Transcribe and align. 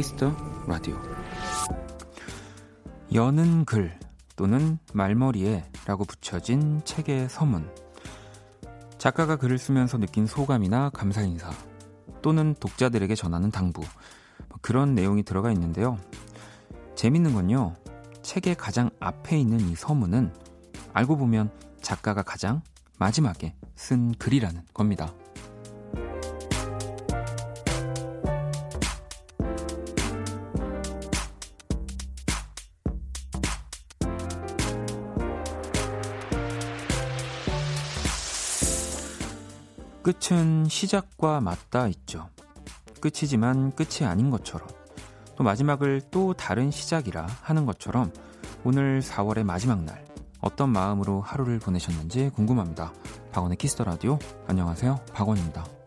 Kiss 0.00 0.19
the 0.19 0.34
Radio. 0.66 0.96
여는 3.12 3.66
글 3.66 3.98
또는 4.34 4.78
말머리에 4.94 5.70
라고 5.84 6.06
붙여진 6.06 6.80
책의 6.86 7.28
서문. 7.28 7.70
작가가 8.96 9.36
글을 9.36 9.58
쓰면서 9.58 9.98
느낀 9.98 10.24
소감이나 10.24 10.88
감사 10.88 11.20
인사 11.20 11.50
또는 12.22 12.54
독자들에게 12.58 13.14
전하는 13.14 13.50
당부. 13.50 13.82
뭐 14.48 14.58
그런 14.62 14.94
내용이 14.94 15.22
들어가 15.22 15.52
있는데요. 15.52 15.98
재밌는 16.94 17.34
건요. 17.34 17.74
책의 18.22 18.54
가장 18.54 18.88
앞에 19.00 19.38
있는 19.38 19.60
이 19.68 19.74
서문은 19.74 20.32
알고 20.94 21.18
보면 21.18 21.50
작가가 21.82 22.22
가장 22.22 22.62
마지막에 22.98 23.54
쓴 23.76 24.12
글이라는 24.12 24.62
겁니다. 24.72 25.12
끝은 40.20 40.68
시작과 40.68 41.40
맞닿아 41.40 41.88
있죠. 41.88 42.28
끝이지만 43.00 43.72
끝이 43.72 44.06
아닌 44.06 44.30
것처럼 44.30 44.68
또 45.36 45.42
마지막을 45.42 46.02
또 46.10 46.34
다른 46.34 46.70
시작이라 46.70 47.26
하는 47.40 47.64
것처럼 47.64 48.12
오늘 48.62 49.00
4월의 49.00 49.44
마지막 49.44 49.82
날 49.82 50.04
어떤 50.40 50.68
마음으로 50.70 51.22
하루를 51.22 51.58
보내셨는지 51.58 52.30
궁금합니다. 52.34 52.92
박원의 53.32 53.56
Kiss 53.56 53.72
the 53.72 53.84
Radio 53.84 54.18
안녕하세요. 54.46 55.00
박원입니다. 55.14 55.79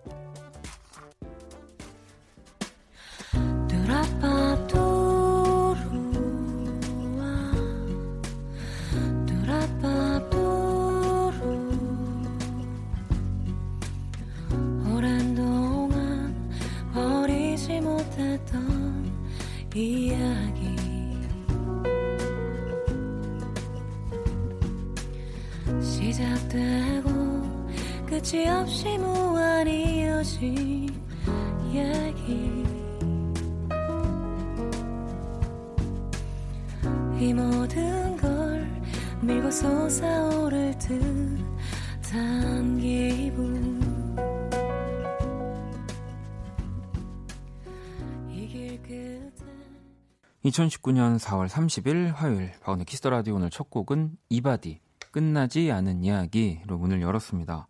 2019년 50.46 51.18
4월 51.20 51.48
30일 51.48 52.14
화요일 52.14 52.52
박원의 52.60 52.86
Kiss 52.86 53.00
the 53.00 53.10
Radio 53.10 53.36
오늘 53.36 53.50
첫 53.50 53.70
곡은 53.70 54.18
이바디 54.30 54.80
끝나지 55.12 55.72
않은 55.72 56.04
이야기로 56.04 56.78
문을 56.78 57.02
열었습니다. 57.02 57.68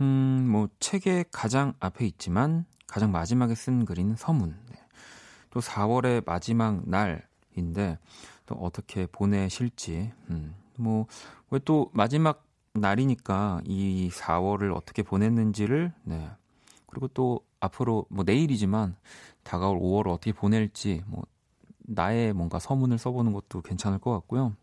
음, 0.00 0.48
뭐 0.50 0.68
책의 0.80 1.26
가장 1.30 1.72
앞에 1.80 2.04
있지만 2.06 2.66
가장 2.86 3.10
마지막에 3.10 3.54
쓴 3.54 3.84
글인 3.84 4.14
서문. 4.16 4.56
네. 4.70 4.76
또 5.50 5.60
4월의 5.60 6.24
마지막 6.26 6.82
날인데 6.88 7.98
또 8.44 8.54
어떻게 8.56 9.06
보내실지. 9.06 10.12
음, 10.30 10.54
뭐 10.78 11.06
왜 11.50 11.60
또 11.64 11.90
마지막 11.92 12.44
날이니까 12.74 13.62
이 13.64 14.10
4월을 14.12 14.74
어떻게 14.74 15.02
보냈는지를 15.02 15.92
네. 16.02 16.28
그리고 16.86 17.08
또 17.08 17.40
앞으로 17.60 18.06
뭐 18.10 18.24
내일이지만 18.24 18.96
다가올 19.46 19.78
5월을 19.78 20.08
어떻게 20.08 20.32
보낼지 20.32 21.02
뭐 21.06 21.24
나의 21.78 22.32
뭔가 22.32 22.58
서문을 22.58 22.98
써보는 22.98 23.32
것도 23.32 23.62
괜찮을 23.62 23.98
것 23.98 24.12
같고요. 24.12 24.54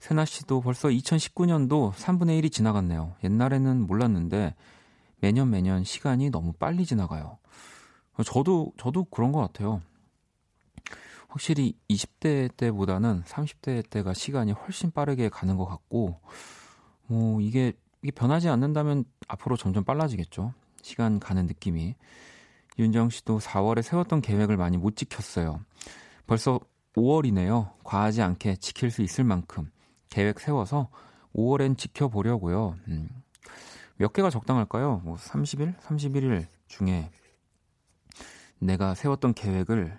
세나 0.00 0.24
씨도 0.24 0.60
벌써 0.60 0.88
2019년도 0.88 1.92
3분의 1.92 2.42
1이 2.42 2.52
지나갔네요. 2.52 3.14
옛날에는 3.24 3.86
몰랐는데 3.86 4.54
매년 5.20 5.50
매년 5.50 5.84
시간이 5.84 6.30
너무 6.30 6.52
빨리 6.52 6.84
지나가요. 6.84 7.38
저도 8.24 8.72
저도 8.76 9.04
그런 9.04 9.32
것 9.32 9.40
같아요. 9.40 9.80
확실히 11.28 11.74
20대 11.88 12.54
때보다는 12.56 13.22
30대 13.22 13.88
때가 13.90 14.12
시간이 14.12 14.52
훨씬 14.52 14.90
빠르게 14.90 15.28
가는 15.28 15.56
것 15.56 15.64
같고 15.64 16.20
뭐 17.06 17.40
이게 17.40 17.72
이게 18.02 18.10
변하지 18.10 18.48
않는다면 18.48 19.04
앞으로 19.28 19.56
점점 19.56 19.84
빨라지겠죠. 19.84 20.52
시간 20.82 21.18
가는 21.18 21.46
느낌이. 21.46 21.94
윤정 22.78 23.10
씨도 23.10 23.38
4월에 23.38 23.82
세웠던 23.82 24.20
계획을 24.20 24.56
많이 24.56 24.76
못 24.76 24.96
지켰어요. 24.96 25.60
벌써 26.26 26.60
5월이네요. 26.96 27.72
과하지 27.84 28.22
않게 28.22 28.56
지킬 28.56 28.90
수 28.90 29.02
있을 29.02 29.24
만큼 29.24 29.70
계획 30.08 30.40
세워서 30.40 30.88
5월엔 31.34 31.76
지켜보려고요. 31.76 32.76
음. 32.88 33.08
몇 33.96 34.12
개가 34.12 34.30
적당할까요? 34.30 35.02
뭐 35.04 35.16
30일, 35.16 35.78
31일 35.80 36.46
중에 36.66 37.10
내가 38.58 38.94
세웠던 38.94 39.34
계획을 39.34 39.98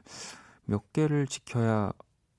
몇 0.65 0.91
개를 0.91 1.27
지켜야 1.27 1.91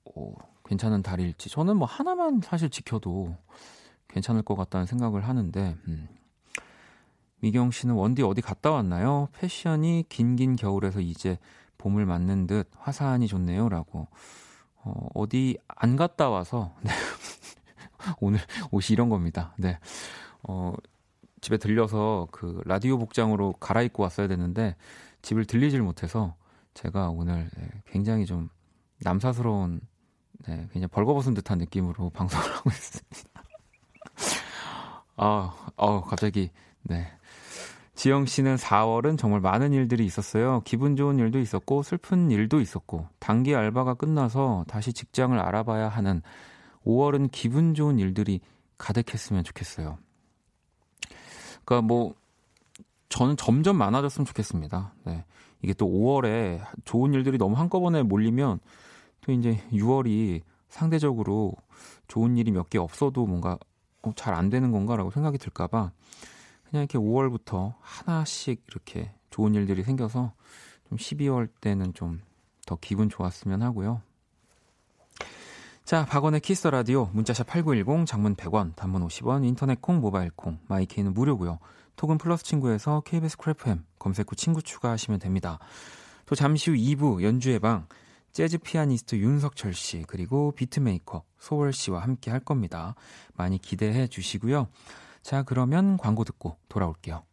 오, 0.05 0.35
괜찮은 0.65 1.01
달일지. 1.01 1.49
저는 1.49 1.77
뭐 1.77 1.87
하나만 1.87 2.41
사실 2.43 2.69
지켜도 2.69 3.35
괜찮을 4.07 4.41
것 4.43 4.55
같다는 4.55 4.85
생각을 4.85 5.27
하는데 5.27 5.75
음. 5.87 6.07
미경 7.39 7.71
씨는 7.71 7.95
원디 7.95 8.23
어디 8.23 8.41
갔다 8.41 8.71
왔나요? 8.71 9.29
패션이 9.33 10.05
긴긴 10.09 10.55
겨울에서 10.55 11.01
이제 11.01 11.37
봄을 11.77 12.05
맞는 12.05 12.47
듯 12.47 12.69
화사하니 12.75 13.27
좋네요 13.27 13.69
라고 13.69 14.07
어, 14.75 15.09
어디 15.13 15.57
안 15.67 15.95
갔다 15.95 16.29
와서 16.29 16.75
네. 16.81 16.91
오늘 18.19 18.39
옷이 18.71 18.87
이런 18.91 19.09
겁니다. 19.09 19.53
네. 19.57 19.79
어, 20.43 20.73
집에 21.41 21.57
들려서 21.57 22.27
그 22.31 22.61
라디오 22.65 22.97
복장으로 22.97 23.53
갈아입고 23.53 24.03
왔어야 24.03 24.27
되는데 24.27 24.75
집을 25.21 25.45
들리질 25.45 25.81
못해서 25.81 26.35
제가 26.73 27.09
오늘 27.09 27.49
네, 27.57 27.69
굉장히 27.87 28.25
좀 28.25 28.49
남사스러운 29.01 29.81
네, 30.45 30.67
그냥 30.71 30.89
벌거벗은 30.89 31.33
듯한 31.33 31.57
느낌으로 31.57 32.09
방송을 32.15 32.45
하고 32.55 32.69
있습니다. 32.69 33.43
아, 35.17 35.55
어, 35.75 36.01
갑자기 36.03 36.51
네. 36.83 37.11
지영 37.97 38.27
씨는 38.27 38.57
4월은 38.57 39.17
정말 39.17 39.41
많은 39.41 39.73
일들이 39.73 40.05
있었어요. 40.05 40.61
기분 40.65 40.95
좋은 40.95 41.17
일도 41.17 41.39
있었고 41.39 41.81
슬픈 41.81 42.29
일도 42.29 42.61
있었고 42.61 43.07
단기 43.17 43.55
알바가 43.55 43.95
끝나서 43.95 44.65
다시 44.67 44.93
직장을 44.93 45.37
알아봐야 45.37 45.89
하는 45.89 46.21
5월은 46.85 47.29
기분 47.31 47.73
좋은 47.73 47.97
일들이 47.97 48.39
가득했으면 48.77 49.43
좋겠어요. 49.43 49.97
그러니까 51.65 51.87
뭐 51.87 52.13
저는 53.09 53.35
점점 53.35 53.77
많아졌으면 53.77 54.27
좋겠습니다. 54.27 54.93
네. 55.03 55.25
이게 55.63 55.73
또 55.73 55.87
5월에 55.87 56.61
좋은 56.85 57.15
일들이 57.15 57.39
너무 57.39 57.55
한꺼번에 57.55 58.03
몰리면 58.03 58.59
또 59.21 59.31
이제 59.31 59.59
6월이 59.71 60.41
상대적으로 60.69 61.53
좋은 62.07 62.37
일이 62.37 62.51
몇 62.51 62.69
개 62.69 62.77
없어도 62.77 63.25
뭔가 63.25 63.57
어, 64.03 64.11
잘안 64.15 64.51
되는 64.51 64.71
건가라고 64.71 65.09
생각이 65.09 65.39
들까봐 65.39 65.91
그냥 66.77 66.87
이렇게 66.91 66.97
5월부터 66.99 67.73
하나씩 67.79 68.63
이렇게 68.67 69.11
좋은 69.29 69.55
일들이 69.55 69.83
생겨서 69.83 70.33
좀 70.89 70.97
12월 70.97 71.49
때는 71.61 71.93
좀 71.93 72.21
더 72.67 72.77
기분 72.79 73.09
좋았으면 73.09 73.63
하고요. 73.63 74.03
자, 75.83 76.05
박원의 76.05 76.41
Kiss 76.41 76.67
the 76.67 76.83
Radio 76.83 77.09
문자샵 77.13 77.47
8910 77.47 78.05
장문 78.05 78.35
100원, 78.35 78.75
단문 78.75 79.07
50원, 79.07 79.45
인터넷 79.45 79.81
콩, 79.81 80.01
모바일 80.01 80.29
콩, 80.35 80.59
my 80.67 80.80
K는 80.80 81.13
무료고요. 81.13 81.59
톡은 81.95 82.19
플러스 82.19 82.43
친구에서 82.43 83.01
KBS 83.05 83.37
Cool 83.37 83.69
FM 83.69 83.85
검색 83.97 84.29
후 84.29 84.35
친구 84.35 84.61
추가하시면 84.61 85.19
됩니다. 85.19 85.57
또 86.25 86.35
잠시 86.35 86.69
후 86.69 86.75
2부 86.75 87.23
연주의 87.23 87.57
방 87.57 87.87
재즈 88.33 88.57
피아니스트 88.57 89.15
윤석철 89.15 89.73
씨 89.73 90.03
그리고 90.07 90.51
beatmaker 90.51 91.23
소월 91.39 91.71
씨와 91.71 92.01
함께 92.01 92.29
할 92.29 92.41
겁니다. 92.41 92.95
많이 93.35 93.57
기대해 93.57 94.07
주시고요. 94.07 94.67
자, 95.27 95.43
그러면 95.43 95.97
광고 95.97 96.23
듣고 96.23 96.57
돌아올게요. 96.69 97.25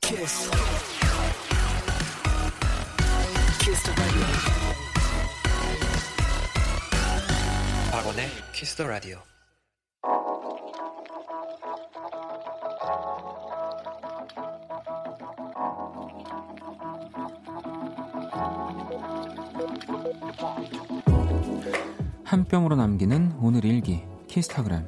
Kiss. 0.00 0.50
Kiss 3.60 3.82
the 3.82 3.92
Radio. 3.92 4.22
박원의 7.92 8.28
키스 8.54 8.74
더 8.74 8.86
라디오. 8.86 9.18
한 22.38 22.44
뼘으로 22.46 22.76
남기는 22.76 23.34
오늘 23.40 23.64
일기 23.64 24.04
키스타그램 24.28 24.86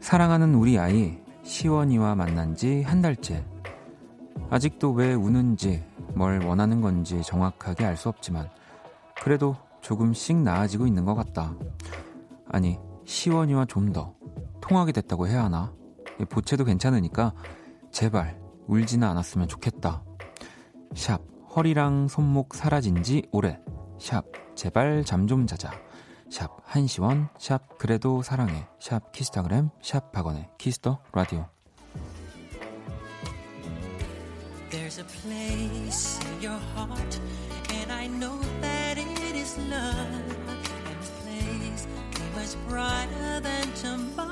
사랑하는 0.00 0.54
우리 0.54 0.78
아이 0.78 1.18
시원이와 1.42 2.14
만난 2.14 2.54
지 2.54 2.82
한 2.82 3.02
달째 3.02 3.44
아직도 4.50 4.92
왜 4.92 5.14
우는지 5.14 5.82
뭘 6.14 6.42
원하는 6.44 6.80
건지 6.80 7.22
정확하게 7.22 7.84
알 7.84 7.96
수 7.96 8.08
없지만 8.08 8.48
그래도 9.22 9.56
조금씩 9.80 10.36
나아지고 10.36 10.86
있는 10.86 11.04
것 11.04 11.14
같다. 11.14 11.54
아니 12.48 12.78
시원이와 13.04 13.66
좀 13.66 13.92
더 13.92 14.14
통하게 14.60 14.92
됐다고 14.92 15.26
해야 15.26 15.44
하나? 15.44 15.72
보채도 16.28 16.64
괜찮으니까 16.64 17.32
제발 17.90 18.38
울지는 18.66 19.06
않았으면 19.08 19.48
좋겠다. 19.48 20.02
샵 20.94 21.20
허리랑 21.54 22.08
손목 22.08 22.54
사라진 22.54 23.02
지 23.02 23.22
오래. 23.32 23.58
샵 23.98 24.24
제발 24.54 25.04
잠 25.04 25.26
좀 25.26 25.46
자자. 25.46 25.70
샵 26.30 26.50
한시원 26.64 27.28
샵 27.38 27.78
그래도 27.78 28.22
사랑해. 28.22 28.66
샵 28.80 29.12
키스타그램 29.12 29.70
샵 29.82 30.12
박원의 30.12 30.48
키스터 30.58 31.00
라디오. 31.12 31.46
There's 34.70 34.98
a 34.98 35.04
place 35.04 36.18
in 36.26 36.40
your 36.42 36.58
heart 36.74 37.20
and 37.70 37.92
I 37.92 38.06
know 38.08 38.40
that 38.62 38.98
it 38.98 39.36
is 39.36 39.58
love. 39.58 39.92
And 40.88 40.96
this 41.00 41.12
place 41.22 41.86
much 42.34 42.56
brighter 42.68 43.40
than 43.42 43.68
tomorrow. 43.74 44.31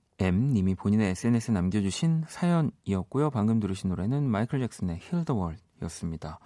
M님이 0.21 0.75
본인의 0.75 1.09
SNS에 1.11 1.51
남겨주신 1.53 2.25
사연이었고요. 2.27 3.31
방금 3.31 3.59
들으신 3.59 3.89
노래는 3.89 4.29
마이클 4.29 4.59
잭슨의 4.59 4.99
the 4.99 5.23
World 5.29 5.63
였습니다. 5.81 6.37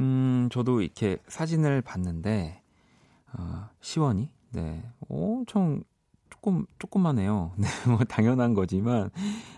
음, 0.00 0.48
저도 0.50 0.80
이렇게 0.80 1.18
사진을 1.28 1.82
봤는데, 1.82 2.62
어, 3.34 3.68
시원이, 3.82 4.30
네, 4.52 4.82
엄청 5.08 5.82
조금, 6.30 6.64
조그만해요. 6.78 7.52
네, 7.58 7.66
뭐, 7.86 7.98
당연한 7.98 8.54
거지만, 8.54 9.10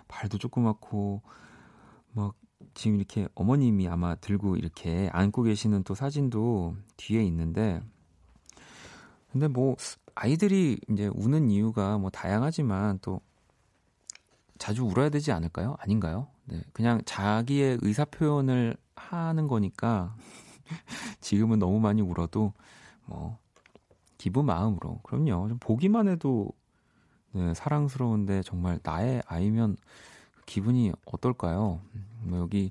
발도 0.09 0.39
조그맣고, 0.39 1.23
막, 2.13 2.35
지금 2.75 2.97
이렇게 2.97 3.29
어머님이 3.37 3.89
아마 3.89 4.17
들고 4.17 4.57
이렇게 4.57 5.09
안고 5.13 5.45
계시는 5.45 5.85
또 5.85 5.95
사진도 5.95 6.75
뒤에 6.97 7.23
있는데, 7.25 7.81
근데 9.31 9.47
뭐, 9.47 9.77
아이들이 10.17 10.81
이제 10.91 11.09
우는 11.15 11.51
이유가 11.51 11.99
뭐 11.99 12.11
다양하지만 12.11 12.99
또 13.03 13.21
자주 14.59 14.85
울어야 14.85 15.11
되지 15.11 15.31
않을까요? 15.31 15.77
아닌가요? 15.79 16.29
네. 16.47 16.63
그냥 16.73 17.03
자기의 17.05 17.79
의사 17.83 18.07
표현을 18.07 18.77
하는 18.97 19.47
거니까 19.47 20.17
지금은 21.21 21.59
너무 21.59 21.81
많이 21.81 22.01
울어도 22.01 22.55
뭐 23.05 23.39
기분 24.17 24.47
마음으로 24.47 25.01
그럼요. 25.03 25.49
좀 25.49 25.59
보기만 25.59 26.09
해도 26.09 26.51
네, 27.33 27.53
사랑스러운데 27.53 28.43
정말 28.43 28.81
나의 28.83 29.23
아이면 29.27 29.77
기분이 30.47 30.93
어떨까요? 31.05 31.83
뭐 32.23 32.39
여기 32.39 32.71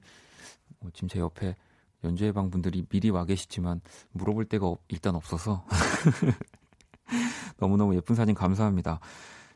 뭐 0.80 0.90
지금 0.96 1.08
제 1.08 1.20
옆에 1.20 1.56
연주회 2.04 2.32
방 2.32 2.50
분들이 2.50 2.84
미리 2.90 3.12
와 3.12 3.24
계시지만 3.24 3.82
물어볼 4.14 4.46
데가 4.46 4.74
일단 4.88 5.14
없어서 5.14 5.64
너무너무 7.60 7.96
예쁜 7.96 8.16
사진 8.16 8.36
감사합니다. 8.36 9.00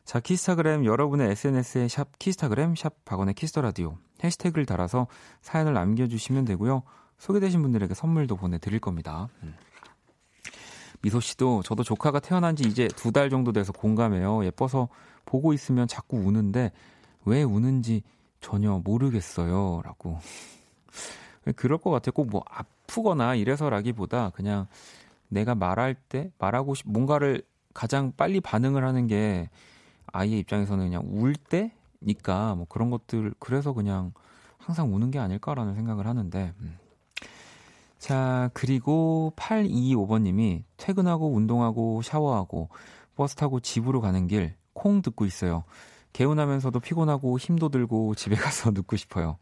자, 0.04 0.18
키스타그램 0.20 0.84
여러분의 0.84 1.30
SNS에 1.30 1.88
샵 1.88 2.18
키스타그램 2.18 2.74
샵 2.74 3.04
박원의 3.04 3.34
키스터라디오 3.34 3.96
해시태그를 4.24 4.66
달아서 4.66 5.06
사연을 5.42 5.72
남겨주시면 5.74 6.44
되고요. 6.46 6.82
소개되신 7.18 7.62
분들에게 7.62 7.94
선물도 7.94 8.36
보내드릴 8.36 8.80
겁니다. 8.80 9.28
음. 9.42 9.54
미소 11.02 11.20
씨도 11.20 11.62
저도 11.62 11.82
조카가 11.82 12.20
태어난 12.20 12.56
지 12.56 12.64
이제 12.64 12.88
두 12.88 13.10
달 13.12 13.30
정도 13.30 13.52
돼서 13.52 13.72
공감해요. 13.72 14.44
예뻐서 14.44 14.88
보고 15.24 15.52
있으면 15.52 15.88
자꾸 15.88 16.16
우는데 16.18 16.72
왜 17.24 17.42
우는지 17.42 18.02
전혀 18.40 18.80
모르겠어요. 18.84 19.80
라고. 19.84 20.18
그럴 21.56 21.78
것 21.78 21.90
같아요. 21.90 22.12
꼭 22.12 22.26
뭐 22.26 22.44
아프거나 22.48 23.34
이래서라기보다 23.34 24.30
그냥 24.30 24.66
내가 25.30 25.54
말할 25.54 25.94
때 25.94 26.30
말하고 26.38 26.74
싶 26.74 26.86
뭔가를 26.88 27.42
가장 27.72 28.12
빨리 28.16 28.40
반응을 28.40 28.84
하는 28.84 29.06
게 29.06 29.48
아이의 30.12 30.40
입장에서는 30.40 30.84
그냥 30.84 31.02
울 31.06 31.34
때니까 31.34 32.54
뭐 32.56 32.66
그런 32.68 32.90
것들 32.90 33.32
그래서 33.38 33.72
그냥 33.72 34.12
항상 34.58 34.94
우는 34.94 35.10
게 35.10 35.18
아닐까라는 35.18 35.74
생각을 35.74 36.06
하는데 36.06 36.52
음. 36.60 36.76
자 37.98 38.50
그리고 38.52 39.32
8225번님이 39.36 40.64
퇴근하고 40.76 41.32
운동하고 41.32 42.02
샤워하고 42.02 42.68
버스 43.16 43.34
타고 43.36 43.60
집으로 43.60 44.00
가는 44.02 44.26
길 44.26 44.60
콩 44.72 45.02
듣고 45.02 45.26
있어요. 45.26 45.64
개운하면서도 46.12 46.80
피곤하고 46.80 47.38
힘도 47.38 47.68
들고 47.68 48.14
집에 48.14 48.34
가서 48.36 48.70
눕고 48.72 48.96
싶어요. 48.96 49.36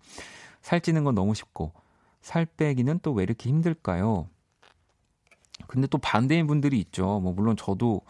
살찌는 0.62 1.04
건 1.04 1.14
너무 1.14 1.34
쉽고 1.34 1.72
살 2.20 2.44
빼기는 2.44 2.98
또 3.00 3.12
왜 3.12 3.22
이렇게 3.22 3.48
힘들까요 3.48 4.28
근데 5.66 5.86
또 5.86 5.98
반대인 5.98 6.46
분들이 6.46 6.78
있죠. 6.80 7.20
뭐 7.20 7.32
물론 7.32 7.56
저도 7.56 8.02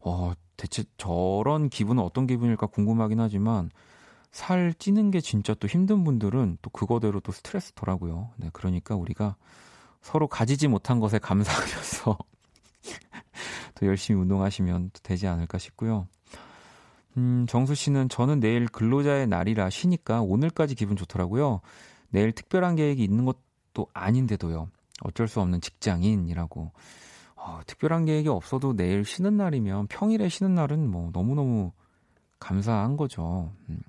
어 0.00 0.32
대체 0.56 0.84
저런 0.96 1.68
기분은 1.68 2.02
어떤 2.02 2.26
기분일까 2.26 2.66
궁금하긴 2.66 3.20
하지만 3.20 3.70
살 4.30 4.74
찌는 4.78 5.10
게 5.10 5.20
진짜 5.20 5.54
또 5.54 5.68
힘든 5.68 6.04
분들은 6.04 6.58
또 6.62 6.70
그거대로 6.70 7.20
또 7.20 7.32
스트레스더라고요. 7.32 8.30
네, 8.36 8.50
그러니까 8.52 8.94
우리가 8.94 9.36
서로 10.02 10.28
가지지 10.28 10.68
못한 10.68 11.00
것에 11.00 11.18
감사하면서 11.18 12.18
또 13.74 13.86
열심히 13.86 14.20
운동하시면 14.20 14.90
되지 15.02 15.26
않을까 15.26 15.58
싶고요. 15.58 16.06
음, 17.16 17.46
정수 17.48 17.74
씨는 17.74 18.08
저는 18.08 18.40
내일 18.40 18.66
근로자의 18.66 19.26
날이라 19.26 19.70
쉬니까 19.70 20.22
오늘까지 20.22 20.74
기분 20.74 20.96
좋더라고요. 20.96 21.60
내일 22.10 22.32
특별한 22.32 22.76
계획이 22.76 23.02
있는 23.02 23.24
것도 23.24 23.88
아닌데도요. 23.92 24.68
어쩔 25.02 25.28
수 25.28 25.40
없는 25.40 25.60
직장인이라고. 25.60 26.72
어, 27.36 27.60
특별한 27.66 28.06
계획이 28.06 28.28
없어도 28.28 28.74
내일 28.74 29.04
쉬는 29.04 29.36
날이면 29.36 29.86
평일에 29.86 30.28
쉬는 30.28 30.54
날은 30.54 30.90
뭐 30.90 31.10
너무너무 31.12 31.72
감사한 32.40 32.96
거죠. 32.96 33.52
음, 33.68 33.80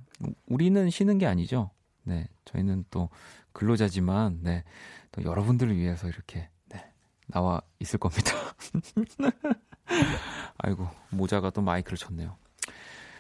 우리는 0.47 0.89
쉬는 0.89 1.17
게 1.17 1.25
아니죠. 1.25 1.71
네. 2.03 2.27
저희는 2.45 2.85
또 2.89 3.09
근로자지만, 3.53 4.39
네. 4.41 4.63
또 5.11 5.23
여러분들을 5.23 5.75
위해서 5.75 6.07
이렇게, 6.07 6.49
네. 6.69 6.91
나와 7.27 7.61
있을 7.79 7.99
겁니다. 7.99 8.31
아이고, 10.57 10.87
모자가 11.09 11.49
또 11.49 11.61
마이크를 11.61 11.97
쳤네요. 11.97 12.35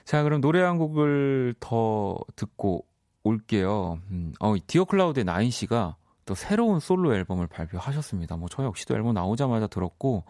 자, 0.05 0.23
그럼 0.23 0.41
노래 0.41 0.61
한 0.61 0.77
곡을 0.77 1.55
더 1.59 2.17
듣고 2.35 2.85
올게요. 3.23 3.99
음, 4.09 4.33
어, 4.39 4.55
Dear 4.65 4.85
Cloud의 4.85 5.23
나인 5.23 5.51
씨가 5.51 5.97
또 6.29 6.35
새로운 6.35 6.79
솔로 6.79 7.15
앨범을 7.15 7.47
발표하셨습니다. 7.47 8.37
뭐 8.37 8.47
저 8.51 8.63
역시도 8.63 8.95
앨범 8.95 9.15
나오자마자 9.15 9.65
들었고 9.65 10.25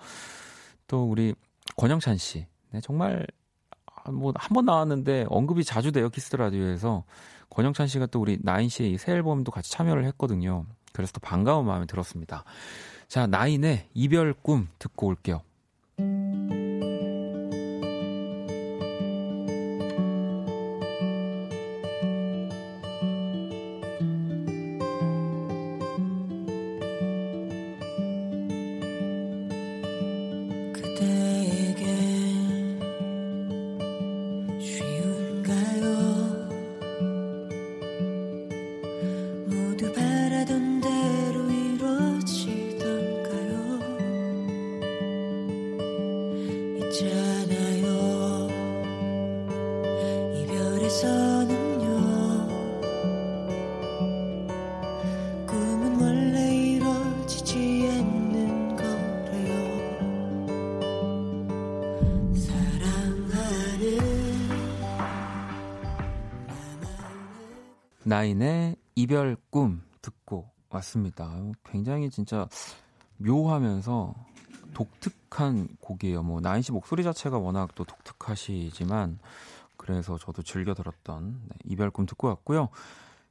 또 0.87 1.03
우리 1.03 1.35
권영찬 1.75 2.15
씨, 2.15 2.47
네 2.71 2.79
정말 2.79 3.27
아, 3.85 4.09
뭐 4.09 4.34
한 4.34 4.53
번 4.53 4.63
나왔는데 4.63 5.25
언급이 5.27 5.65
자주 5.65 5.91
돼요 5.91 6.07
Kiss 6.09 6.33
the 6.37 6.54
Radio에서 6.54 7.03
권영찬 7.49 7.87
씨가 7.87 8.05
또 8.05 8.21
우리 8.21 8.37
나인 8.41 8.69
씨의 8.69 8.97
새 8.97 9.11
앨범도 9.11 9.51
같이 9.51 9.71
참여를 9.71 10.05
했거든요. 10.05 10.65
그래서 10.93 11.11
또 11.11 11.19
반가운 11.19 11.65
마음이 11.65 11.85
들었습니다. 11.85 12.45
자 13.09 13.27
나인의 13.27 13.89
이별 13.93 14.33
꿈 14.33 14.69
듣고 14.79 15.07
올게요. 15.07 15.41
나인의 68.19 68.75
이별 68.95 69.37
꿈 69.49 69.81
듣고 70.01 70.49
왔습니다. 70.71 71.33
굉장히 71.63 72.09
진짜 72.09 72.49
묘하면서 73.15 74.13
독특한 74.73 75.69
곡이에요. 75.79 76.23
뭐 76.23 76.41
나인 76.41 76.61
씨 76.61 76.73
목소리 76.73 77.01
자체가 77.03 77.37
워낙 77.37 77.73
또 77.75 77.85
독특하시지만 77.85 79.19
그래서 79.77 80.17
저도 80.17 80.43
즐겨 80.43 80.73
들었던 80.73 81.39
네, 81.47 81.55
이별 81.63 81.91
꿈 81.91 82.05
듣고 82.05 82.27
왔고요. 82.27 82.67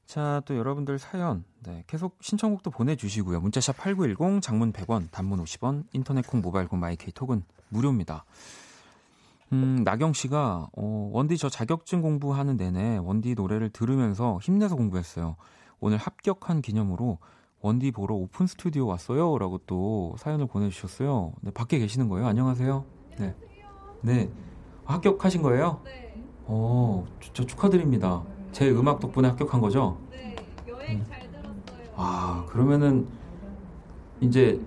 자, 0.06 0.40
또 0.46 0.56
여러분들 0.56 0.98
사연 0.98 1.44
네, 1.64 1.84
계속 1.86 2.16
신청곡도 2.22 2.70
보내주시고요. 2.70 3.40
문자샵 3.40 3.76
8910, 3.76 4.40
장문 4.40 4.72
100원, 4.72 5.10
단문 5.10 5.44
50원, 5.44 5.84
인터넷 5.92 6.26
콩, 6.26 6.40
모바일 6.40 6.66
콩, 6.66 6.80
마이케이 6.80 7.12
톡은 7.12 7.44
무료입니다. 7.68 8.24
음, 9.52 9.82
나경 9.84 10.12
씨가 10.12 10.68
어, 10.76 11.10
원디 11.12 11.38
저 11.38 11.48
자격증 11.48 12.02
공부하는 12.02 12.56
내내 12.56 12.98
원디 12.98 13.34
노래를 13.34 13.70
들으면서 13.70 14.38
힘내서 14.42 14.76
공부했어요. 14.76 15.36
오늘 15.80 15.96
합격한 15.96 16.60
기념으로 16.60 17.18
원디 17.60 17.90
보러 17.90 18.14
오픈 18.14 18.46
스튜디오 18.46 18.86
왔어요. 18.86 19.38
라고 19.38 19.58
또 19.66 20.14
사연을 20.18 20.46
보내 20.46 20.68
주셨어요. 20.68 21.32
네, 21.40 21.50
밖에 21.50 21.78
계시는 21.78 22.08
거예요? 22.08 22.26
안녕하세요. 22.26 22.84
네. 23.18 23.34
네. 24.02 24.30
합격하신 24.84 25.42
거예요? 25.42 25.80
네. 25.84 26.22
어, 26.44 27.06
저 27.32 27.44
축하드립니다. 27.44 28.22
제 28.52 28.70
음악 28.70 29.00
덕분에 29.00 29.28
합격한 29.28 29.60
거죠? 29.60 29.98
네, 30.10 30.36
여행 30.66 31.00
음. 31.00 31.06
잘 31.08 31.20
들었어요. 31.30 31.92
아, 31.96 32.44
그러면은 32.48 33.06
이제 34.20 34.60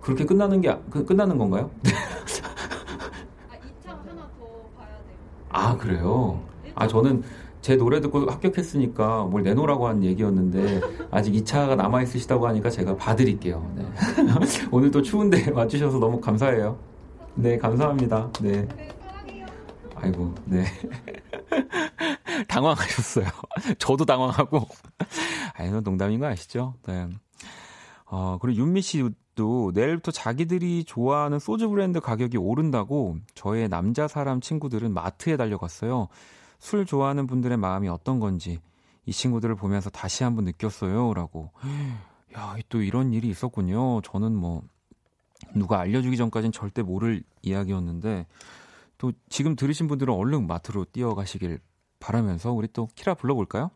그렇게 0.00 0.24
끝나는 0.24 0.60
게 0.60 0.76
그, 0.90 1.04
끝나는 1.04 1.38
건가요? 1.38 1.70
아, 1.84 3.56
2차 3.56 3.88
하나 3.88 4.28
더 4.38 4.68
봐야 4.76 4.88
돼요. 4.88 5.16
아, 5.58 5.76
그래요? 5.76 6.40
아, 6.76 6.86
저는 6.86 7.24
제 7.60 7.76
노래 7.76 8.00
듣고 8.00 8.30
합격했으니까 8.30 9.24
뭘 9.24 9.42
내놓으라고 9.42 9.88
한 9.88 10.04
얘기였는데 10.04 10.80
아직 11.10 11.32
2차가 11.32 11.74
남아 11.74 12.02
있으시다고 12.02 12.46
하니까 12.46 12.70
제가 12.70 12.96
봐드릴게요. 12.96 13.68
네. 13.74 13.84
오늘 14.70 14.92
또 14.92 15.02
추운데 15.02 15.50
와주셔서 15.50 15.98
너무 15.98 16.20
감사해요. 16.20 16.78
네, 17.34 17.58
감사합니다. 17.58 18.30
네. 18.40 18.68
네 18.68 19.46
아이고, 19.96 20.32
네. 20.44 20.64
당황하셨어요. 22.46 23.26
저도 23.78 24.04
당황하고. 24.04 24.68
아니, 25.54 25.72
너 25.72 25.80
농담인 25.80 26.20
거 26.20 26.26
아시죠? 26.26 26.74
네. 26.86 27.08
어, 28.06 28.38
그리고 28.40 28.60
윤미 28.60 28.80
씨 28.80 29.10
도 29.38 29.70
내일부터 29.72 30.10
자기들이 30.10 30.82
좋아하는 30.82 31.38
소주 31.38 31.68
브랜드 31.68 32.00
가격이 32.00 32.36
오른다고 32.36 33.18
저의 33.34 33.68
남자 33.68 34.08
사람 34.08 34.40
친구들은 34.40 34.92
마트에 34.92 35.36
달려갔어요. 35.36 36.08
술 36.58 36.84
좋아하는 36.84 37.28
분들의 37.28 37.56
마음이 37.56 37.88
어떤 37.88 38.18
건지 38.18 38.58
이 39.06 39.12
친구들을 39.12 39.54
보면서 39.54 39.90
다시 39.90 40.24
한번 40.24 40.44
느꼈어요. 40.44 41.14
라고. 41.14 41.52
야, 42.36 42.56
또 42.68 42.82
이런 42.82 43.14
일이 43.14 43.28
있었군요. 43.28 44.00
저는 44.02 44.34
뭐, 44.34 44.62
누가 45.54 45.78
알려주기 45.78 46.16
전까진 46.16 46.50
절대 46.50 46.82
모를 46.82 47.22
이야기였는데, 47.42 48.26
또 48.98 49.12
지금 49.28 49.54
들으신 49.54 49.86
분들은 49.86 50.12
얼른 50.12 50.48
마트로 50.48 50.84
뛰어가시길 50.86 51.60
바라면서 52.00 52.52
우리 52.52 52.66
또 52.72 52.88
키라 52.96 53.14
불러볼까요? 53.14 53.70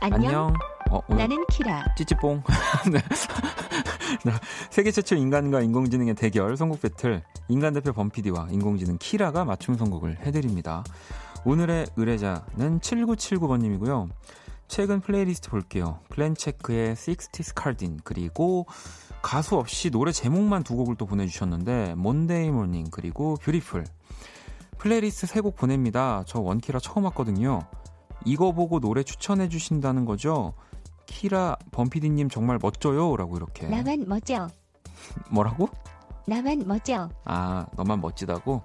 안녕. 0.00 0.54
어, 0.90 1.00
나는 1.08 1.44
키라. 1.46 1.84
찌찌뽕. 1.96 2.42
네. 2.92 3.00
세계 4.70 4.90
최초 4.90 5.16
인간과 5.16 5.60
인공지능의 5.60 6.14
대결 6.14 6.56
선곡 6.56 6.80
배틀 6.82 7.22
인간 7.48 7.72
대표 7.74 7.92
범피디와 7.92 8.48
인공지능 8.50 8.98
키라가 8.98 9.44
맞춤 9.44 9.76
선곡을 9.76 10.18
해드립니다. 10.24 10.84
오늘의 11.44 11.86
의뢰자는 11.96 12.80
7979번님이고요. 12.80 14.08
최근 14.68 15.00
플레이리스트 15.00 15.50
볼게요. 15.50 16.00
플랜체크의 16.10 16.94
60s 16.96 17.52
카딘 17.54 18.00
그리고 18.04 18.66
가수 19.22 19.56
없이 19.56 19.90
노래 19.90 20.12
제목만 20.12 20.62
두 20.64 20.76
곡을 20.76 20.96
또 20.96 21.06
보내주셨는데 21.06 21.94
Monday 21.96 22.50
Morning 22.50 22.86
그리고 22.90 23.36
Beautiful 23.42 23.84
playlist 24.78 25.26
세 25.26 25.40
곡 25.40 25.56
보냅니다. 25.56 26.22
저 26.26 26.40
원키라 26.40 26.80
처음 26.80 27.04
왔거든요. 27.04 27.60
이거 28.26 28.52
보고 28.52 28.80
노래 28.80 29.02
추천해 29.02 29.48
주신다는 29.48 30.04
거죠? 30.04 30.52
키라 31.06 31.56
범피디님 31.70 32.28
정말 32.28 32.58
멋져요 32.60 33.16
라고 33.16 33.36
이렇게 33.36 33.68
나만 33.68 34.04
멋져 34.06 34.48
뭐라고? 35.30 35.68
나만 36.26 36.64
멋져 36.66 37.08
아 37.24 37.66
너만 37.76 38.00
멋지다고? 38.00 38.62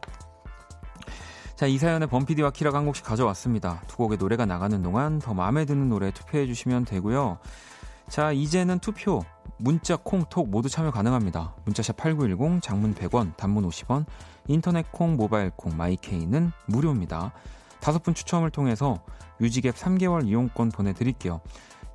자, 1.55 1.67
이 1.67 1.77
사연에 1.77 2.07
범피디와 2.07 2.49
키라가 2.49 2.79
한 2.79 2.87
곡씩 2.87 3.05
가져왔습니다. 3.05 3.83
두 3.85 3.95
곡의 3.97 4.17
노래가 4.17 4.47
나가는 4.47 4.81
동안 4.81 5.19
더 5.19 5.35
마음에 5.35 5.63
드는 5.63 5.89
노래 5.89 6.09
투표해 6.09 6.47
주시면 6.47 6.85
되고요. 6.85 7.37
자, 8.09 8.31
이제는 8.31 8.79
투표. 8.79 9.21
문자, 9.57 9.95
콩, 9.95 10.25
톡 10.25 10.49
모두 10.49 10.69
참여 10.69 10.89
가능합니다. 10.89 11.53
문자샵 11.65 11.97
8910, 11.97 12.63
장문 12.63 12.95
100원, 12.95 13.37
단문 13.37 13.69
50원, 13.69 14.05
인터넷 14.47 14.91
콩, 14.91 15.15
모바일 15.15 15.51
콩, 15.55 15.77
마이케이는 15.77 16.51
무료입니다. 16.65 17.31
다섯 17.81 18.03
분 18.03 18.13
추첨을 18.13 18.49
통해서 18.51 19.03
유지갭 19.41 19.73
3개월 19.73 20.27
이용권 20.27 20.69
보내드릴게요. 20.69 21.41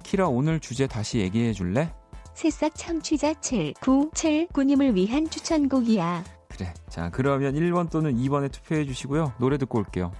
키라 0.02 0.28
오늘 0.28 0.60
주제 0.60 0.86
다시 0.86 1.18
얘기해 1.18 1.52
줄래? 1.52 1.92
새싹 2.34 2.74
참취자 2.74 3.32
7979님을 3.34 4.94
위한 4.94 5.28
추천곡이야. 5.28 6.24
그래. 6.48 6.74
자, 6.88 7.10
그러면 7.10 7.54
1번 7.54 7.90
또는 7.90 8.14
2번에 8.16 8.52
투표해 8.52 8.84
주시고요. 8.84 9.32
노래 9.38 9.58
듣고 9.58 9.78
올게요. 9.78 10.12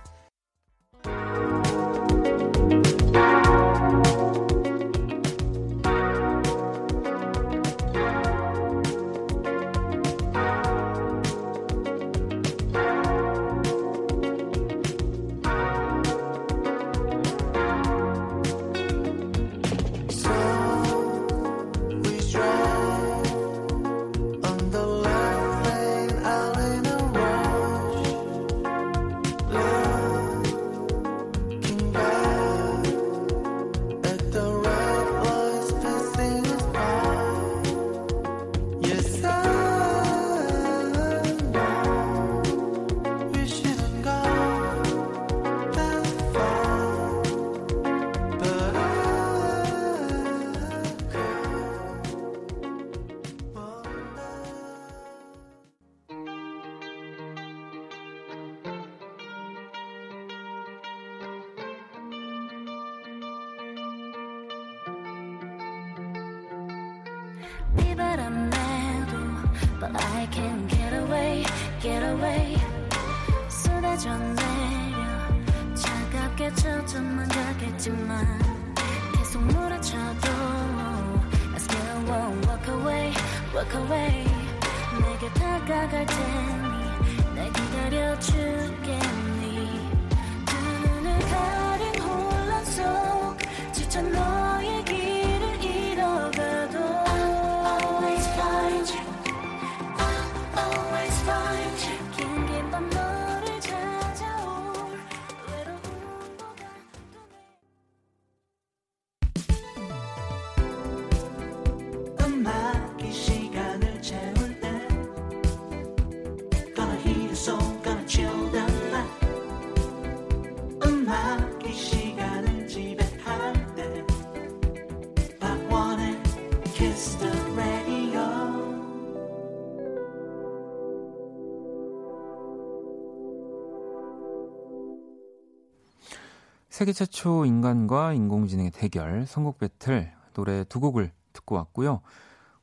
세계 136.76 136.92
최초 136.92 137.47
인간과 137.47 138.12
인공지능의 138.12 138.71
대결, 138.71 139.25
선곡 139.26 139.56
배틀, 139.56 140.12
노래 140.35 140.62
두 140.64 140.78
곡을 140.78 141.11
듣고 141.33 141.54
왔고요. 141.54 142.02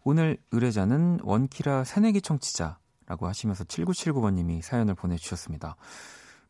오늘 0.03 0.37
의뢰자는 0.51 1.21
원키라 1.23 1.83
새내기 1.83 2.21
청취자라고 2.21 3.25
하시면서 3.25 3.63
7979번님이 3.63 4.61
사연을 4.61 4.93
보내주셨습니다. 4.93 5.77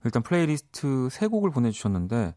일단 0.03 0.24
플레이리스트 0.24 1.08
세 1.10 1.27
곡을 1.27 1.51
보내주셨는데 1.51 2.36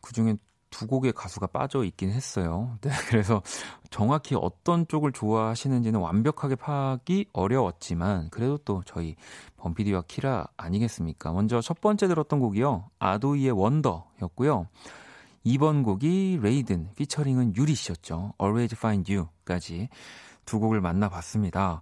그 0.00 0.14
중에 0.14 0.38
두 0.72 0.88
곡의 0.88 1.12
가수가 1.12 1.46
빠져 1.48 1.84
있긴 1.84 2.10
했어요. 2.10 2.76
네, 2.82 2.90
그래서 3.08 3.42
정확히 3.90 4.34
어떤 4.34 4.88
쪽을 4.88 5.12
좋아하시는지는 5.12 6.00
완벽하게 6.00 6.56
파악이 6.56 7.26
어려웠지만 7.32 8.30
그래도 8.30 8.58
또 8.58 8.82
저희 8.84 9.14
범피디와 9.58 10.02
키라 10.08 10.48
아니겠습니까? 10.56 11.30
먼저 11.32 11.60
첫 11.60 11.80
번째 11.80 12.08
들었던 12.08 12.40
곡이요. 12.40 12.90
ADOY의 12.98 13.52
Wonder였고요. 13.52 14.66
2번 15.46 15.84
곡이 15.84 16.40
레이든 16.42 16.90
피처링은 16.96 17.56
유리 17.56 17.74
씨였죠. 17.74 18.34
Always 18.40 18.74
Find 18.76 19.14
You까지 19.14 19.88
두 20.44 20.58
곡을 20.58 20.80
만나봤습니다. 20.80 21.80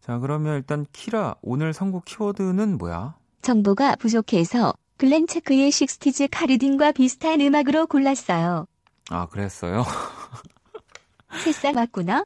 자, 0.00 0.18
그러면 0.18 0.56
일단 0.56 0.86
키라 0.92 1.36
오늘 1.42 1.72
선곡 1.72 2.04
키워드는 2.04 2.78
뭐야? 2.78 3.14
정보가 3.42 3.96
부족해서 3.96 4.72
글렌 5.02 5.26
체크의 5.26 5.72
식스티즈 5.72 6.28
카르딘과 6.30 6.92
비슷한 6.92 7.40
음악으로 7.40 7.88
골랐어요. 7.88 8.68
아, 9.10 9.26
그랬어요? 9.26 9.82
새싹 11.42 11.74
왔구나? 11.74 12.24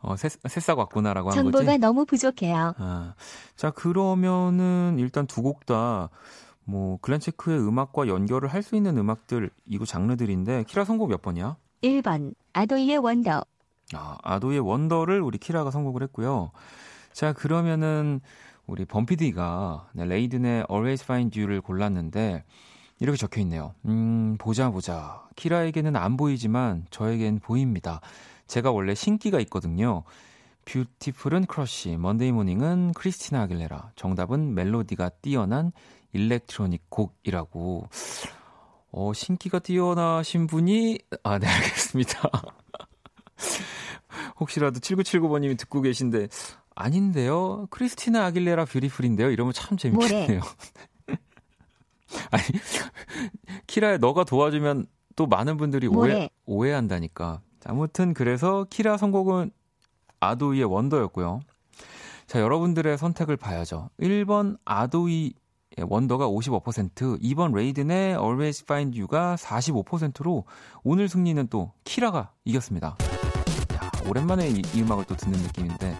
어, 0.00 0.16
새, 0.16 0.30
새싹 0.48 0.78
왔구나라고 0.78 1.28
한 1.30 1.36
거지? 1.44 1.52
정보가 1.52 1.76
너무 1.76 2.06
부족해요. 2.06 2.72
아, 2.78 3.12
자, 3.56 3.70
그러면은 3.70 4.96
일단 4.98 5.26
두 5.26 5.42
곡 5.42 5.66
다 5.66 6.08
뭐 6.64 6.96
Glen 7.02 7.20
Check의 7.20 7.58
음악과 7.60 8.08
연결을 8.08 8.48
할 8.50 8.62
수 8.62 8.74
있는 8.74 8.96
음악들 8.96 9.50
이거 9.66 9.84
장르들인데 9.84 10.64
키라 10.64 10.86
선곡 10.86 11.10
몇 11.10 11.20
번이야? 11.20 11.56
1번 11.82 12.32
ADOY의 12.54 12.96
Wonder. 12.96 13.44
아, 13.92 14.16
ADOY의 14.22 14.60
Wonder를 14.60 15.20
우리 15.20 15.36
키라가 15.36 15.70
선곡을 15.70 16.02
했고요. 16.04 16.52
자, 17.12 17.34
그러면은 17.34 18.20
우리 18.68 18.84
범피디가 18.84 19.88
네, 19.94 20.04
Raiden의 20.04 20.66
Always 20.70 21.02
Find 21.02 21.40
You를 21.40 21.60
골랐는데 21.60 22.44
이렇게 23.00 23.16
적혀 23.16 23.40
있네요. 23.40 23.74
음, 23.86 24.36
보자 24.38 24.70
보자. 24.70 25.26
키라에게는 25.36 25.96
안 25.96 26.16
보이지만 26.16 26.86
저에겐 26.90 27.40
보입니다. 27.40 28.00
제가 28.46 28.70
원래 28.70 28.94
신기가 28.94 29.40
있거든요. 29.40 30.04
Beautiful은 30.66 31.46
크러쉬, 31.46 31.96
Monday 31.96 32.30
Morning은 32.30 32.92
크리스티나 32.92 33.42
아길레라. 33.42 33.92
정답은 33.96 34.54
멜로디가 34.54 35.08
뛰어난 35.22 35.72
일렉트로닉 36.12 36.90
곡이라고. 36.90 37.88
어, 38.90 39.12
신기가 39.14 39.60
뛰어나신 39.60 40.46
분이 40.46 40.98
아, 41.22 41.38
네, 41.38 41.46
알겠습니다. 41.46 42.20
혹시라도 44.40 44.80
7979번님이 44.80 45.58
듣고 45.58 45.80
계신데 45.80 46.28
아닌데요. 46.78 47.66
크리스티나 47.70 48.24
아길레라 48.26 48.64
뷰티풀인데요. 48.64 49.30
이러면 49.30 49.52
참 49.52 49.76
재밌겠네요. 49.76 50.40
아니 52.30 52.44
키라야 53.66 53.98
너가 53.98 54.24
도와주면 54.24 54.86
또 55.16 55.26
많은 55.26 55.56
분들이 55.56 55.88
오해 55.88 56.30
오해한다니까. 56.46 57.40
아무튼 57.64 58.14
그래서 58.14 58.64
키라 58.70 58.96
선곡은 58.96 59.50
아도이의 60.20 60.64
원더였고요. 60.64 61.40
자, 62.26 62.40
여러분들의 62.40 62.96
선택을 62.96 63.36
봐야죠. 63.36 63.90
1번 64.00 64.58
아도이 64.64 65.34
원더가 65.80 66.28
55%, 66.28 67.20
2번 67.22 67.54
레이든의 67.54 68.12
Always 68.12 68.64
Find 68.64 68.98
You가 68.98 69.36
45%로 69.36 70.44
오늘 70.84 71.08
승리는 71.08 71.48
또 71.48 71.72
키라가 71.84 72.32
이겼습니다. 72.44 72.96
야, 73.74 73.90
오랜만에 74.08 74.48
이, 74.48 74.62
이 74.74 74.82
음악을 74.82 75.04
또 75.06 75.16
듣는 75.16 75.38
느낌인데 75.40 75.98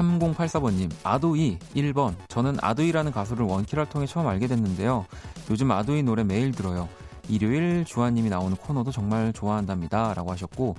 3084번님, 0.00 0.90
아도이 1.02 1.58
1번. 1.74 2.14
저는 2.28 2.56
아도이라는 2.60 3.12
가수를 3.12 3.44
원키라를 3.44 3.90
통해 3.90 4.06
처음 4.06 4.26
알게 4.26 4.46
됐는데요. 4.46 5.06
요즘 5.50 5.70
아도이 5.70 6.02
노래 6.02 6.24
매일 6.24 6.52
들어요. 6.52 6.88
일요일 7.28 7.84
주아님이 7.84 8.30
나오는 8.30 8.56
코너도 8.56 8.90
정말 8.92 9.32
좋아한답니다. 9.32 10.14
라고 10.14 10.32
하셨고, 10.32 10.76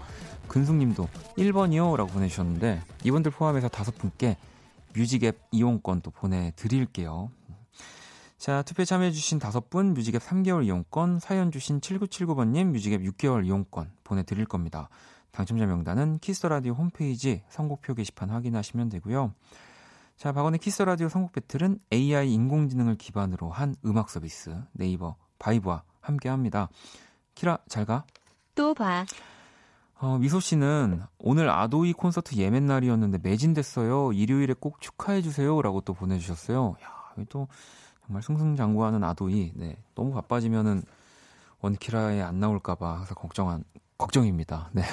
근숙님도 0.47 1.07
1번이요. 1.37 1.95
라고 1.95 2.09
보내주셨는데, 2.09 2.81
이분들 3.03 3.31
포함해서 3.31 3.67
다섯 3.69 3.97
분께 3.97 4.37
뮤직앱 4.95 5.39
이용권 5.51 6.01
또 6.01 6.11
보내드릴게요. 6.11 7.29
자, 8.37 8.63
투표 8.63 8.83
참여해주신 8.83 9.37
다섯 9.37 9.69
분 9.69 9.93
뮤직앱 9.93 10.21
3개월 10.23 10.65
이용권, 10.65 11.19
사연 11.19 11.51
주신 11.51 11.79
7979번님 11.79 12.71
뮤직앱 12.71 13.01
6개월 13.01 13.45
이용권 13.45 13.91
보내드릴 14.03 14.45
겁니다. 14.45 14.89
당첨자 15.31 15.65
명단은 15.65 16.19
키스라디오 16.19 16.73
홈페이지 16.73 17.43
선곡표 17.49 17.93
게시판 17.93 18.29
확인하시면 18.29 18.89
되고요. 18.89 19.33
자, 20.17 20.31
박원의 20.31 20.59
키스라디오 20.59 21.09
선곡 21.09 21.31
battle은 21.31 21.79
AI 21.91 22.33
인공지능을 22.33 22.95
기반으로 22.95 23.49
한 23.49 23.75
음악 23.85 24.09
서비스 24.09 24.55
네이버 24.73 25.15
바이브와 25.39 25.83
함께 25.99 26.29
합니다. 26.29 26.69
키라, 27.33 27.59
잘 27.67 27.85
가? 27.85 28.05
또 28.53 28.73
봐. 28.73 29.05
어, 29.95 30.17
미소 30.17 30.39
씨는 30.39 31.01
오늘 31.19 31.49
아도이 31.49 31.93
콘서트 31.93 32.35
예멘 32.35 32.65
날이었는데 32.65 33.19
매진됐어요. 33.23 34.13
일요일에 34.13 34.53
꼭 34.59 34.81
축하해 34.81 35.21
주세요. 35.21 35.61
라고 35.61 35.81
또 35.81 35.93
보내주셨어요. 35.93 36.75
야, 36.83 37.23
또 37.29 37.47
정말 38.05 38.21
승승장구하는 38.23 39.03
아도이. 39.03 39.53
네, 39.55 39.77
너무 39.95 40.13
바빠지면은 40.13 40.83
원키라에 41.61 42.21
안 42.21 42.39
나올까봐 42.39 42.97
항상 42.97 43.15
걱정한, 43.15 43.63
걱정입니다. 43.97 44.69
네. 44.73 44.83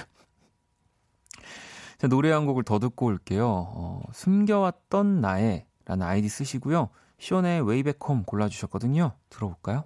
자, 1.99 2.07
노래 2.07 2.31
한 2.31 2.47
곡을 2.47 2.63
더 2.63 2.79
듣고 2.79 3.07
올게요. 3.07 3.47
어, 3.49 4.03
숨겨왔던 4.13 5.21
나의 5.21 5.67
라는 5.85 6.07
아이디 6.07 6.29
쓰시고요. 6.29 6.91
시온의 7.19 7.67
웨이백홈 7.67 8.23
골라주셨거든요. 8.25 9.13
들어볼까요? 9.29 9.83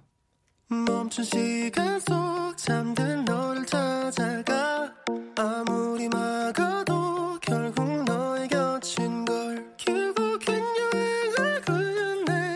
멈춘 0.67 1.23
시간 1.23 1.99
속 1.99 2.55
잠든 2.55 3.25
너를 3.25 3.65
찾아가 3.65 4.93
아무리 5.35 6.07
막아도 6.09 7.39
결국 7.41 8.03
너의 8.03 8.47
곁인 8.47 9.25
걸 9.25 9.73
결국엔 9.77 10.63
여행을 10.93 11.61
끝내 11.61 12.55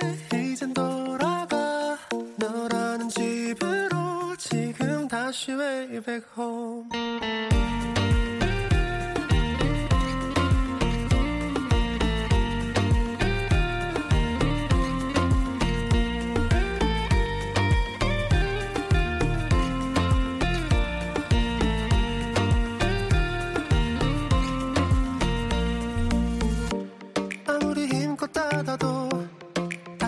이젠 0.52 0.72
돌아가 0.74 1.98
너라는 2.38 3.10
집으로 3.10 4.36
지금 4.38 5.08
다시 5.08 5.52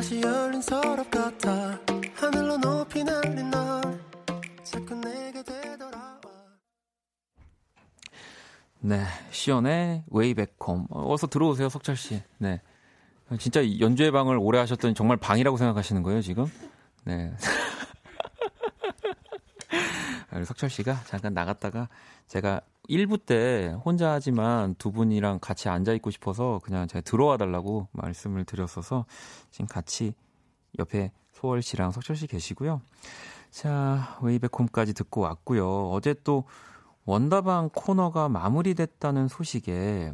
way 0.10 0.24
back 0.24 0.40
home 0.42 0.48
네, 8.82 9.04
시연의 9.30 10.06
웨이백홈. 10.08 10.88
어서 10.90 11.28
들어오세요, 11.28 11.70
석철 11.70 11.96
씨. 11.96 12.24
네. 12.40 12.60
진짜 13.38 13.62
연주회 13.80 14.10
방을 14.10 14.40
오래 14.40 14.58
하셨더니 14.58 14.96
정말 14.96 15.18
방이라고 15.18 15.58
생각하시는 15.58 16.02
거예요, 16.02 16.22
지금? 16.22 16.48
네. 17.04 17.32
석철 20.46 20.72
씨가 20.72 21.04
잠깐 21.06 21.36
나갔다가 21.36 21.88
제가 22.28 22.62
1부 22.90 23.26
때 23.26 23.76
혼자 23.86 24.12
하지만 24.12 24.74
두 24.76 24.92
분이랑 24.92 25.40
같이 25.40 25.70
앉아 25.70 25.94
있고 25.94 26.10
싶어서 26.10 26.60
그냥 26.64 26.88
제가 26.88 27.02
들어와 27.02 27.38
달라고 27.38 27.88
말씀을 27.92 28.46
드렸어서 28.46 29.06
지금 29.52 29.68
같이 29.68 30.14
옆에 30.80 31.12
소월 31.34 31.62
씨랑 31.62 31.92
석철 31.92 32.16
씨 32.16 32.28
계시고요. 32.28 32.82
자, 33.52 34.18
웨이백홈까지 34.22 34.94
듣고 34.94 35.22
왔고요. 35.22 35.90
어제 35.92 36.16
또 36.24 36.46
원다방 37.06 37.70
코너가 37.74 38.28
마무리됐다는 38.30 39.28
소식에 39.28 40.12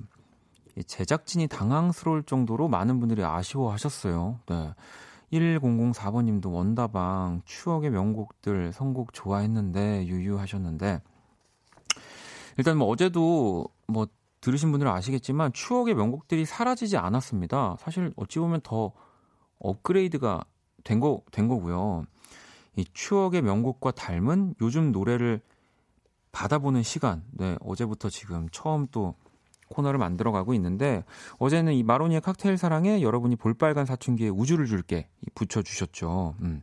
제작진이 0.85 1.47
당황스러울 1.47 2.23
정도로 2.23 2.67
많은 2.67 2.99
분들이 2.99 3.23
아쉬워하셨어요. 3.23 4.39
네. 4.47 4.73
1004번님도 5.33 6.53
원다방 6.53 7.41
추억의 7.45 7.89
명곡들 7.89 8.71
선곡 8.73 9.13
좋아했는데 9.13 10.05
유유하셨는데 10.05 11.01
일단 12.57 12.77
뭐 12.77 12.87
어제도 12.87 13.67
뭐 13.87 14.07
들으신 14.41 14.71
분들은 14.71 14.91
아시겠지만 14.91 15.53
추억의 15.53 15.95
명곡들이 15.95 16.45
사라지지 16.45 16.97
않았습니다. 16.97 17.77
사실 17.79 18.13
어찌 18.15 18.39
보면 18.39 18.61
더 18.61 18.91
업그레이드가 19.59 20.43
된 20.83 20.99
거, 20.99 21.21
된 21.31 21.47
거고요. 21.47 22.05
이 22.75 22.85
추억의 22.93 23.41
명곡과 23.41 23.91
닮은 23.91 24.55
요즘 24.61 24.91
노래를 24.91 25.41
받아보는 26.31 26.83
시간. 26.83 27.23
네, 27.31 27.55
어제부터 27.61 28.09
지금 28.09 28.47
처음 28.51 28.87
또 28.91 29.15
코너를 29.69 29.97
만들어가고 29.97 30.53
있는데 30.53 31.03
어제는 31.39 31.73
이 31.73 31.83
마로니의 31.83 32.21
칵테일 32.21 32.57
사랑에 32.57 33.01
여러분이 33.01 33.35
볼빨간 33.37 33.85
사춘기에 33.85 34.29
우주를 34.29 34.67
줄게 34.67 35.09
붙여주셨죠. 35.33 36.35
음. 36.41 36.61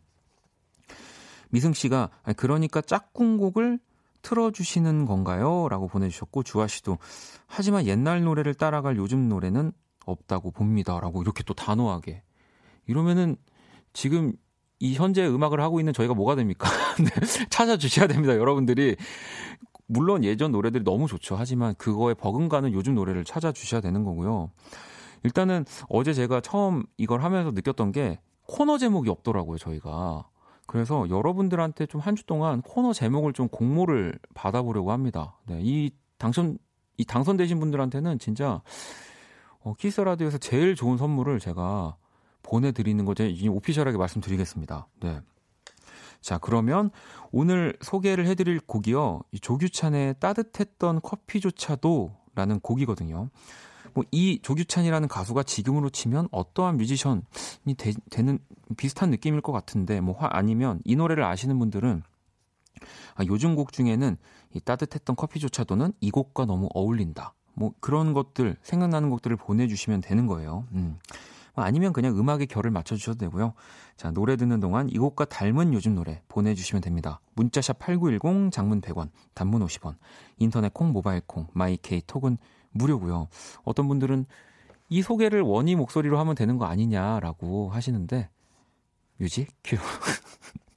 미승 1.50 1.72
씨가 1.72 2.11
그러니까 2.37 2.81
짝꿍곡을 2.81 3.81
틀어주시는 4.22 5.04
건가요? 5.06 5.68
라고 5.68 5.88
보내주셨고 5.88 6.42
주아 6.42 6.66
씨도 6.66 6.98
하지만 7.46 7.87
옛날 7.87 8.22
노래를 8.22 8.54
따라갈 8.54 8.96
요즘 8.96 9.28
노래는 9.28 9.72
없다고 10.06 10.50
봅니다. 10.50 10.98
라고 11.00 11.22
이렇게 11.22 11.42
또 11.44 11.54
단호하게 11.54 12.22
이러면은 12.87 13.37
지금 13.92 14.32
이 14.78 14.94
현재 14.94 15.26
음악을 15.26 15.61
하고 15.61 15.80
있는 15.80 15.92
저희가 15.92 16.14
뭐가 16.14 16.35
됩니까? 16.35 16.68
네, 16.98 17.46
찾아주셔야 17.50 18.08
됩니다. 18.08 18.35
여러분들이 18.37 18.96
물론 19.87 20.24
예전 20.24 20.50
노래들이 20.50 20.85
너무 20.85 21.06
좋죠. 21.06 21.37
하지만 21.37 21.74
그거에 21.76 22.14
버금가는 22.14 22.72
요즘 22.72 22.94
노래를 22.94 23.24
찾아주셔야 23.24 23.80
되는 23.80 24.02
거고요. 24.04 24.50
일단은 25.22 25.64
어제 25.88 26.12
제가 26.12 26.40
처음 26.40 26.82
이걸 26.96 27.22
하면서 27.22 27.52
느꼈던 27.52 27.92
게 27.92 28.18
코너 28.46 28.78
제목이 28.78 29.08
없더라고요, 29.08 29.58
저희가. 29.58 30.28
그래서 30.66 31.09
여러분들한테 31.11 31.87
좀 31.87 32.01
한 32.01 32.14
주 32.16 32.25
동안 32.25 32.62
코너 32.62 32.92
제목을 32.92 33.33
좀 33.33 33.48
공모를 33.48 34.18
받아보려고 34.35 34.92
합니다. 34.92 35.38
네, 35.46 35.59
이 35.62 35.90
당선, 36.18 36.59
이 36.96 37.05
당선되신 37.05 37.59
분들한테는 37.61 38.18
진짜 38.18 38.62
어, 39.61 39.75
키스 39.75 40.01
라디오에서 40.01 40.38
제일 40.38 40.75
좋은 40.75 40.96
선물을 40.98 41.38
제가 41.40 41.96
보내드리는 42.42 43.05
거죠. 43.05 43.25
오피셜하게 43.51 43.96
말씀드리겠습니다. 43.98 44.88
네. 45.01 45.20
자, 46.20 46.38
그러면 46.38 46.90
오늘 47.33 47.77
소개를 47.81 48.27
해드릴 48.27 48.61
곡이요. 48.61 49.22
이 49.33 49.40
조규찬의 49.40 50.16
따뜻했던 50.20 51.01
커피조차도 51.03 52.16
라는 52.35 52.61
곡이거든요. 52.61 53.29
뭐 53.94 54.05
이 54.11 54.38
조규찬이라는 54.42 55.09
가수가 55.09 55.42
지금으로 55.42 55.90
치면 55.90 56.28
어떠한 56.31 56.76
뮤지션이 56.76 57.22
되, 57.76 58.22
는 58.22 58.38
비슷한 58.76 59.11
느낌일 59.11 59.40
것 59.40 59.52
같은데 59.52 60.00
뭐 60.00 60.16
아니면 60.20 60.81
이 60.85 60.96
노래를 60.96 61.24
아시는 61.24 61.59
분들은 61.59 62.02
아, 63.14 63.24
요즘 63.26 63.55
곡 63.55 63.72
중에는 63.72 64.16
이 64.55 64.61
따뜻했던 64.61 65.16
커피조차도는 65.16 65.92
이 66.00 66.11
곡과 66.11 66.46
너무 66.46 66.68
어울린다. 66.74 67.35
뭐 67.55 67.72
그런 67.81 68.12
것들 68.12 68.57
생각나는 68.62 69.11
곡들을 69.11 69.37
보내주시면 69.37 70.00
되는 70.00 70.26
거예요. 70.26 70.66
음. 70.72 70.98
뭐 71.55 71.64
아니면 71.64 71.92
그냥 71.92 72.18
음악의 72.18 72.46
결을 72.46 72.70
맞춰주셔도 72.70 73.18
되고요. 73.18 73.52
자, 73.96 74.11
노래 74.11 74.37
듣는 74.37 74.59
동안 74.61 74.88
이 74.88 74.96
곡과 74.98 75.26
닮은 75.26 75.74
요즘 75.74 75.94
노래 75.94 76.22
보내주시면 76.28 76.81
됩니다. 76.81 77.20
문자샵 77.35 77.78
8910, 77.78 78.50
장문 78.50 78.81
100원, 78.81 79.11
단문 79.35 79.64
50원, 79.64 79.96
인터넷 80.38 80.72
콩, 80.72 80.92
모바일 80.92 81.20
콩, 81.26 81.46
마이 81.52 81.76
케이 81.76 82.02
톡은 82.07 82.38
무료고요. 82.72 83.28
어떤 83.64 83.88
분들은 83.88 84.26
이 84.88 85.02
소개를 85.02 85.40
원희 85.40 85.74
목소리로 85.76 86.18
하면 86.18 86.35
되는 86.35 86.58
거 86.58 86.66
아니냐라고 86.66 87.70
하시는데 87.70 88.28
뮤직 89.16 89.48
큐. 89.64 89.76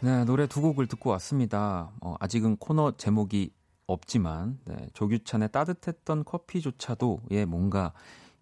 네, 0.00 0.24
노래 0.24 0.46
두 0.46 0.62
곡을 0.62 0.86
듣고 0.86 1.10
왔습니다. 1.10 1.90
어, 2.00 2.14
아직은 2.20 2.58
코너 2.58 2.92
제목이 2.96 3.52
없지만 3.88 4.60
네, 4.64 4.76
조규찬의 4.92 5.50
따뜻했던 5.50 6.24
커피조차도에 6.24 7.46
뭔가 7.46 7.92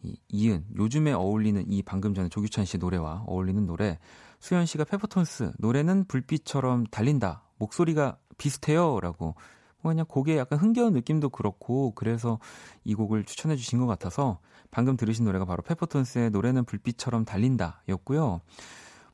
이, 0.02 0.18
이은 0.28 0.66
요즘에 0.76 1.12
어울리는 1.12 1.64
이 1.72 1.82
방금 1.82 2.12
전에 2.12 2.28
조규찬 2.28 2.66
씨 2.66 2.76
노래와 2.76 3.24
어울리는 3.26 3.64
노래 3.64 3.98
수현 4.38 4.66
씨가 4.66 4.84
페퍼톤스 4.84 5.52
노래는 5.58 6.04
불빛처럼 6.08 6.88
달린다 6.88 7.44
목소리가 7.56 8.18
비슷해요라고 8.36 9.34
뭐 9.80 9.92
그냥 9.92 10.04
곡에 10.06 10.36
약간 10.36 10.58
흥겨운 10.58 10.92
느낌도 10.92 11.30
그렇고 11.30 11.92
그래서 11.94 12.38
이 12.84 12.94
곡을 12.94 13.24
추천해 13.24 13.56
주신 13.56 13.78
것 13.78 13.86
같아서 13.86 14.40
방금 14.70 14.98
들으신 14.98 15.24
노래가 15.24 15.46
바로 15.46 15.62
페퍼톤스의 15.62 16.32
노래는 16.32 16.66
불빛처럼 16.66 17.24
달린다였고요. 17.24 18.42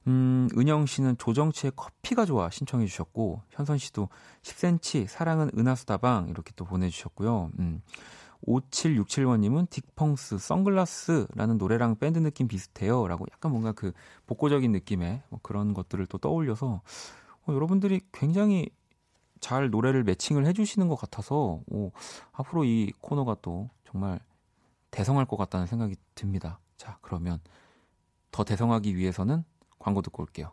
음, 0.06 0.48
은영 0.56 0.86
씨는 0.86 1.16
조정치의 1.18 1.72
커피가 1.76 2.24
좋아 2.24 2.50
신청해 2.50 2.86
주셨고, 2.86 3.42
현선 3.50 3.78
씨도 3.78 4.08
10cm 4.42 5.06
사랑은 5.06 5.50
은하수다방 5.56 6.28
이렇게 6.28 6.52
또 6.56 6.64
보내주셨고요. 6.64 7.50
음, 7.58 7.82
5767번님은 8.46 9.68
딕펑스 9.68 10.38
선글라스라는 10.38 11.58
노래랑 11.58 11.96
밴드 11.96 12.18
느낌 12.18 12.48
비슷해요. 12.48 13.06
라고 13.06 13.26
약간 13.32 13.52
뭔가 13.52 13.72
그 13.72 13.92
복고적인 14.26 14.72
느낌의 14.72 15.22
뭐 15.28 15.40
그런 15.42 15.74
것들을 15.74 16.04
또 16.06 16.18
떠올려서 16.18 16.82
어, 17.46 17.52
여러분들이 17.52 18.00
굉장히 18.12 18.68
잘 19.40 19.70
노래를 19.70 20.04
매칭을 20.04 20.46
해주시는 20.46 20.88
것 20.88 20.96
같아서 20.96 21.60
오, 21.66 21.90
앞으로 22.32 22.64
이 22.64 22.92
코너가 23.00 23.36
또 23.42 23.70
정말 23.84 24.20
대성할 24.90 25.26
것 25.26 25.36
같다는 25.36 25.66
생각이 25.66 25.96
듭니다. 26.14 26.60
자, 26.76 26.98
그러면 27.00 27.40
더 28.30 28.44
대성하기 28.44 28.96
위해서는 28.96 29.44
광고 29.82 30.00
듣고 30.02 30.22
올게요. 30.22 30.52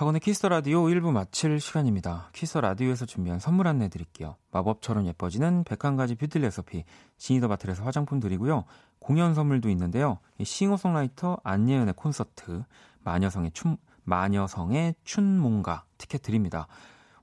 박원의 0.00 0.20
키스 0.20 0.38
더 0.38 0.48
라디오 0.48 0.84
1부 0.84 1.12
마칠 1.12 1.60
시간입니다. 1.60 2.30
키스 2.32 2.51
더 2.51 2.62
라디오에서 2.62 3.04
준비한 3.04 3.38
선물 3.38 3.68
안내 3.68 3.90
드릴게요. 3.90 4.36
마법처럼 4.50 5.06
예뻐지는 5.06 5.62
101가지 5.64 6.18
뷰티 6.18 6.38
레시피 6.38 6.84
지니더 7.18 7.48
바틀에서 7.48 7.84
화장품 7.84 8.18
드리고요. 8.18 8.64
공연 8.98 9.34
선물도 9.34 9.68
있는데요. 9.68 10.18
싱어송라이터 10.42 11.40
안예은의 11.44 11.92
콘서트 11.98 12.64
마녀성의 13.04 13.50
춤 13.52 13.76
마녀성의 14.04 14.94
춘몽가 15.04 15.84
티켓 15.98 16.22
드립니다. 16.22 16.66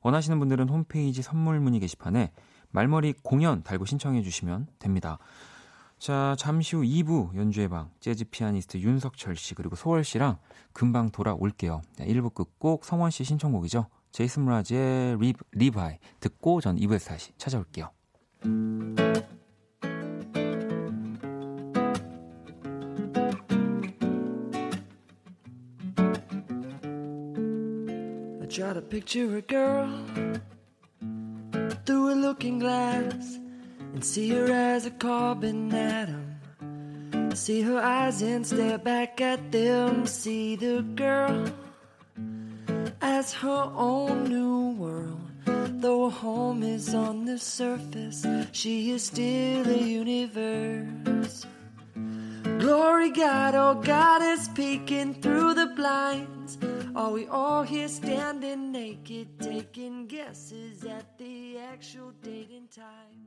원하시는 0.04 0.38
분들은 0.38 0.70
홈페이지 0.70 1.24
선물 1.24 1.60
문의 1.60 1.80
게시판에 1.80 2.32
말머리 2.70 3.16
공연 3.24 3.64
달고 3.64 3.86
신청해 3.86 4.22
주시면 4.22 4.68
됩니다. 4.78 5.18
자, 6.00 6.36
잠시 6.38 6.76
후 6.76 6.84
2부 6.84 7.36
연주의 7.36 7.68
방, 7.68 7.90
재즈 8.00 8.26
피아니스트 8.26 8.78
윤석철 8.78 9.36
씨, 9.36 9.56
그리고 9.56 9.76
소월 9.76 10.04
씨랑 10.04 10.38
금방 10.72 11.10
돌아올게요. 11.10 11.82
1부 11.98 12.34
끝곡 12.34 12.86
성원 12.86 13.10
씨 13.10 13.24
신청곡이죠. 13.24 13.88
제이슨 14.12 14.46
므라즈의 14.46 15.18
리, 15.20 15.34
Live 15.52 15.75
High 15.75 15.98
듣고 16.20 16.62
전 16.62 16.76
2부에서 16.78 17.08
다시 17.10 17.32
찾아올게요. 17.38 17.92
try 28.50 28.74
to 28.74 28.82
picture 28.82 29.38
a 29.38 29.42
girl 29.42 29.88
through 31.86 32.10
a 32.10 32.16
looking 32.16 32.58
glass 32.58 33.40
and 33.98 34.06
see 34.06 34.30
her 34.30 34.52
as 34.52 34.86
a 34.86 34.92
carbon 34.92 35.74
atom. 35.74 37.34
See 37.34 37.62
her 37.62 37.80
eyes 37.80 38.22
and 38.22 38.46
stare 38.46 38.78
back 38.78 39.20
at 39.22 39.52
them. 39.52 40.06
See 40.06 40.56
the 40.56 40.84
girl 40.84 41.52
as 43.02 43.34
her 43.34 43.72
own 43.74 44.26
new 44.26 44.76
world. 44.76 45.32
Though 45.82 46.12
home 46.12 46.62
is 46.62 46.94
on 46.94 47.26
the 47.26 47.40
surface, 47.40 48.24
she 48.52 48.92
is 48.92 49.06
still 49.06 49.68
a 49.68 49.78
universe. 50.04 51.48
Glory 52.60 53.10
God, 53.10 53.56
oh 53.56 53.82
God 53.82 54.22
is 54.22 54.48
peeking 54.50 55.16
through 55.24 55.56
the 55.56 55.74
blinds. 55.76 56.60
Are 56.96 57.12
we 57.12 57.26
all 57.26 57.64
here 57.64 57.88
standing 57.88 58.72
naked, 58.72 59.40
taking 59.40 60.06
guesses 60.06 60.86
at 60.86 61.18
the 61.18 61.58
actual 61.58 62.12
date 62.22 62.52
and 62.52 62.70
time? 62.70 63.27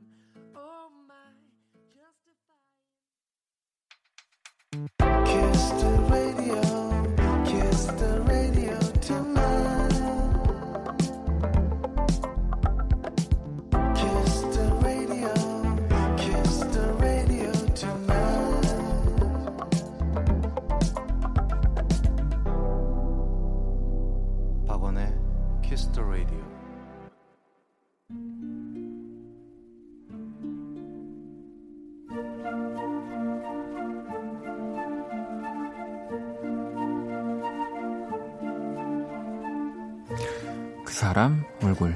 그 40.85 40.93
사람 40.93 41.43
얼굴 41.63 41.95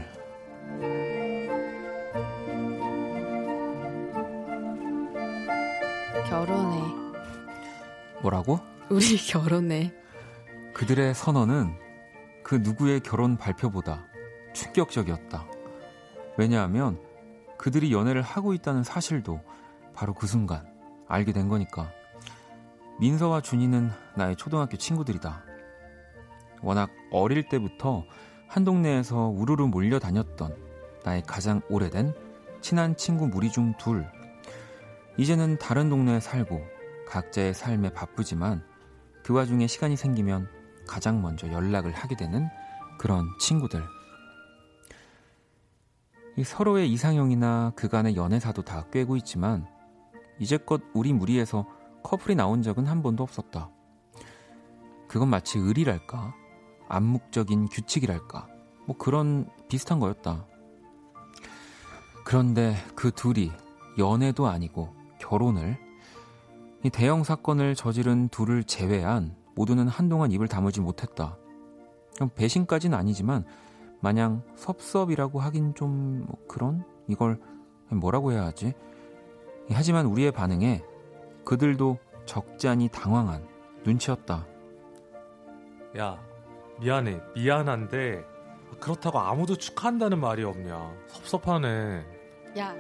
결혼해. 6.28 6.82
뭐라고? 8.22 8.60
우리 8.90 9.18
결혼해. 9.28 9.94
그들의 10.74 11.14
선언은 11.14 11.76
그 12.44 12.56
누구의 12.56 13.00
결혼 13.02 13.38
발표보다 13.38 14.06
충격적이었다. 14.54 15.48
왜냐하면 16.38 17.00
그들이 17.58 17.94
연애를 17.94 18.22
하고 18.22 18.54
있다는 18.54 18.84
사실도 18.84 19.42
바로 19.96 20.14
그 20.14 20.28
순간 20.28 20.66
알게 21.08 21.32
된 21.32 21.48
거니까. 21.50 21.92
민서와 23.00 23.42
준이는 23.42 23.90
나의 24.16 24.36
초등학교 24.36 24.78
친구들이다. 24.78 25.44
워낙 26.62 26.90
어릴 27.12 27.48
때부터 27.48 28.06
한 28.48 28.64
동네에서 28.64 29.28
우르르 29.28 29.66
몰려 29.66 30.00
다녔던 30.00 30.56
나의 31.04 31.24
가장 31.24 31.62
오래된 31.70 32.14
친한 32.62 32.96
친구 32.96 33.28
무리 33.28 33.52
중 33.52 33.74
둘. 33.78 34.06
이제는 35.18 35.58
다른 35.60 35.90
동네에 35.90 36.20
살고 36.20 36.62
각자의 37.08 37.54
삶에 37.54 37.92
바쁘지만 37.92 38.64
그 39.24 39.34
와중에 39.34 39.68
시간이 39.68 39.96
생기면 39.96 40.48
가장 40.88 41.22
먼저 41.22 41.52
연락을 41.52 41.92
하게 41.92 42.16
되는 42.16 42.48
그런 42.98 43.28
친구들. 43.40 43.84
이 46.38 46.44
서로의 46.44 46.92
이상형이나 46.92 47.74
그간의 47.76 48.16
연애사도 48.16 48.64
다 48.64 48.86
꿰고 48.92 49.16
있지만 49.18 49.66
이제껏 50.40 50.82
우리 50.94 51.14
무리에서 51.14 51.66
커플이 52.04 52.36
나온 52.36 52.62
적은 52.62 52.86
한 52.86 53.02
번도 53.02 53.24
없었다. 53.24 53.70
그건 55.08 55.30
마치 55.30 55.58
의리랄까, 55.58 56.34
암묵적인 56.88 57.68
규칙이랄까, 57.68 58.48
뭐 58.86 58.98
그런 58.98 59.50
비슷한 59.70 60.00
거였다. 60.00 60.46
그런데 62.26 62.76
그 62.96 63.12
둘이 63.12 63.52
연애도 63.98 64.48
아니고 64.48 64.94
결혼을 65.20 65.78
이 66.84 66.90
대형 66.90 67.24
사건을 67.24 67.76
저지른 67.76 68.30
둘을 68.30 68.64
제외한 68.64 69.36
모두는 69.56 69.88
한동안 69.88 70.32
입을 70.32 70.48
다물지 70.48 70.82
못했다. 70.82 71.38
배신까지는 72.36 72.98
아니지만 72.98 73.46
마냥 74.02 74.44
섭섭이라고 74.56 75.40
하긴 75.40 75.74
좀 75.76 76.26
뭐 76.28 76.38
그런 76.48 76.84
이걸 77.08 77.40
뭐라고 77.90 78.32
해야 78.32 78.44
하지? 78.46 78.74
하지만 79.72 80.06
우리의 80.06 80.32
반응에 80.32 80.84
그들도 81.44 81.98
적잖이 82.26 82.90
당황한 82.90 83.48
눈치였다. 83.84 84.46
야, 85.98 86.20
미안해. 86.80 87.20
미안한데 87.36 88.24
그렇다고 88.80 89.20
아무도 89.20 89.56
축하한다는 89.56 90.20
말이 90.20 90.44
없냐. 90.44 90.92
섭섭하네. 91.08 92.06
야, 92.58 92.74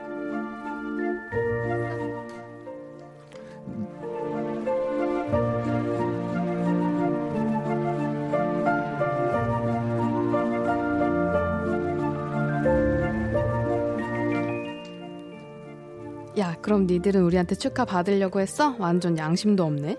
그럼 16.66 16.88
니들은 16.88 17.22
우리한테 17.22 17.54
축하 17.54 17.86
받으려고 17.86 18.40
했어? 18.40 18.76
완전 18.80 19.20
양심도 19.20 19.64
없네. 19.66 19.98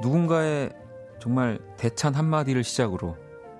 누군가의 0.00 0.72
정말 1.20 1.58
대찬 1.76 2.14
한마디를 2.14 2.64
시작으로 2.64 3.14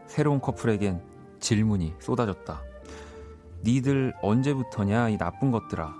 새로운 0.06 0.40
커플에겐 0.40 1.02
질문이 1.40 1.92
쏟아졌다. 1.98 2.62
니들 3.62 4.14
언제부터냐 4.22 5.10
이 5.10 5.18
나쁜 5.18 5.50
것들아. 5.50 5.92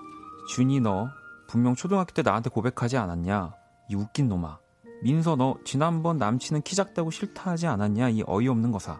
준이 0.49 0.79
너 0.79 1.07
분명 1.47 1.75
초등학교 1.75 2.11
때 2.13 2.23
나한테 2.23 2.49
고백하지 2.49 2.97
않았냐? 2.97 3.53
이 3.91 3.93
웃긴 3.93 4.27
놈아. 4.27 4.57
민서 5.03 5.35
너 5.35 5.59
지난번 5.65 6.17
남친은 6.17 6.63
키 6.63 6.75
작다고 6.75 7.11
싫다 7.11 7.51
하지 7.51 7.67
않았냐? 7.67 8.09
이 8.09 8.23
어이없는 8.25 8.71
거사. 8.71 8.99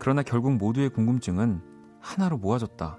그러나 0.00 0.24
결국 0.24 0.50
모두의 0.56 0.88
궁금증은 0.88 1.60
하나로 2.00 2.38
모아졌다. 2.38 2.98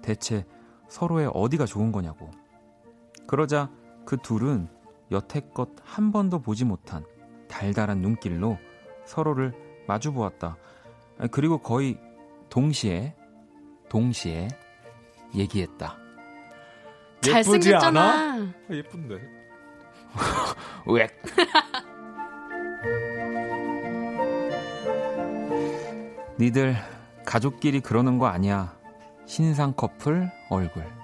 대체 0.00 0.46
서로의 0.94 1.28
어디가 1.34 1.66
좋은 1.66 1.90
거냐고. 1.90 2.30
그러자 3.26 3.68
그 4.06 4.16
둘은 4.16 4.68
여태껏 5.10 5.70
한 5.82 6.12
번도 6.12 6.40
보지 6.40 6.64
못한 6.64 7.04
달달한 7.48 7.98
눈길로 7.98 8.58
서로를 9.04 9.52
마주 9.88 10.12
보았다. 10.12 10.56
그리고 11.32 11.58
거의 11.58 11.98
동시에, 12.48 13.16
동시에 13.88 14.46
얘기했다. 15.34 15.98
예쁘지 17.26 17.74
않아? 17.74 17.90
잘생겼잖아. 17.90 18.54
예쁜데. 18.70 19.18
왜? 20.86 21.08
니들 26.38 26.76
가족끼리 27.26 27.80
그러는 27.80 28.20
거 28.20 28.26
아니야. 28.26 28.78
신상 29.26 29.72
커플 29.74 30.30
얼굴. 30.54 31.03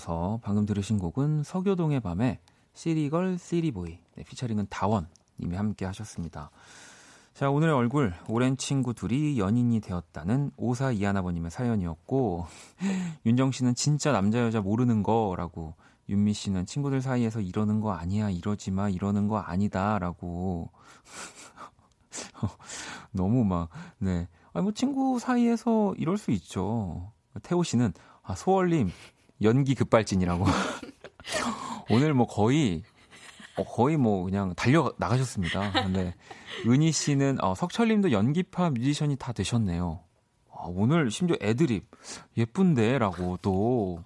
이어서 0.00 0.40
방금 0.42 0.64
들으신 0.64 0.98
곡은 0.98 1.42
서교동의 1.42 2.00
밤에 2.00 2.40
시리걸 2.72 3.38
시리보이 3.38 3.98
네, 4.16 4.24
피처링은 4.24 4.68
다원 4.70 5.06
님이 5.38 5.56
함께 5.56 5.84
하셨습니다. 5.84 6.50
자, 7.34 7.50
오늘의 7.50 7.74
얼굴 7.74 8.14
오랜 8.26 8.56
친구 8.56 8.94
둘이 8.94 9.38
연인이 9.38 9.78
되었다는 9.80 10.52
오사 10.56 10.92
이하나버님의 10.92 11.50
사연이었고 11.50 12.46
윤정 13.26 13.52
씨는 13.52 13.74
진짜 13.74 14.12
남자 14.12 14.40
여자 14.40 14.62
모르는 14.62 15.02
거라고 15.02 15.74
윤미 16.08 16.32
씨는 16.32 16.64
친구들 16.64 17.02
사이에서 17.02 17.40
이러는 17.40 17.80
거 17.80 17.92
아니야 17.92 18.30
이러지 18.30 18.70
마 18.70 18.88
이러는 18.88 19.28
거 19.28 19.38
아니다라고 19.38 20.70
너무 23.12 23.44
막 23.44 23.68
네. 23.98 24.28
아니 24.54 24.62
뭐 24.62 24.72
친구 24.72 25.18
사이에서 25.18 25.94
이럴 25.98 26.16
수 26.16 26.30
있죠. 26.30 27.12
태호 27.42 27.62
씨는 27.62 27.92
아 28.22 28.34
소월님 28.34 28.90
연기 29.42 29.74
급발진이라고 29.74 30.44
오늘 31.90 32.14
뭐 32.14 32.26
거의 32.26 32.82
어, 33.56 33.64
거의 33.64 33.96
뭐 33.96 34.24
그냥 34.24 34.54
달려 34.54 34.92
나가셨습니다. 34.98 35.72
근데 35.72 36.14
은희 36.66 36.92
씨는 36.92 37.42
어, 37.42 37.54
석철님도 37.54 38.12
연기파 38.12 38.70
뮤지션이 38.70 39.16
다 39.16 39.32
되셨네요. 39.32 40.00
아, 40.50 40.64
오늘 40.66 41.10
심지어 41.10 41.36
애드립 41.40 41.86
예쁜데라고 42.36 43.38
또 43.42 44.02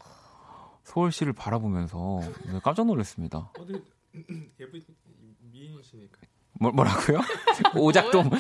소월 0.85 1.12
씨를 1.12 1.33
바라보면서 1.33 2.20
네, 2.47 2.61
깜짝 2.62 2.87
놀랐습니다. 2.87 3.51
어디 3.59 3.83
예쁜 4.61 4.81
미인이시니까. 5.53 6.20
뭐, 6.61 6.71
뭐라고요? 6.73 7.21
오작동. 7.77 8.31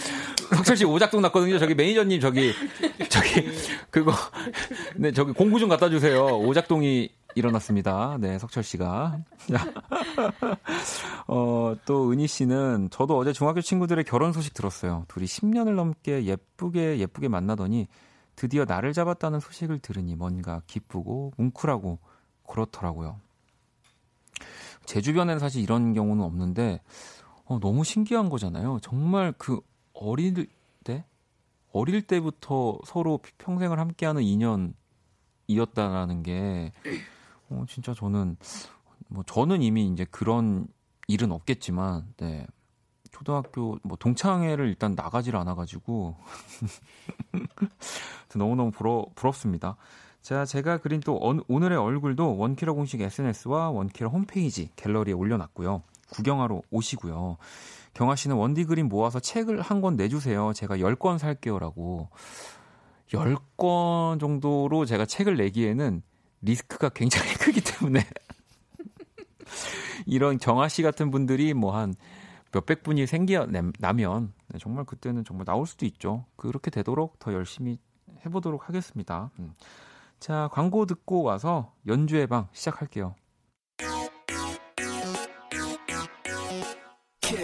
석철 0.56 0.76
씨 0.76 0.84
오작동 0.84 1.22
났거든요. 1.22 1.58
저기 1.58 1.74
매니저님 1.74 2.20
저기 2.20 2.52
저기 3.08 3.48
그거 3.90 4.12
네 4.96 5.12
저기 5.12 5.32
공구 5.32 5.58
좀 5.58 5.68
갖다 5.68 5.88
주세요. 5.88 6.24
오작동이 6.24 7.10
일어났습니다. 7.34 8.16
네, 8.20 8.38
석철 8.38 8.62
씨가. 8.62 9.18
어, 11.26 11.74
또 11.84 12.12
은희 12.12 12.26
씨는 12.28 12.88
저도 12.90 13.18
어제 13.18 13.32
중학교 13.32 13.60
친구들의 13.60 14.04
결혼 14.04 14.32
소식 14.32 14.54
들었어요. 14.54 15.04
둘이 15.08 15.26
10년을 15.26 15.74
넘게 15.74 16.26
예쁘게 16.26 16.98
예쁘게 16.98 17.28
만나더니 17.28 17.88
드디어 18.36 18.64
나를 18.64 18.92
잡았다는 18.92 19.40
소식을 19.40 19.80
들으니 19.80 20.14
뭔가 20.14 20.62
기쁘고 20.66 21.32
뭉클하고 21.36 21.98
그렇더라고요. 22.46 23.20
제 24.84 25.00
주변에는 25.00 25.38
사실 25.38 25.62
이런 25.62 25.94
경우는 25.94 26.22
없는데 26.22 26.80
어, 27.44 27.58
너무 27.60 27.84
신기한 27.84 28.28
거잖아요. 28.28 28.78
정말 28.82 29.32
그 29.36 29.60
어릴 29.92 30.48
때 30.82 31.04
어릴 31.72 32.02
때부터 32.02 32.78
서로 32.86 33.20
평생을 33.38 33.78
함께하는 33.78 34.22
인연이었다라는 35.48 36.22
게 36.22 36.72
어, 37.50 37.64
진짜 37.68 37.92
저는 37.92 38.36
뭐 39.08 39.24
저는 39.26 39.62
이미 39.62 39.86
이제 39.88 40.04
그런 40.10 40.66
일은 41.08 41.32
없겠지만 41.32 42.14
네. 42.16 42.46
초등학교 43.10 43.78
뭐 43.84 43.96
동창회를 43.96 44.66
일단 44.66 44.94
나가질 44.96 45.36
않아 45.36 45.54
가지고 45.54 46.16
너무너무 48.34 48.72
부러, 48.72 49.06
부럽습니다. 49.14 49.76
자, 50.20 50.44
제가 50.44 50.78
그린 50.78 51.00
또 51.00 51.20
오늘의 51.46 51.78
얼굴도 51.78 52.38
원키러 52.38 52.72
공식 52.72 53.00
SNS와 53.00 53.70
원키러 53.70 54.08
홈페이지 54.08 54.70
갤러리에 54.74 55.14
올려놨고요. 55.14 55.82
구경하러 56.14 56.62
오시고요. 56.70 57.36
경아 57.94 58.16
씨는 58.16 58.36
원디 58.36 58.64
그림 58.64 58.88
모아서 58.88 59.20
책을 59.20 59.60
한 59.60 59.80
권 59.80 59.96
내주세요. 59.96 60.52
제가 60.54 60.76
10권 60.78 61.18
살게요라고. 61.18 62.08
10권 63.08 64.20
정도로 64.20 64.84
제가 64.86 65.06
책을 65.06 65.36
내기에는 65.36 66.02
리스크가 66.42 66.88
굉장히 66.90 67.32
크기 67.38 67.60
때문에 67.60 68.00
이런 70.06 70.38
경아 70.38 70.68
씨 70.68 70.82
같은 70.82 71.10
분들이 71.10 71.54
뭐 71.54 71.74
한 71.74 71.94
몇백 72.52 72.82
분이 72.84 73.06
생겨나면 73.06 74.32
정말 74.60 74.84
그때는 74.84 75.24
정말 75.24 75.44
나올 75.44 75.66
수도 75.66 75.86
있죠. 75.86 76.24
그렇게 76.36 76.70
되도록 76.70 77.18
더 77.18 77.32
열심히 77.32 77.78
해보도록 78.24 78.68
하겠습니다. 78.68 79.30
음. 79.40 79.54
자, 80.20 80.48
광고 80.52 80.86
듣고 80.86 81.22
와서 81.22 81.72
연주의 81.86 82.26
방 82.28 82.48
시작할게요. 82.52 83.16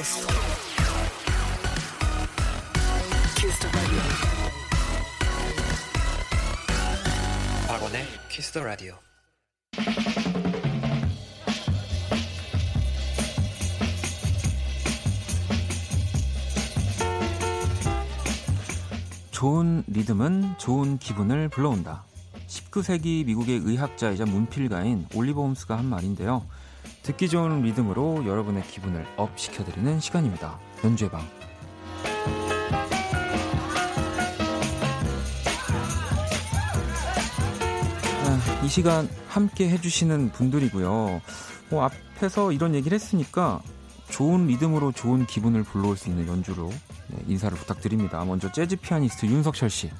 키스. 0.00 0.26
키스 3.36 3.68
박원의 7.68 8.06
키스 8.30 8.52
더 8.52 8.64
라디오. 8.64 8.94
좋은 19.30 19.84
리듬은 19.86 20.54
좋은 20.56 20.96
기분을 20.96 21.50
불러온다. 21.50 22.04
19세기 22.46 23.26
미국의 23.26 23.58
의학자이자 23.58 24.24
문필가인 24.24 25.08
올리버 25.14 25.42
홈스가 25.42 25.76
한 25.76 25.84
말인데요. 25.84 26.46
듣기 27.02 27.28
좋은 27.28 27.62
리듬으로 27.62 28.26
여러분의 28.26 28.62
기분을 28.64 29.06
up 29.16 29.38
시켜드리는 29.38 30.00
시간입니다. 30.00 30.58
연주의 30.84 31.10
방. 31.10 31.20
아, 38.26 38.64
이 38.64 38.68
시간 38.68 39.08
함께 39.28 39.68
해주시는 39.70 40.32
분들이고요. 40.32 41.22
뭐 41.70 41.84
앞에서 41.84 42.52
이런 42.52 42.74
얘기를 42.74 42.94
했으니까 42.94 43.62
좋은 44.10 44.46
리듬으로 44.46 44.92
좋은 44.92 45.24
기분을 45.26 45.62
불러올 45.62 45.96
수 45.96 46.08
있는 46.08 46.26
연주로 46.28 46.70
네, 47.08 47.18
인사를 47.28 47.56
부탁드립니다. 47.56 48.24
먼저 48.24 48.52
재즈 48.52 48.76
피아니스트 48.76 49.26
윤석철 49.26 49.70
씨. 49.70 49.90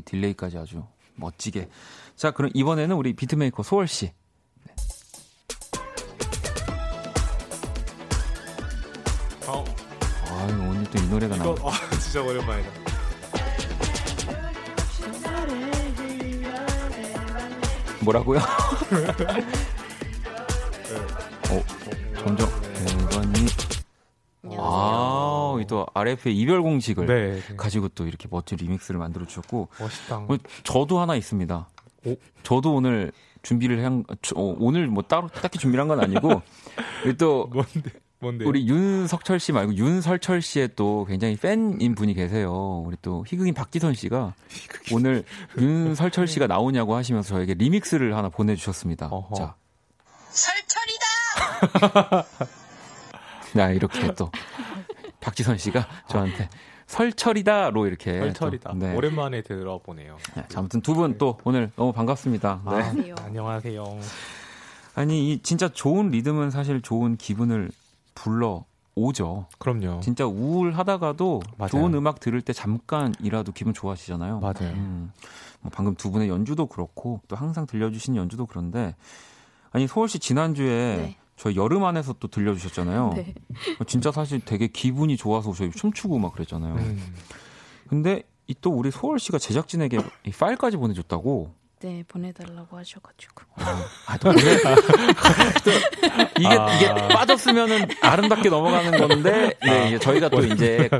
이 0.00 0.02
delay까지 0.02 0.58
아주 0.58 0.82
멋지게. 1.14 1.68
자, 2.16 2.30
그럼 2.32 2.50
이번에는 2.54 2.96
우리 2.96 3.12
beatmaker 3.14 3.62
소월 3.62 3.86
씨. 3.86 4.12
네. 4.64 4.74
어. 9.46 9.64
아유, 10.30 10.52
오늘 10.70 10.84
또 10.90 10.98
이 11.02 11.06
노래가 11.08 11.36
나. 11.36 11.44
아, 11.44 11.90
진짜 11.98 12.22
오랜만이다. 12.22 12.70
뭐라고요? 18.02 18.38
어, 21.50 21.62
점점 22.18 22.48
또 25.70 25.86
RF의 25.94 26.36
이별 26.36 26.62
공식을 26.62 27.06
네, 27.06 27.40
네. 27.40 27.56
가지고 27.56 27.88
또 27.88 28.06
이렇게 28.06 28.26
멋진 28.28 28.58
리믹스를 28.58 28.98
만들어 28.98 29.24
주셨고 29.24 29.68
멋있다. 29.78 30.18
뭐 30.18 30.36
저도 30.64 30.98
하나 30.98 31.14
있습니다. 31.14 31.68
오? 32.06 32.16
저도 32.42 32.74
오늘 32.74 33.12
준비를 33.42 33.84
한 33.84 34.04
어, 34.34 34.56
오늘 34.58 34.88
뭐 34.88 35.04
따로 35.04 35.28
딱히 35.28 35.58
준비한 35.58 35.86
건 35.86 36.00
아니고 36.00 36.42
또 37.18 37.46
뭔데? 37.46 37.90
뭔데? 38.18 38.44
우리 38.44 38.66
윤석철 38.66 39.38
씨 39.38 39.52
말고 39.52 39.74
윤설철 39.76 40.42
씨의 40.42 40.70
또 40.76 41.06
굉장히 41.08 41.36
팬인 41.36 41.94
분이 41.94 42.14
계세요. 42.14 42.82
우리 42.84 42.96
또 43.00 43.24
희극인 43.26 43.54
박지선 43.54 43.94
씨가 43.94 44.34
오늘 44.92 45.24
윤설철 45.56 46.26
씨가 46.26 46.48
나오냐고 46.48 46.96
하시면서 46.96 47.30
저에게 47.36 47.54
리믹스를 47.54 48.16
하나 48.16 48.28
보내주셨습니다. 48.28 49.06
어허. 49.06 49.34
자. 49.36 49.54
설철이다! 50.30 52.26
자, 53.56 53.70
이렇게 53.70 54.12
또 54.14 54.30
박지선 55.20 55.58
씨가 55.58 55.86
저한테 56.08 56.48
설철이다로 56.86 57.86
이렇게 57.86 58.18
설철이다. 58.18 58.70
또, 58.72 58.76
네. 58.78 58.94
오랜만에 58.94 59.42
들어보네요. 59.42 60.16
네, 60.34 60.44
아무튼 60.56 60.80
두 60.80 60.94
분 60.94 61.18
또 61.18 61.38
오늘 61.44 61.70
너무 61.76 61.92
반갑습니다. 61.92 62.62
아, 62.64 62.92
네. 62.92 63.12
안녕하세요. 63.24 63.84
아니 64.94 65.32
이 65.32 65.42
진짜 65.42 65.68
좋은 65.68 66.10
리듬은 66.10 66.50
사실 66.50 66.80
좋은 66.82 67.16
기분을 67.16 67.70
불러 68.14 68.64
오죠. 68.96 69.46
그럼요. 69.58 70.00
진짜 70.00 70.26
우울하다가도 70.26 71.42
맞아요. 71.56 71.70
좋은 71.70 71.94
음악 71.94 72.18
들을 72.18 72.40
때 72.42 72.52
잠깐이라도 72.52 73.52
기분 73.52 73.72
좋아지잖아요. 73.72 74.40
맞아요. 74.40 74.74
음, 74.74 75.12
뭐 75.60 75.70
방금 75.72 75.94
두 75.94 76.10
분의 76.10 76.28
연주도 76.28 76.66
그렇고 76.66 77.20
또 77.28 77.36
항상 77.36 77.66
들려주신 77.66 78.16
연주도 78.16 78.46
그런데 78.46 78.96
아니 79.70 79.86
소월 79.86 80.08
씨 80.08 80.18
지난주에 80.18 80.96
네. 80.96 81.16
저희 81.40 81.56
여름 81.56 81.84
안에서 81.84 82.14
또 82.20 82.28
들려주셨잖아요. 82.28 83.12
네. 83.16 83.34
진짜 83.86 84.12
사실 84.12 84.40
되게 84.40 84.66
기분이 84.66 85.16
좋아서 85.16 85.52
저희 85.52 85.70
춤추고 85.70 86.18
막 86.18 86.34
그랬잖아요. 86.34 86.74
음. 86.74 87.14
근데 87.88 88.24
이 88.50 88.54
또 88.60 88.70
우리 88.70 88.90
소월 88.90 89.18
씨가 89.20 89.38
제작진에게 89.38 90.00
이 90.26 90.30
파일까지 90.30 90.76
보내줬다고. 90.76 91.54
네, 91.82 92.02
보내달라고 92.08 92.76
하셔가지고. 92.76 93.42
아, 94.06 94.18
또 94.18 94.32
보내. 94.32 94.52
이게 96.36 96.48
아... 96.48 96.76
이게 96.76 97.08
빠졌으면은 97.08 97.86
아름답게 98.02 98.50
넘어가는 98.50 98.98
건데, 98.98 99.54
네, 99.64 99.88
이제 99.88 99.98
저희가 99.98 100.28
또 100.28 100.40
이제 100.40 100.90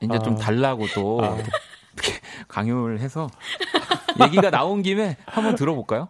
이제 0.00 0.18
좀 0.24 0.34
아. 0.34 0.36
달라고 0.36 0.86
또 0.94 1.20
아... 1.22 1.36
강요를 2.48 2.98
해서 2.98 3.28
얘기가 4.20 4.50
나온 4.50 4.82
김에 4.82 5.16
한번 5.26 5.54
들어볼까요? 5.54 6.08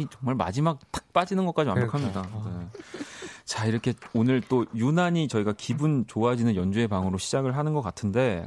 이 0.00 0.06
정말 0.10 0.34
마지막 0.34 0.78
탁 0.90 1.12
빠지는 1.12 1.46
것까지 1.46 1.68
완벽합니다. 1.68 2.22
그러니까. 2.22 2.50
네. 2.50 2.66
자, 3.44 3.66
이렇게 3.66 3.94
오늘 4.14 4.40
또 4.40 4.64
유난히 4.74 5.28
저희가 5.28 5.54
기분 5.56 6.06
좋아지는 6.06 6.56
연주의 6.56 6.88
방으로 6.88 7.18
시작을 7.18 7.56
하는 7.56 7.74
것 7.74 7.82
같은데, 7.82 8.46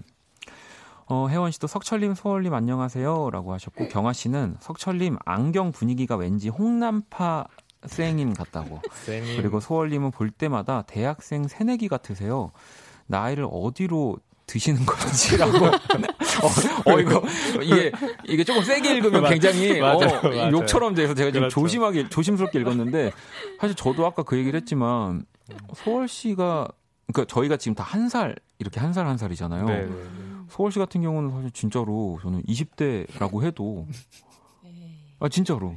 어, 1.07 1.27
혜원 1.27 1.51
씨도 1.51 1.67
석철님, 1.67 2.15
소월님 2.15 2.53
안녕하세요. 2.53 3.29
라고 3.29 3.53
하셨고, 3.53 3.89
경아 3.89 4.13
씨는 4.13 4.57
석철님 4.59 5.17
안경 5.25 5.71
분위기가 5.71 6.15
왠지 6.15 6.49
홍남파 6.49 7.45
쌩인 7.85 8.33
같다고. 8.33 8.79
그리고 9.05 9.59
소월님은 9.59 10.11
볼 10.11 10.29
때마다 10.29 10.83
대학생 10.83 11.47
새내기 11.47 11.89
같으세요. 11.89 12.51
나이를 13.07 13.47
어디로 13.51 14.17
드시는 14.45 14.85
건지라고. 14.85 15.65
어, 15.67 16.91
어, 16.93 16.99
이거 16.99 17.23
이게 17.61 17.91
이게 18.27 18.43
조금 18.43 18.61
세게 18.63 18.95
읽으면 18.95 19.23
굉장히 19.29 19.79
맞아, 19.79 20.05
어, 20.19 20.21
맞아. 20.29 20.51
욕처럼 20.51 20.93
돼서 20.95 21.13
제가 21.13 21.29
지금 21.31 21.41
그렇죠. 21.41 21.53
조심하게 21.61 22.09
조심스럽게 22.09 22.59
읽었는데 22.59 23.11
사실 23.59 23.75
저도 23.75 24.05
아까 24.05 24.23
그 24.23 24.37
얘기를 24.37 24.59
했지만 24.59 25.25
소월 25.75 26.07
씨가 26.07 26.67
그러니까 27.13 27.33
저희가 27.33 27.57
지금 27.57 27.75
다 27.75 27.83
한 27.83 28.09
살 28.09 28.35
이렇게 28.59 28.79
한 28.79 28.91
살 28.93 29.07
한 29.07 29.17
살이잖아요. 29.17 29.65
네, 29.65 29.81
네, 29.81 29.85
네. 29.87 30.03
소월 30.49 30.71
씨 30.71 30.79
같은 30.79 31.01
경우는 31.01 31.31
사실 31.31 31.51
진짜로 31.51 32.19
저는 32.21 32.43
20대라고 32.43 33.43
해도 33.43 33.87
아 35.19 35.29
진짜로 35.29 35.75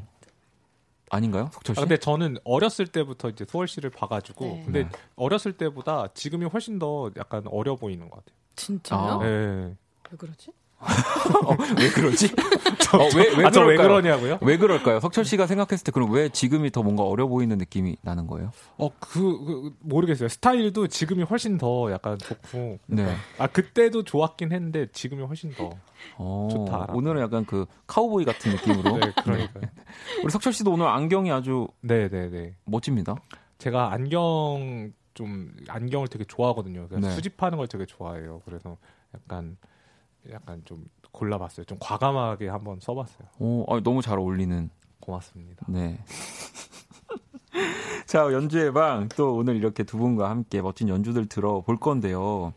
아닌가요, 1.11 1.51
석철 1.53 1.77
씨? 1.77 1.81
아, 1.81 1.85
근데 1.85 1.97
저는 1.99 2.37
어렸을 2.45 2.87
때부터 2.89 3.29
이제 3.29 3.45
소월 3.49 3.69
씨를 3.69 3.91
봐가지고 3.91 4.45
네. 4.45 4.63
근데 4.65 4.83
네. 4.85 4.91
어렸을 5.15 5.53
때보다 5.53 6.09
지금이 6.15 6.47
훨씬 6.47 6.79
더 6.81 7.11
약간 7.17 7.45
어려 7.47 7.77
보이는 7.77 8.09
것 8.11 8.17
같아요. 8.25 8.37
진짜요? 8.57 9.01
아, 9.01 9.19
네. 9.23 9.75
왜 10.11 10.17
그러지? 10.19 10.53
어, 11.45 11.57
왜 11.81 11.89
그러지? 11.91 12.29
저, 12.81 12.99
어, 12.99 13.09
왜, 13.17 13.29
왜, 13.37 13.45
아, 13.47 13.51
왜 13.67 13.77
그러냐고요? 13.77 14.39
왜 14.43 14.59
그럴까요? 14.59 15.01
석철 15.01 15.25
씨가 15.25 15.47
생각했을 15.47 15.85
때 15.85 15.91
그럼 15.91 16.13
왜 16.13 16.29
지금이 16.29 16.71
더 16.71 16.83
뭔가 16.83 17.03
어려 17.03 17.27
보이는 17.27 17.57
느낌이 17.57 17.97
나는 18.03 18.27
거예요? 18.27 18.53
어, 18.77 18.91
그, 19.01 19.21
그 19.45 19.73
모르겠어요. 19.81 20.29
스타일도 20.29 20.89
지금이 20.89 21.23
훨씬 21.23 21.57
더 21.57 21.91
약간 21.91 22.19
좋고. 22.19 22.79
네. 22.87 23.17
아, 23.39 23.47
그때도 23.47 24.05
좋았긴 24.05 24.53
했는데 24.53 24.87
지금이 24.93 25.25
훨씬 25.25 25.53
더 25.53 25.71
어, 26.19 26.49
좋다. 26.51 26.89
오늘은 26.93 27.23
약간 27.23 27.47
그 27.47 27.65
카우보이 27.87 28.25
같은 28.25 28.53
느낌으로. 28.53 28.99
네, 28.99 29.13
그러니까. 29.25 29.61
우리 30.23 30.31
석철 30.31 30.53
씨도 30.53 30.73
오늘 30.73 30.87
안경이 30.87 31.33
아주 31.33 31.69
네, 31.81 32.09
네, 32.09 32.29
네. 32.29 32.55
멋집니다. 32.65 33.17
제가 33.59 33.93
안경 33.93 34.93
좀 35.17 35.51
안경을 35.67 36.09
되게 36.09 36.25
좋아하거든요. 36.25 36.87
네. 36.91 37.11
수집하는 37.11 37.59
걸 37.59 37.67
되게 37.67 37.87
좋아해요. 37.87 38.43
그래서 38.45 38.77
약간 39.15 39.57
약간 40.31 40.63
좀 40.65 40.85
골라봤어요. 41.11 41.65
좀 41.65 41.79
과감하게 41.81 42.49
한번 42.49 42.79
써봤어요. 42.81 43.29
오, 43.39 43.65
아, 43.73 43.81
너무 43.81 44.03
잘 44.03 44.19
어울리는. 44.19 44.71
고맙습니다. 45.01 45.65
네. 45.69 45.99
자, 48.07 48.31
연주의 48.33 48.73
방. 48.73 49.09
또 49.17 49.35
오늘 49.35 49.57
이렇게 49.57 49.83
두 49.83 49.97
분과 49.97 50.29
함께 50.29 50.61
멋진 50.61 50.89
연주들 50.89 51.29
들어볼 51.29 51.79
건데요. 51.79 52.53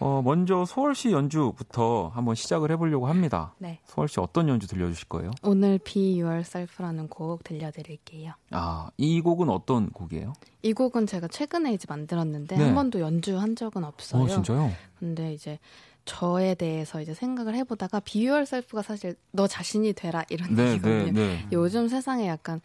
어, 0.00 0.22
먼저 0.22 0.64
소월씨 0.64 1.12
연주부터 1.12 2.10
한번 2.14 2.34
시작을 2.34 2.70
해보려고 2.72 3.06
합니다. 3.06 3.54
네. 3.58 3.80
소월씨 3.86 4.20
어떤 4.20 4.48
연주 4.48 4.66
들려주실 4.66 5.08
거예요? 5.08 5.30
오늘 5.42 5.78
Be 5.78 6.20
Yourself라는 6.20 7.08
곡 7.08 7.44
들려드릴게요. 7.44 8.32
아, 8.50 8.90
이 8.96 9.20
곡은 9.20 9.48
어떤 9.48 9.90
곡이에요? 9.90 10.32
이 10.62 10.72
곡은 10.72 11.06
제가 11.06 11.28
최근에 11.28 11.72
이제 11.74 11.86
만들었는데 11.88 12.56
네. 12.56 12.64
한 12.64 12.74
번도 12.74 13.00
연주한 13.00 13.56
적은 13.56 13.84
없어요. 13.84 14.22
어, 14.22 14.28
진짜요? 14.28 14.70
근데 14.98 15.32
이제 15.32 15.58
저에 16.04 16.54
대해서 16.54 17.00
이제 17.00 17.14
생각을 17.14 17.54
해보다가 17.54 18.00
비유얼 18.00 18.46
셀프가 18.46 18.82
사실 18.82 19.16
너 19.32 19.46
자신이 19.46 19.94
되라 19.94 20.24
이런 20.28 20.54
네, 20.54 20.72
얘기거든요. 20.72 21.12
네, 21.12 21.12
네. 21.12 21.46
요즘 21.52 21.88
세상에 21.88 22.28
약간 22.28 22.60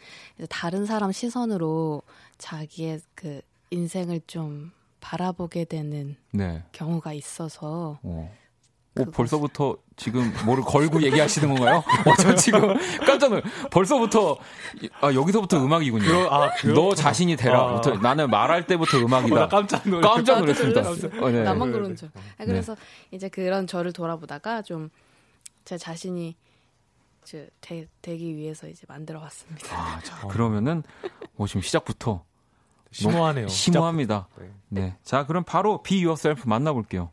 다른 0.50 0.86
사람 0.86 1.12
시선으로 1.12 2.02
자기의 2.38 3.00
그 3.16 3.42
인생을 3.72 4.22
좀 4.28 4.72
바라보게 5.00 5.66
되는 5.66 6.16
네. 6.32 6.64
경우가 6.72 7.14
있어서 7.14 8.00
어. 8.04 8.32
어, 8.98 9.04
벌써부터 9.14 9.78
지금 9.96 10.34
뭐를 10.46 10.64
걸고 10.64 11.02
얘기하시는 11.04 11.48
건가요? 11.54 11.78
어, 11.78 12.16
저 12.22 12.36
지금 12.36 12.74
깜짝 13.06 13.30
놀. 13.30 13.42
벌써부터 13.72 14.38
아 15.02 15.14
여기서부터 15.14 15.64
음악이군요. 15.64 16.06
그러, 16.06 16.30
아, 16.30 16.50
너 16.74 16.94
자신이 16.96 17.36
되라. 17.36 17.78
아. 17.78 17.82
나는 18.02 18.30
말할 18.30 18.66
때부터 18.66 18.98
음악이다. 18.98 19.48
깜짝 19.48 19.88
놀. 19.88 20.02
깜짝 20.02 20.40
놀랐습니다. 20.40 20.82
어, 21.22 21.30
네. 21.30 21.44
나만 21.44 21.72
그런 21.72 21.96
줄. 21.96 22.10
아, 22.38 22.46
그래서 22.46 22.76
네. 22.76 22.82
이제 23.12 23.30
그런 23.30 23.68
저를 23.68 23.94
돌아보다가 23.94 24.62
좀 24.64 24.90
제 25.70 25.78
자신이 25.78 26.36
되, 27.62 27.88
되기 28.02 28.36
위해서 28.36 28.68
이제 28.68 28.86
만들어봤습니다. 28.88 29.68
아, 29.78 30.00
자, 30.00 30.28
그러면은 30.28 30.82
뭐 31.36 31.46
지금 31.46 31.62
시작부터 31.62 32.26
심오하네요. 32.92 33.48
심오합니다. 33.50 34.28
네. 34.38 34.50
네. 34.70 34.98
자, 35.04 35.26
그럼 35.26 35.44
바로 35.44 35.82
Be 35.84 36.04
Yourself 36.04 36.44
만나볼게요. 36.48 37.10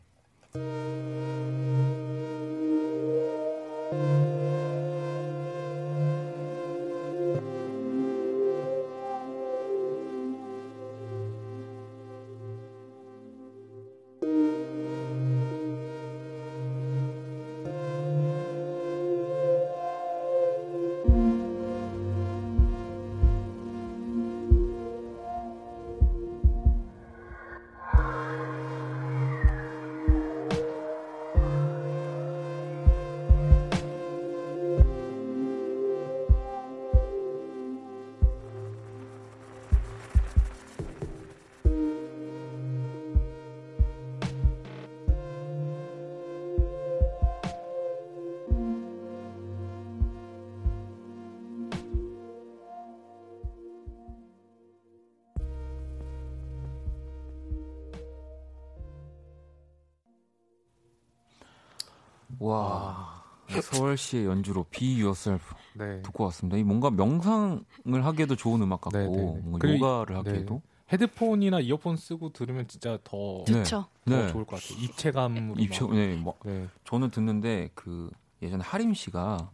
서울시의 63.87 64.25
연주로 64.25 64.65
Be 64.69 65.01
Yourself 65.01 65.55
네. 65.73 66.01
듣고 66.01 66.25
왔습니다. 66.25 66.57
이 66.57 66.63
뭔가 66.63 66.89
명상을 66.89 67.63
하기에도 67.87 68.35
좋은 68.35 68.61
음악 68.61 68.81
같고 68.81 68.97
네, 68.97 69.07
네, 69.07 69.15
네. 69.15 69.41
뭔가 69.43 69.73
요가를 69.73 70.15
네. 70.23 70.29
하기에도 70.29 70.61
헤드폰이나 70.91 71.59
이어폰 71.59 71.97
쓰고 71.97 72.31
들으면 72.33 72.67
진짜 72.67 72.97
더, 73.03 73.43
네. 73.45 73.63
더 73.63 74.27
좋을 74.27 74.45
것 74.45 74.61
같아요. 74.61 74.83
입체감으로 74.83 75.59
입체 75.59 75.85
네, 75.87 76.15
뭐 76.15 76.37
저는 76.85 77.11
듣는데 77.11 77.69
그 77.75 78.09
예전에 78.41 78.63
하림 78.63 78.93
씨가 78.93 79.51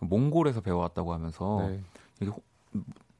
몽골에서 0.00 0.60
배워왔다고 0.60 1.12
하면서 1.12 1.70
이게 2.20 2.30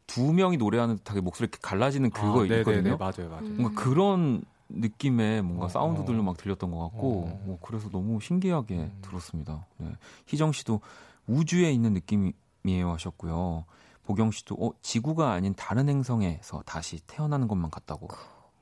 두 0.06 0.32
명이 0.32 0.58
노래하는 0.58 0.98
듯하게 0.98 1.20
목소리 1.20 1.46
이렇게 1.46 1.58
갈라지는 1.62 2.10
그거 2.10 2.42
아, 2.42 2.44
있거든요. 2.44 2.96
맞아요, 2.98 3.30
맞아요. 3.30 3.42
뭔가 3.42 3.80
그런 3.82 4.42
느낌의 4.68 5.42
뭔가 5.42 5.66
어, 5.66 5.68
사운드들로 5.68 6.20
어. 6.20 6.22
막 6.22 6.36
들렸던 6.36 6.70
것 6.70 6.78
같고 6.78 7.24
어. 7.26 7.42
뭐 7.44 7.58
그래서 7.62 7.88
너무 7.90 8.20
신기하게 8.20 8.76
음. 8.76 8.98
들었습니다. 9.02 9.66
네. 9.78 9.92
희정 10.26 10.52
씨도 10.52 10.80
우주에 11.26 11.70
있는 11.72 11.92
느낌이에요 11.94 12.90
하셨고요. 12.92 13.64
보경 14.04 14.30
씨도 14.30 14.56
어, 14.58 14.72
지구가 14.82 15.32
아닌 15.32 15.54
다른 15.54 15.88
행성에서 15.88 16.62
다시 16.66 17.00
태어나는 17.06 17.48
것만 17.48 17.70
같다고. 17.70 18.08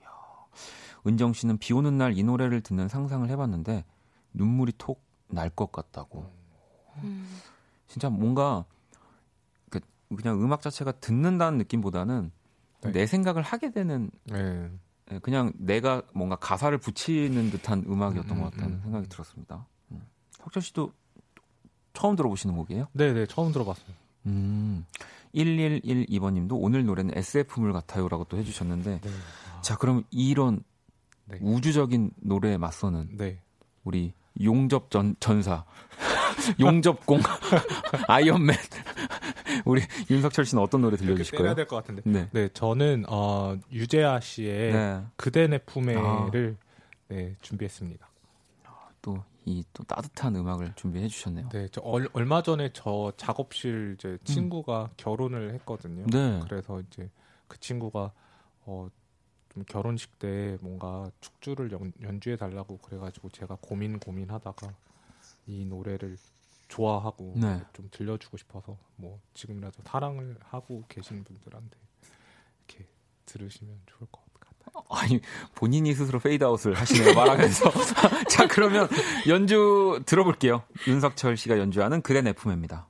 야. 0.05 0.09
은정 1.07 1.33
씨는 1.33 1.59
비 1.59 1.73
오는 1.73 1.99
날 1.99 2.13
이 2.17 2.23
노래를 2.23 2.61
듣는 2.61 2.89
상상을 2.89 3.29
해봤는데 3.29 3.85
눈물이 4.35 4.73
톡 4.79 5.03
날 5.35 5.49
것 5.49 5.73
같다고. 5.73 6.31
음. 7.05 7.27
진짜 7.87 8.11
뭔가 8.11 8.67
그 9.71 9.81
그냥 10.15 10.43
음악 10.43 10.61
자체가 10.61 10.93
듣는다는 10.93 11.57
느낌보다는 11.59 12.31
네. 12.83 12.93
내 12.93 13.07
생각을 13.07 13.43
하게 13.43 13.71
되는 13.71 14.11
네. 14.25 14.71
예, 15.13 15.19
그냥 15.19 15.53
내가 15.57 16.03
뭔가 16.15 16.37
가사를 16.37 16.77
붙이는 16.79 17.51
듯한 17.51 17.85
음악이었던 17.87 18.37
음, 18.37 18.43
것 18.43 18.51
같다는 18.51 18.77
음, 18.77 18.81
생각이 18.83 19.09
들었습니다. 19.09 19.67
음. 19.91 20.03
혁철 20.41 20.63
씨도 20.63 20.93
처음 21.93 22.17
들어보시는 22.17 22.57
곡이에요? 22.57 22.89
네, 22.93 23.13
네, 23.13 23.27
처음 23.27 23.53
들어봤어요. 23.53 23.95
음. 24.27 24.87
1112번 25.35 26.35
님도 26.35 26.57
오늘 26.57 26.85
노래는 26.85 27.17
SF물 27.17 27.73
같아요라고 27.73 28.25
또 28.25 28.37
해주셨는데 28.37 29.01
네. 29.01 29.11
아. 29.57 29.61
자 29.63 29.77
그럼 29.77 30.05
이런 30.11 30.63
네. 31.27 31.39
우주적인 31.41 32.11
노래에 32.21 32.59
맞서는 32.59 33.17
네. 33.17 33.41
우리 33.85 34.13
용접 34.43 34.91
전, 34.91 35.17
전사 35.21 35.65
용접공 36.61 37.21
아이언맨 38.09 38.57
우리 39.65 39.83
윤석철 40.11 40.45
씨는 40.45 40.63
어떤 40.63 40.81
노래 40.81 40.97
들려주실 40.97 41.39
거예요? 41.39 41.55
될것 41.55 41.83
같은데. 41.83 42.03
네. 42.05 42.29
네, 42.33 42.49
저는 42.53 43.05
어, 43.09 43.57
유재하 43.71 44.21
씨의 44.21 44.73
네. 44.73 45.03
그대 45.17 45.47
내 45.47 45.59
품에를 45.59 46.57
아. 46.59 46.67
네, 47.09 47.37
준비했습니다. 47.41 48.09
또 49.03 49.23
이또 49.45 49.83
따뜻한 49.85 50.37
음악을 50.37 50.73
준비해 50.77 51.09
주셨네요. 51.09 51.49
네, 51.49 51.69
저 51.71 51.81
얼, 51.83 52.09
얼마 52.13 52.43
전에 52.43 52.71
저 52.73 53.13
작업실 53.17 53.97
이제 53.99 54.17
친구가 54.25 54.85
음. 54.85 54.95
결혼을 54.97 55.55
했거든요. 55.55 56.07
네. 56.07 56.41
그래서 56.49 56.81
이제 56.81 57.11
그 57.49 57.59
친구가 57.59 58.13
어, 58.65 58.89
좀 59.53 59.65
결혼식 59.67 60.19
때 60.19 60.57
뭔가 60.63 61.11
축주를 61.21 61.73
연, 61.73 61.93
연주해 62.01 62.37
달라고 62.37 62.79
그래가지고 62.79 63.31
제가 63.31 63.59
고민 63.61 63.99
고민하다가 63.99 64.73
이 65.47 65.65
노래를 65.65 66.17
좋아하고 66.69 67.35
네. 67.37 67.61
좀 67.75 67.89
들려주고 67.91 68.37
싶어서 68.39 68.79
뭐 68.97 69.21
지금이라도 69.35 69.83
사랑을 69.85 70.37
하고 70.41 70.85
계신 70.89 71.23
분들한테 71.25 71.77
이렇게 72.69 72.89
들으시면 73.27 73.81
좋을 73.87 74.09
것 74.11 74.23
같아요. 74.41 74.85
아니 74.89 75.21
본인이 75.55 75.93
스스로 75.93 76.19
페이드아웃을 76.19 76.75
하시네요 76.75 77.15
말하면서 77.15 77.71
자 78.31 78.47
그러면 78.47 78.89
연주 79.29 80.03
들어볼게요 80.07 80.63
윤석철 80.87 81.37
씨가 81.37 81.59
연주하는 81.59 82.01
그대 82.01 82.23
내 82.23 82.33
품입니다. 82.33 82.89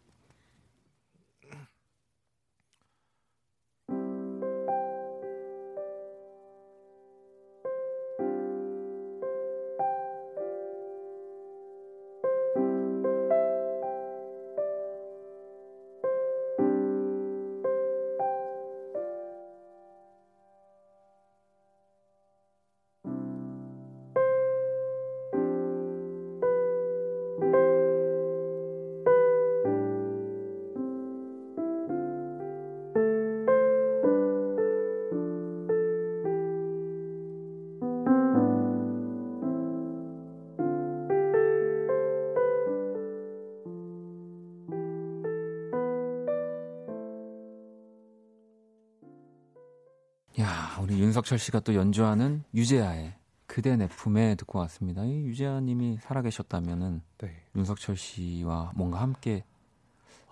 윤석철 51.22 51.38
씨가 51.38 51.60
또 51.60 51.74
연주하는 51.74 52.42
유재하의 52.52 53.14
그대 53.46 53.76
내 53.76 53.86
품에 53.86 54.34
듣고 54.34 54.58
왔습니다. 54.60 55.04
이 55.04 55.24
유재하 55.24 55.60
님이 55.60 55.98
살아계셨다면은 56.02 57.00
네. 57.18 57.44
윤석철 57.54 57.96
씨와 57.96 58.72
뭔가 58.74 59.00
함께 59.00 59.44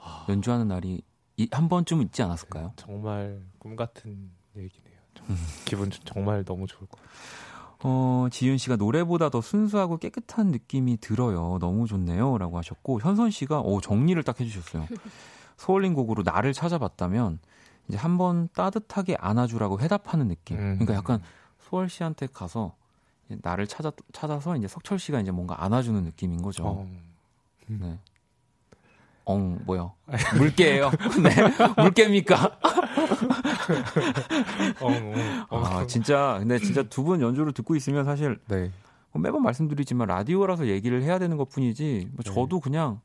아... 0.03 0.27
연주하는 0.29 0.67
날이 0.67 1.03
한 1.53 1.69
번쯤 1.69 2.03
있지 2.03 2.23
않았을까요? 2.23 2.67
네, 2.67 2.73
정말 2.75 3.41
꿈 3.61 3.77
같은 3.77 4.31
얘기네요. 4.57 4.99
음. 5.29 5.37
기분 5.65 5.91
정말 6.05 6.45
너무 6.45 6.67
좋을 6.67 6.89
것 6.89 7.01
같아요. 7.01 7.77
어, 7.83 8.27
지윤 8.31 8.59
씨가 8.59 8.75
노래보다 8.75 9.31
더 9.31 9.41
순수하고 9.41 9.97
깨끗한 9.99 10.49
느낌이 10.49 10.97
들어요. 10.97 11.59
너무 11.61 11.87
좋네요. 11.87 12.37
라고 12.37 12.59
하셨고, 12.59 13.01
현선 13.01 13.31
씨가, 13.31 13.61
오, 13.61 13.81
정리를 13.81 14.23
딱 14.23 14.39
해주셨어요. 14.39 14.87
소울린 15.57 15.95
곡으로 15.95 16.23
나를 16.23 16.53
찾아봤다면, 16.53 17.39
이제 17.91 17.99
한 17.99 18.19
번 18.19 18.49
따뜻하게 18.55 19.17
안아주라고 19.19 19.81
해답하는 19.81 20.29
느낌. 20.29 20.57
음. 20.59 20.75
그러니까 20.79 20.95
약간 20.95 21.23
소월 21.69 21.89
씨한테 21.89 22.29
가서 22.33 22.75
나를 23.29 23.67
찾아 23.67 23.93
찾아서 24.13 24.57
이제 24.57 24.69
석철 24.69 24.99
씨가 24.99 25.21
이제 25.21 25.31
뭔가 25.31 25.63
안아주는 25.65 26.03
느낌인 26.05 26.43
거죠. 26.43 26.65
어. 26.67 26.89
네. 27.67 27.99
엉 29.25 29.61
뭐요? 29.65 29.93
물개예요. 30.39 30.91
네, 31.23 31.83
물개입니까? 31.83 32.59
엉, 34.81 35.15
엉, 35.51 35.65
아 35.65 35.87
진짜 35.87 36.37
근데 36.41 36.59
진짜 36.59 36.83
두 36.83 37.05
분 37.05 37.21
연주를 37.21 37.53
듣고 37.53 37.77
있으면 37.77 38.05
사실 38.05 38.39
네. 38.49 38.71
뭐 39.13 39.21
매번 39.23 39.43
말씀드리지만 39.43 40.09
라디오라서 40.09 40.67
얘기를 40.69 41.03
해야 41.03 41.19
되는 41.19 41.37
것뿐이지 41.37 42.09
뭐 42.13 42.23
네. 42.25 42.33
저도 42.33 42.61
그냥 42.61 43.01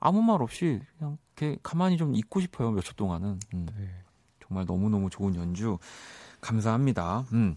아무 0.00 0.22
말 0.22 0.42
없이 0.42 0.80
그냥 0.98 1.18
이렇게 1.36 1.58
가만히 1.62 1.96
좀 1.96 2.14
있고 2.14 2.40
싶어요 2.40 2.70
몇 2.70 2.82
초 2.82 2.92
동안은. 2.94 3.40
음. 3.54 3.66
네. 3.76 3.88
정말 4.46 4.64
너무너무 4.66 5.10
좋은 5.10 5.34
연주 5.34 5.78
감사합니다. 6.40 7.24
음. 7.32 7.56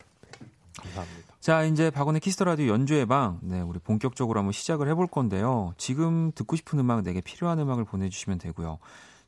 감사합니다. 0.78 1.34
자, 1.40 1.64
이제 1.64 1.90
박원의 1.90 2.22
키스 2.22 2.37
더 2.37 2.46
라디오 2.46 2.68
연주의 2.68 3.06
방. 3.06 3.40
네, 3.42 3.62
우리 3.62 3.80
본격적으로 3.80 4.40
한번 4.40 4.52
시작을 4.52 4.88
해볼 4.90 5.08
건데요. 5.08 5.74
지금 5.78 6.32
듣고 6.34 6.56
싶은 6.56 6.80
음악, 6.80 7.04
내게 7.04 7.22
필요한 7.22 7.60
음악을 7.60 7.86
보내주시면 7.86 8.40
되고요. 8.40 8.80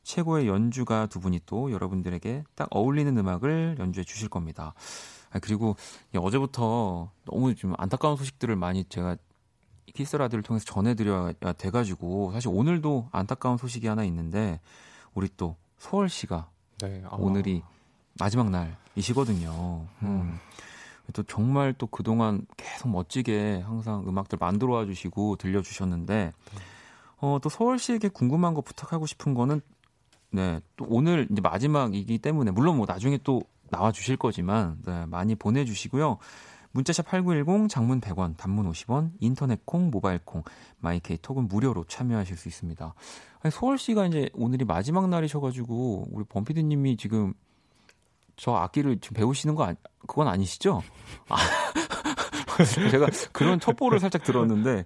최고의 0.02 0.48
연주가 0.48 1.06
두 1.06 1.20
분이 1.20 1.40
또 1.46 1.70
여러분들에게 1.70 2.44
딱 2.54 2.68
어울리는 2.70 3.16
음악을 3.16 3.76
연주해 3.78 4.04
주실 4.04 4.28
겁니다. 4.28 4.74
아, 5.30 5.38
그리고 5.38 5.76
어제부터 6.14 7.10
너무 7.24 7.54
좀 7.54 7.74
안타까운 7.78 8.16
소식들을 8.16 8.56
많이 8.56 8.84
제가 8.84 9.16
키스 9.94 10.16
라디오를 10.16 10.42
통해서 10.42 10.64
전해드려야 10.64 11.32
돼가지고 11.56 12.32
사실 12.32 12.48
오늘도 12.52 13.08
안타까운 13.12 13.58
소식이 13.58 13.86
하나 13.86 14.04
있는데 14.04 14.60
우리 15.14 15.28
또 15.36 15.56
소월 15.78 16.08
씨가 16.08 16.48
네. 16.82 17.02
아. 17.08 17.16
오늘이 17.16 17.62
마지막 18.18 18.50
날이시거든요. 18.50 19.86
음. 20.02 20.06
음. 20.06 20.38
또 21.12 21.22
정말 21.22 21.74
또 21.76 21.86
그동안 21.86 22.46
계속 22.56 22.88
멋지게 22.88 23.62
항상 23.64 24.04
음악들 24.08 24.38
만들어 24.40 24.74
와 24.74 24.84
주시고 24.84 25.36
들려 25.36 25.62
주셨는데, 25.62 26.32
네. 26.54 26.60
어, 27.18 27.38
또 27.42 27.48
서울 27.48 27.78
씨에게 27.78 28.08
궁금한 28.08 28.54
거 28.54 28.60
부탁하고 28.60 29.06
싶은 29.06 29.34
거는, 29.34 29.60
네, 30.30 30.60
또 30.76 30.86
오늘 30.88 31.28
이제 31.30 31.40
마지막이기 31.40 32.18
때문에, 32.18 32.50
물론 32.50 32.76
뭐 32.76 32.86
나중에 32.88 33.18
또 33.22 33.42
나와 33.70 33.92
주실 33.92 34.16
거지만, 34.16 34.78
네, 34.84 35.06
많이 35.06 35.34
보내 35.34 35.64
주시고요. 35.64 36.18
문자샵 36.72 37.06
8910, 37.06 37.68
장문 37.68 38.00
100원, 38.00 38.36
단문 38.36 38.70
50원, 38.70 39.12
인터넷 39.20 39.64
콩, 39.64 39.90
모바일 39.90 40.18
콩, 40.24 40.42
마이케이 40.78 41.18
톡은 41.18 41.48
무료로 41.48 41.84
참여하실 41.84 42.36
수 42.36 42.48
있습니다. 42.48 42.94
소월 43.50 43.78
씨가 43.78 44.06
이제 44.06 44.30
오늘이 44.34 44.64
마지막 44.64 45.08
날이셔 45.08 45.40
가지고 45.40 46.06
우리 46.10 46.24
범피디님이 46.24 46.96
지금 46.96 47.34
저 48.36 48.54
악기를 48.54 49.00
지금 49.00 49.14
배우시는 49.14 49.54
거 49.54 49.64
아니, 49.64 49.76
그건 50.06 50.28
아니시죠? 50.28 50.82
아, 51.28 51.36
제가 52.90 53.08
그런 53.32 53.60
첩보를 53.60 54.00
살짝 54.00 54.24
들었는데 54.24 54.84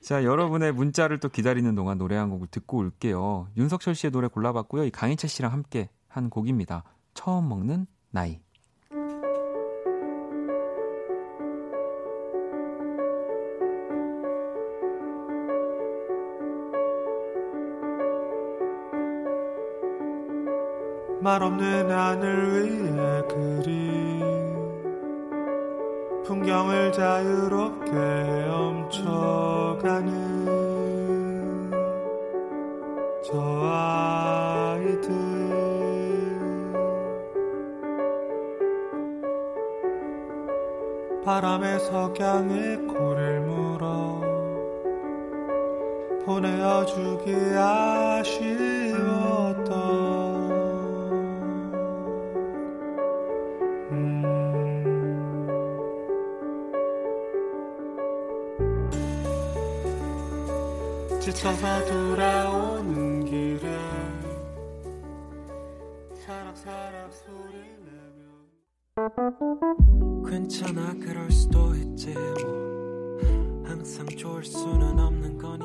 자 0.00 0.22
여러분의 0.22 0.72
문자를 0.72 1.18
또 1.18 1.28
기다리는 1.28 1.74
동안 1.74 1.98
노래 1.98 2.16
한 2.16 2.30
곡을 2.30 2.48
듣고 2.48 2.78
올게요. 2.78 3.48
윤석철 3.56 3.94
씨의 3.94 4.10
노래 4.10 4.28
골라봤고요. 4.28 4.84
이 4.84 4.90
강희철 4.90 5.28
씨랑 5.28 5.52
함께 5.52 5.88
한 6.08 6.30
곡입니다. 6.30 6.84
처음 7.14 7.48
먹는 7.48 7.86
나이. 8.10 8.40
말 21.24 21.42
없는 21.42 21.90
하늘 21.90 22.52
위에 22.52 23.22
그리 23.28 24.20
풍경을 26.26 26.92
자유롭게 26.92 27.90
멈춰가는 28.46 30.10
저 33.24 33.40
아이들. 34.76 35.08
바람에 41.24 41.78
석양에 41.78 42.76
코를 42.86 43.40
물어 43.40 44.20
보내어주기 46.26 47.34
아쉬웠 47.56 49.33
지쳐서 61.34 61.84
돌아오는 61.86 63.24
길에. 63.24 63.76
사락사락 66.14 67.12
소리 67.12 67.58
내며. 67.84 68.30
괜찮아 70.30 70.94
그럴 70.94 71.28
수도 71.32 71.74
있지 71.74 72.14
뭐. 72.14 73.18
항상 73.64 74.06
좋을 74.06 74.44
수는 74.44 74.96
없는 75.00 75.36
거니 75.36 75.63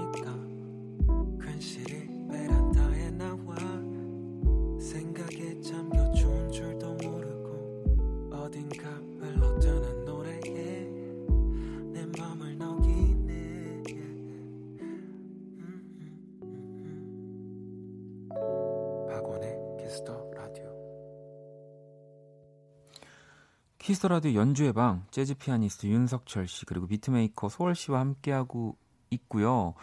키스 23.90 24.07
더 24.07 24.18
라디오 24.18 24.36
연주의 24.36 24.72
방 24.72 25.04
재즈 25.10 25.34
피아니스트 25.34 25.88
윤석철 25.88 26.48
씨 26.48 26.64
그리고 26.68 26.86
beatmaker 26.86 27.50
소월 27.50 27.74
씨와 27.74 28.00
함께하고 28.02 28.78
있고요. 29.10 29.74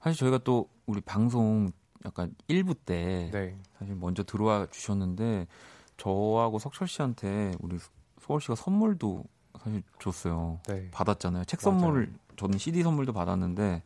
사실 0.00 0.16
저희가 0.20 0.38
또 0.44 0.68
우리 0.86 1.00
방송 1.00 1.68
약간 2.04 2.36
1부 2.48 2.76
때 2.84 3.28
네. 3.32 3.58
사실 3.76 3.96
먼저 3.96 4.22
들어와 4.22 4.68
주셨는데 4.70 5.48
저하고 5.96 6.60
석철 6.60 6.86
씨한테 6.86 7.50
우리 7.58 7.78
소월 8.20 8.40
씨가 8.40 8.54
선물도 8.54 9.24
사실 9.58 9.82
줬어요. 9.98 10.60
네. 10.68 10.88
받았잖아요. 10.92 11.44
책 11.46 11.60
선물을 11.60 12.06
맞아요. 12.06 12.18
저는 12.36 12.58
CD 12.58 12.84
선물도 12.84 13.12
받았는데 13.12 13.82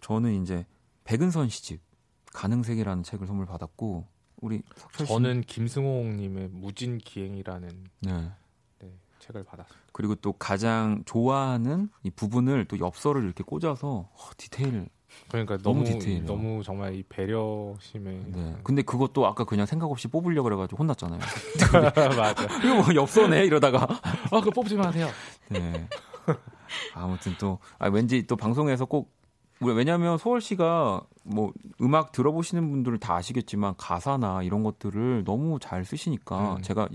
저는 0.00 0.42
이제 0.42 0.66
백은선 1.04 1.50
시집 1.50 1.80
가능세계라는 2.32 3.04
책을 3.04 3.28
선물 3.28 3.46
받았고 3.46 4.08
우리 4.40 4.60
석철 4.74 5.06
씨 5.06 5.12
저는 5.12 5.42
김승홍님의 5.42 6.48
무진 6.48 6.98
기행이라는 6.98 7.86
네. 8.00 8.32
책을 9.22 9.44
받았어요. 9.44 9.78
그리고 9.92 10.14
또 10.16 10.32
가장 10.32 11.02
좋아하는 11.06 11.88
이 12.02 12.10
부분을 12.10 12.66
또 12.66 12.78
엽서를 12.78 13.24
이렇게 13.24 13.44
꽂아서 13.44 14.08
어, 14.12 14.30
디테일. 14.36 14.88
그러니까 15.28 15.58
너무 15.58 15.84
디테일 15.84 16.24
너무 16.24 16.62
정말 16.62 16.94
이 16.94 17.02
배려심에. 17.02 18.22
네. 18.28 18.56
근데 18.64 18.82
그것도 18.82 19.26
아까 19.26 19.44
그냥 19.44 19.66
생각 19.66 19.90
없이 19.90 20.08
뽑으려 20.08 20.42
고 20.42 20.44
그래가지고 20.44 20.78
혼났잖아요. 20.78 21.20
맞아. 22.16 22.44
이거 22.64 22.74
뭐 22.76 22.94
엽서네 22.94 23.44
이러다가 23.44 23.82
아 23.84 24.40
그거 24.40 24.50
뽑지 24.50 24.76
마세요. 24.76 25.08
네. 25.48 25.86
아무튼 26.94 27.34
또 27.38 27.58
아, 27.78 27.88
왠지 27.88 28.26
또 28.26 28.36
방송에서 28.36 28.86
꼭 28.86 29.12
왜냐하면 29.60 30.18
소월 30.18 30.40
씨가 30.40 31.02
뭐 31.22 31.52
음악 31.80 32.12
들어보시는 32.12 32.68
분들은 32.68 32.98
다 32.98 33.14
아시겠지만 33.14 33.74
가사나 33.76 34.42
이런 34.42 34.62
것들을 34.62 35.24
너무 35.24 35.58
잘 35.60 35.84
쓰시니까 35.84 36.56
음. 36.56 36.62
제가 36.62 36.88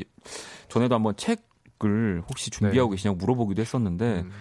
전에도 0.68 0.96
한번 0.96 1.16
책 1.16 1.47
글 1.78 2.24
혹시 2.30 2.50
준비하고 2.50 2.92
네. 2.92 2.96
계시냐고 2.96 3.18
물어보기도 3.18 3.62
했었는데 3.62 4.22
음. 4.22 4.32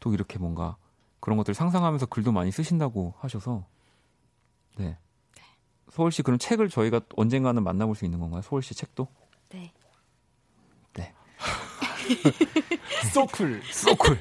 또 0.00 0.12
이렇게 0.12 0.38
뭔가 0.38 0.76
그런 1.20 1.36
것들 1.36 1.54
상상하면서 1.54 2.06
글도 2.06 2.32
많이 2.32 2.50
쓰신다고 2.50 3.14
하셔서 3.18 3.66
네. 4.76 4.96
네. 5.36 5.42
서울시 5.90 6.22
그런 6.22 6.38
책을 6.38 6.68
저희가 6.68 7.00
언젠가는 7.16 7.62
만나볼 7.62 7.94
수 7.96 8.04
있는 8.04 8.20
건가요? 8.20 8.42
서울시 8.42 8.74
책도? 8.74 9.08
네. 9.50 9.72
네. 10.94 11.12
소쿨. 13.12 13.62
소쿨. 13.72 14.18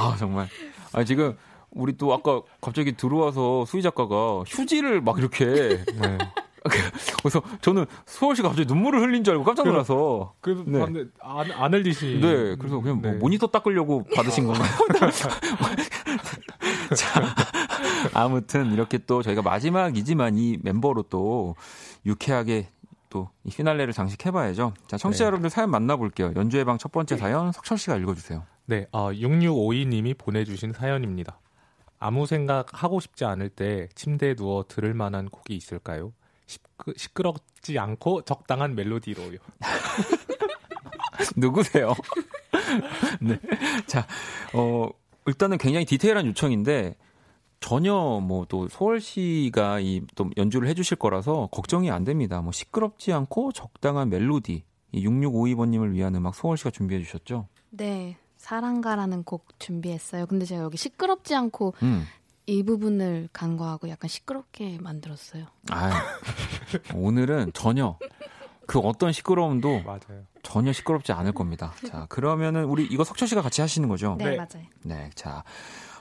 아, 0.00 0.16
정말. 0.18 0.48
아, 0.92 1.04
지금 1.04 1.36
우리 1.70 1.96
또 1.96 2.12
아까 2.14 2.40
갑자기 2.60 2.96
들어와서 2.96 3.64
수희 3.66 3.82
작가가 3.82 4.42
휴지를 4.46 5.00
막 5.00 5.18
이렇게 5.18 5.44
네. 5.44 6.18
그래서 7.22 7.42
저는 7.60 7.84
수월 8.06 8.34
씨가 8.36 8.48
갑자기 8.48 8.66
눈물을 8.66 9.00
흘린 9.00 9.22
줄 9.24 9.32
알고 9.34 9.44
깜짝 9.44 9.66
놀라서. 9.66 10.34
그래서 10.40 10.62
네. 10.66 10.80
봤는데 10.80 11.10
안, 11.20 11.50
안 11.52 11.74
흘리시. 11.74 12.20
네, 12.20 12.56
그래서 12.56 12.80
그냥 12.80 13.00
뭐 13.02 13.10
네. 13.12 13.18
모니터 13.18 13.46
닦으려고 13.48 14.04
받으신 14.14 14.46
건가요? 14.46 14.70
자, 16.96 17.34
아무튼 18.14 18.72
이렇게 18.72 18.98
또 18.98 19.22
저희가 19.22 19.42
마지막이지만 19.42 20.36
이 20.38 20.58
멤버로 20.62 21.02
또 21.04 21.56
유쾌하게 22.06 22.68
또 23.10 23.28
이 23.44 23.50
피날레를 23.50 23.92
장식해봐야죠. 23.92 24.74
자, 24.88 24.96
청취자 24.96 25.24
네. 25.24 25.26
여러분들 25.26 25.50
사연 25.50 25.70
만나볼게요. 25.70 26.32
연주의 26.36 26.64
방 26.64 26.78
첫 26.78 26.90
번째 26.92 27.16
사연 27.16 27.52
석철 27.52 27.78
씨가 27.78 27.96
읽어주세요. 27.96 28.42
네, 28.66 28.86
어, 28.92 29.10
6652님이 29.12 30.16
보내주신 30.18 30.72
사연입니다. 30.72 31.38
아무 31.98 32.26
생각 32.26 32.82
하고 32.82 33.00
싶지 33.00 33.24
않을 33.24 33.50
때 33.50 33.88
침대에 33.94 34.34
누워 34.34 34.64
들을 34.66 34.92
만한 34.94 35.28
곡이 35.28 35.54
있을까요? 35.54 36.12
시끄, 36.46 36.92
시끄 36.96 37.22
럽지 37.22 37.78
않고 37.78 38.22
적당한 38.22 38.74
멜로디로요. 38.74 39.38
누구세요? 41.36 41.94
네. 43.20 43.38
자, 43.86 44.06
어, 44.52 44.88
일단은 45.26 45.58
굉장히 45.58 45.86
디테일한 45.86 46.26
요청인데 46.26 46.96
전혀 47.60 47.94
뭐또 47.94 48.68
소월 48.68 49.00
씨가 49.00 49.80
이 49.80 50.02
또 50.16 50.28
연주를 50.36 50.68
해주실 50.68 50.98
거라서 50.98 51.48
걱정이 51.50 51.90
안 51.90 52.04
됩니다. 52.04 52.42
뭐 52.42 52.52
시끄럽지 52.52 53.12
않고 53.12 53.52
적당한 53.52 54.10
멜로디. 54.10 54.64
이 54.92 55.06
6652번님을 55.06 55.92
위한 55.92 56.14
음악 56.14 56.34
소월 56.34 56.56
씨가 56.56 56.70
준비해 56.70 57.00
주셨죠? 57.02 57.48
네. 57.70 58.16
사랑가라는 58.36 59.22
곡 59.24 59.58
준비했어요. 59.58 60.26
근데 60.26 60.44
제가 60.44 60.62
여기 60.64 60.76
시끄럽지 60.76 61.34
않고 61.34 61.74
음. 61.82 62.04
이 62.46 62.62
부분을 62.62 63.28
간과하고 63.32 63.88
약간 63.88 64.08
시끄럽게 64.08 64.78
만들었어요. 64.80 65.46
아, 65.70 65.90
오늘은 66.94 67.52
전혀 67.54 67.98
그 68.66 68.78
어떤 68.78 69.12
시끄러움도 69.12 69.82
맞아요. 69.82 70.24
전혀 70.42 70.72
시끄럽지 70.72 71.12
않을 71.12 71.32
겁니다. 71.32 71.72
자, 71.88 72.06
그러면은 72.08 72.64
우리 72.64 72.84
이거 72.84 73.04
석철 73.04 73.28
씨가 73.28 73.42
같이 73.42 73.60
하시는 73.60 73.88
거죠? 73.88 74.16
네, 74.18 74.30
네. 74.30 74.36
맞아요. 74.36 74.66
네, 74.82 75.10
자, 75.14 75.42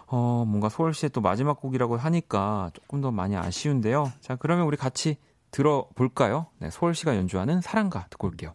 어, 0.08 0.44
뭔가 0.48 0.70
소월 0.70 0.94
씨의 0.94 1.10
또 1.12 1.22
마지막 1.22 1.60
곡이라고 1.60 1.98
하니까 1.98 2.72
조금 2.74 3.02
더 3.02 3.12
많이 3.12 3.36
아쉬운데요. 3.36 4.12
자, 4.20 4.36
그러면 4.36 4.66
우리 4.66 4.78
같이 4.78 5.18
들어볼까요? 5.52 6.48
네, 6.60 6.70
소월 6.70 6.94
씨가 6.94 7.16
연주하는 7.16 7.62
사랑가 7.62 8.08
듣고 8.10 8.28
올게요. 8.28 8.54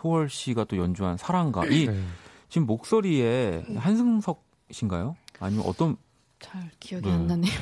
소월 0.00 0.28
씨가 0.28 0.64
또 0.64 0.76
연주한 0.76 1.16
사랑가. 1.16 1.66
이 1.66 1.86
네. 1.86 2.02
지금 2.48 2.66
목소리에 2.66 3.64
한승석 3.76 4.44
씨인가요? 4.70 5.16
아니면 5.38 5.64
어떤 5.66 5.96
잘 6.38 6.70
기억이 6.80 7.06
네. 7.08 7.14
안 7.14 7.26
나네요. 7.26 7.52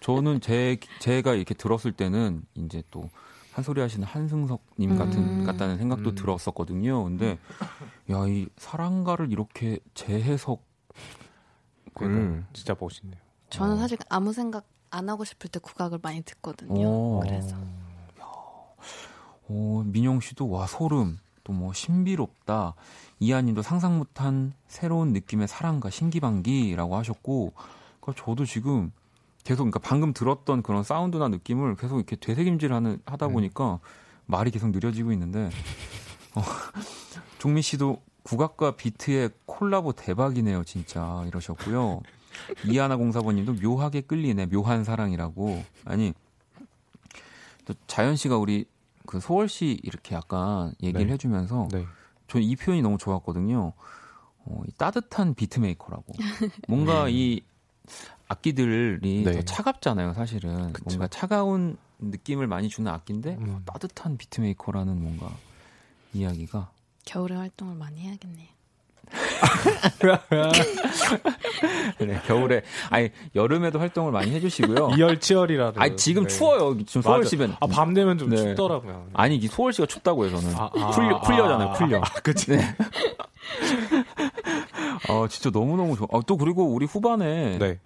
저는 0.00 0.40
제 0.40 0.78
제가 1.00 1.34
이렇게 1.34 1.54
들었을 1.54 1.92
때는 1.92 2.44
이제 2.56 2.82
또 2.90 3.08
한 3.52 3.62
소리 3.62 3.80
하시는 3.80 4.06
한승석 4.06 4.62
님 4.78 4.96
같은 4.96 5.40
음. 5.40 5.44
같다는 5.44 5.76
생각도 5.76 6.10
음. 6.10 6.14
들었었거든요. 6.14 7.04
근데 7.04 7.38
야, 8.10 8.26
이 8.26 8.48
사랑가를 8.56 9.30
이렇게 9.30 9.78
재해석을 9.94 10.58
진짜 12.54 12.74
멋있네요. 12.80 13.20
저는 13.50 13.74
어. 13.74 13.78
사실 13.78 13.98
아무 14.08 14.32
생각 14.32 14.66
안 14.90 15.08
하고 15.08 15.24
싶을 15.24 15.50
때 15.50 15.58
국악을 15.58 15.98
많이 16.02 16.22
듣거든요. 16.22 16.86
오. 16.86 17.20
그래서 17.22 17.56
어, 19.48 19.82
민영 19.84 20.20
씨도 20.20 20.48
와 20.48 20.66
소름 20.66 21.18
또 21.44 21.52
뭐 21.52 21.72
신비롭다 21.72 22.74
이하님도 23.20 23.62
상상 23.62 23.98
못한 23.98 24.52
새로운 24.66 25.12
느낌의 25.12 25.48
사랑과 25.48 25.90
신기방기라고 25.90 26.96
하셨고 26.96 27.52
그러니까 28.00 28.24
저도 28.24 28.44
지금 28.44 28.90
계속 29.44 29.64
그러니까 29.64 29.80
방금 29.80 30.12
들었던 30.12 30.62
그런 30.62 30.82
사운드나 30.82 31.28
느낌을 31.28 31.76
계속 31.76 31.96
이렇게 31.96 32.16
되새김질하는 32.16 33.00
하다 33.04 33.26
네. 33.26 33.32
보니까 33.32 33.80
말이 34.26 34.50
계속 34.50 34.70
느려지고 34.70 35.12
있는데 35.12 35.50
어, 36.34 36.42
종민 37.38 37.62
씨도 37.62 38.00
국악과 38.22 38.76
비트의 38.76 39.30
콜라보 39.46 39.92
대박이네요, 39.92 40.64
진짜 40.64 41.24
이러셨고요. 41.26 42.02
이하나 42.66 42.96
공사번님도 42.96 43.54
묘하게 43.54 44.02
끌리네, 44.02 44.46
묘한 44.46 44.84
사랑이라고. 44.84 45.64
아니 45.84 46.14
또 47.64 47.74
자연 47.86 48.16
씨가 48.16 48.38
우리 48.38 48.66
그 49.12 49.20
소월 49.20 49.46
씨 49.46 49.78
이렇게 49.82 50.14
약간 50.14 50.72
얘기를 50.82 51.08
네. 51.08 51.12
해주면서 51.12 51.68
네. 51.70 51.84
저는 52.28 52.46
이 52.46 52.56
표현이 52.56 52.80
너무 52.80 52.96
좋았거든요. 52.96 53.74
어, 54.44 54.62
이 54.66 54.72
따뜻한 54.78 55.34
beatmaker라고. 55.34 56.14
뭔가 56.66 57.04
네. 57.04 57.12
이 57.12 57.40
악기들이 58.28 59.22
네. 59.22 59.32
더 59.32 59.42
차갑잖아요, 59.42 60.14
사실은. 60.14 60.72
그쵸. 60.72 60.84
뭔가 60.86 61.08
차가운 61.08 61.76
느낌을 61.98 62.46
많이 62.46 62.70
주는 62.70 62.90
악기인데 62.90 63.36
음. 63.38 63.60
따뜻한 63.66 64.16
beatmaker라는 64.16 64.98
뭔가 65.02 65.36
이야기가 66.14 66.70
겨울에 67.04 67.34
활동을 67.34 67.74
많이 67.74 68.00
해야겠네요. 68.00 68.48
네, 71.98 72.20
겨울에 72.26 72.62
아니 72.90 73.10
여름에도 73.34 73.78
활동을 73.78 74.12
많이 74.12 74.30
해주시고요. 74.32 74.90
이열치열이라도. 74.96 75.80
아니 75.80 75.96
지금 75.96 76.24
네. 76.24 76.28
추워요. 76.28 76.76
지금 76.84 77.02
서울시면. 77.02 77.56
아 77.60 77.66
밤 77.66 77.94
되면 77.94 78.18
좀 78.18 78.30
네. 78.30 78.36
춥더라고요. 78.36 79.06
아니 79.14 79.36
이 79.36 79.46
서울시가 79.46 79.86
춥다고 79.86 80.26
해서는 80.26 80.54
아, 80.56 80.70
아, 80.74 80.90
풀려 80.90 81.20
풀려잖아요. 81.20 81.68
아, 81.68 81.72
풀려. 81.72 81.98
아, 81.98 82.04
그치. 82.22 82.50
네. 82.52 82.60
아 85.08 85.26
진짜 85.28 85.50
너무 85.50 85.76
너무 85.76 85.96
좋아. 85.96 86.06
아, 86.12 86.20
또 86.26 86.36
그리고 86.36 86.64
우리 86.66 86.86
후반에 86.86 87.58
네. 87.58 87.78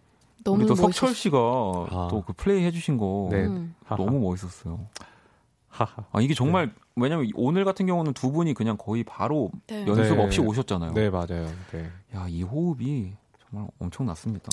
너무 0.44 0.58
우리 0.58 0.66
또 0.66 0.74
멋있... 0.80 0.98
석철 0.98 1.14
씨가 1.14 1.38
아. 1.38 2.08
또그 2.10 2.34
플레이 2.34 2.64
해주신 2.64 2.98
거 2.98 3.28
네. 3.30 3.48
너무 3.88 4.18
멋있었어요. 4.20 4.80
아 6.12 6.20
이게 6.20 6.34
정말 6.34 6.66
네. 6.66 6.72
왜냐면 6.96 7.30
오늘 7.34 7.64
같은 7.64 7.86
경우는 7.86 8.12
두 8.14 8.30
분이 8.32 8.54
그냥 8.54 8.76
거의 8.78 9.04
바로 9.04 9.50
네. 9.66 9.86
연습 9.86 10.16
네. 10.16 10.22
없이 10.24 10.40
오셨잖아요. 10.40 10.92
네 10.94 11.10
맞아요. 11.10 11.46
네. 11.72 11.90
야이 12.14 12.42
호흡이 12.42 13.12
정말 13.50 13.68
엄청났습니다. 13.78 14.50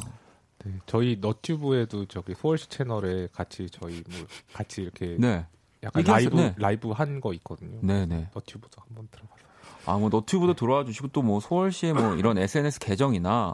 네, 0.66 0.72
저희 0.86 1.18
너튜브에도 1.20 2.06
저기 2.06 2.34
소월 2.36 2.57
씨 2.57 2.68
채널에 2.70 3.28
같이 3.34 3.70
저희 3.70 4.04
뭐 4.10 4.28
같이 4.54 4.82
이렇게 4.82 5.16
네. 5.20 5.46
약간 5.84 6.04
라이브 6.04 6.36
네. 6.36 6.54
라이브 6.58 6.92
한 6.92 7.20
거 7.20 7.34
있거든요. 7.34 7.80
네네. 7.82 8.06
네. 8.06 8.30
너튜브도 8.34 8.82
한번 8.88 9.08
들어봐서. 9.12 9.44
아뭐 9.86 10.08
너튜브도 10.10 10.54
들어와 10.54 10.86
주시고 10.86 11.10
또 11.10 11.22
뭐 11.22 11.40
소월 11.42 11.70
씨의 11.70 11.94
뭐 11.94 12.16
이런 12.16 12.38
SNS 12.38 12.80
계정이나 12.80 13.54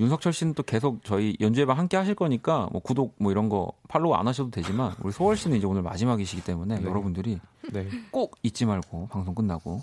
윤석철 0.00 0.32
씨는 0.32 0.54
또 0.54 0.62
계속 0.62 1.04
저희 1.04 1.36
연주의 1.40 1.65
방 1.65 1.78
함께 1.78 1.98
하실 1.98 2.14
거니까 2.14 2.68
뭐 2.72 2.80
구독 2.80 3.14
뭐 3.18 3.30
이런 3.30 3.50
거 3.50 3.70
follow 3.88 4.14
안 4.14 4.26
하셔도 4.26 4.50
되지만 4.50 4.94
우리 5.02 5.12
소월 5.12 5.36
씨는 5.36 5.58
이제 5.58 5.66
오늘 5.66 5.82
마지막이시기 5.82 6.42
때문에 6.42 6.80
네. 6.80 6.88
여러분들이 6.88 7.38
네. 7.70 7.88
꼭 8.10 8.38
잊지 8.42 8.64
말고 8.64 9.08
방송 9.08 9.34
끝나고 9.34 9.82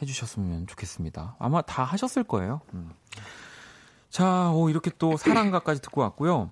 해주셨으면 0.00 0.68
좋겠습니다. 0.68 1.34
아마 1.40 1.62
다 1.62 1.82
하셨을 1.82 2.22
거예요. 2.22 2.60
음. 2.74 2.90
자, 4.08 4.50
오, 4.52 4.70
이렇게 4.70 4.90
또 4.98 5.16
사랑가까지 5.16 5.82
듣고 5.82 6.00
왔고요. 6.00 6.50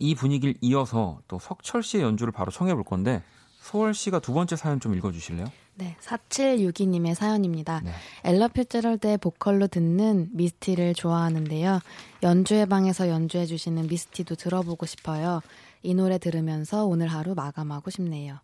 이 0.00 0.14
분위기를 0.16 0.54
이어서 0.60 1.20
또 1.28 1.38
석철 1.38 1.84
씨의 1.84 2.02
연주를 2.02 2.32
바로 2.32 2.50
청해 2.50 2.74
볼 2.74 2.82
건데 2.82 3.22
소월 3.60 3.94
씨가 3.94 4.18
두 4.18 4.32
번째 4.32 4.56
사연 4.56 4.80
좀 4.80 4.94
읽어주실래요? 4.94 5.46
네, 5.78 5.96
4762님의 6.00 7.14
사연입니다. 7.14 7.80
네. 7.84 7.92
엘라 8.24 8.48
피츠럴드의 8.48 9.18
보컬로 9.18 9.68
듣는 9.68 10.28
미스티를 10.32 10.92
좋아하는데요. 10.94 11.78
연주회 12.24 12.66
방에서 12.66 13.08
연주해 13.08 13.46
주시는 13.46 13.86
미스티도 13.86 14.34
들어보고 14.34 14.86
싶어요. 14.86 15.40
이 15.82 15.94
노래 15.94 16.18
들으면서 16.18 16.84
오늘 16.84 17.06
하루 17.06 17.34
마감하고 17.36 17.90
싶네요. 17.90 18.38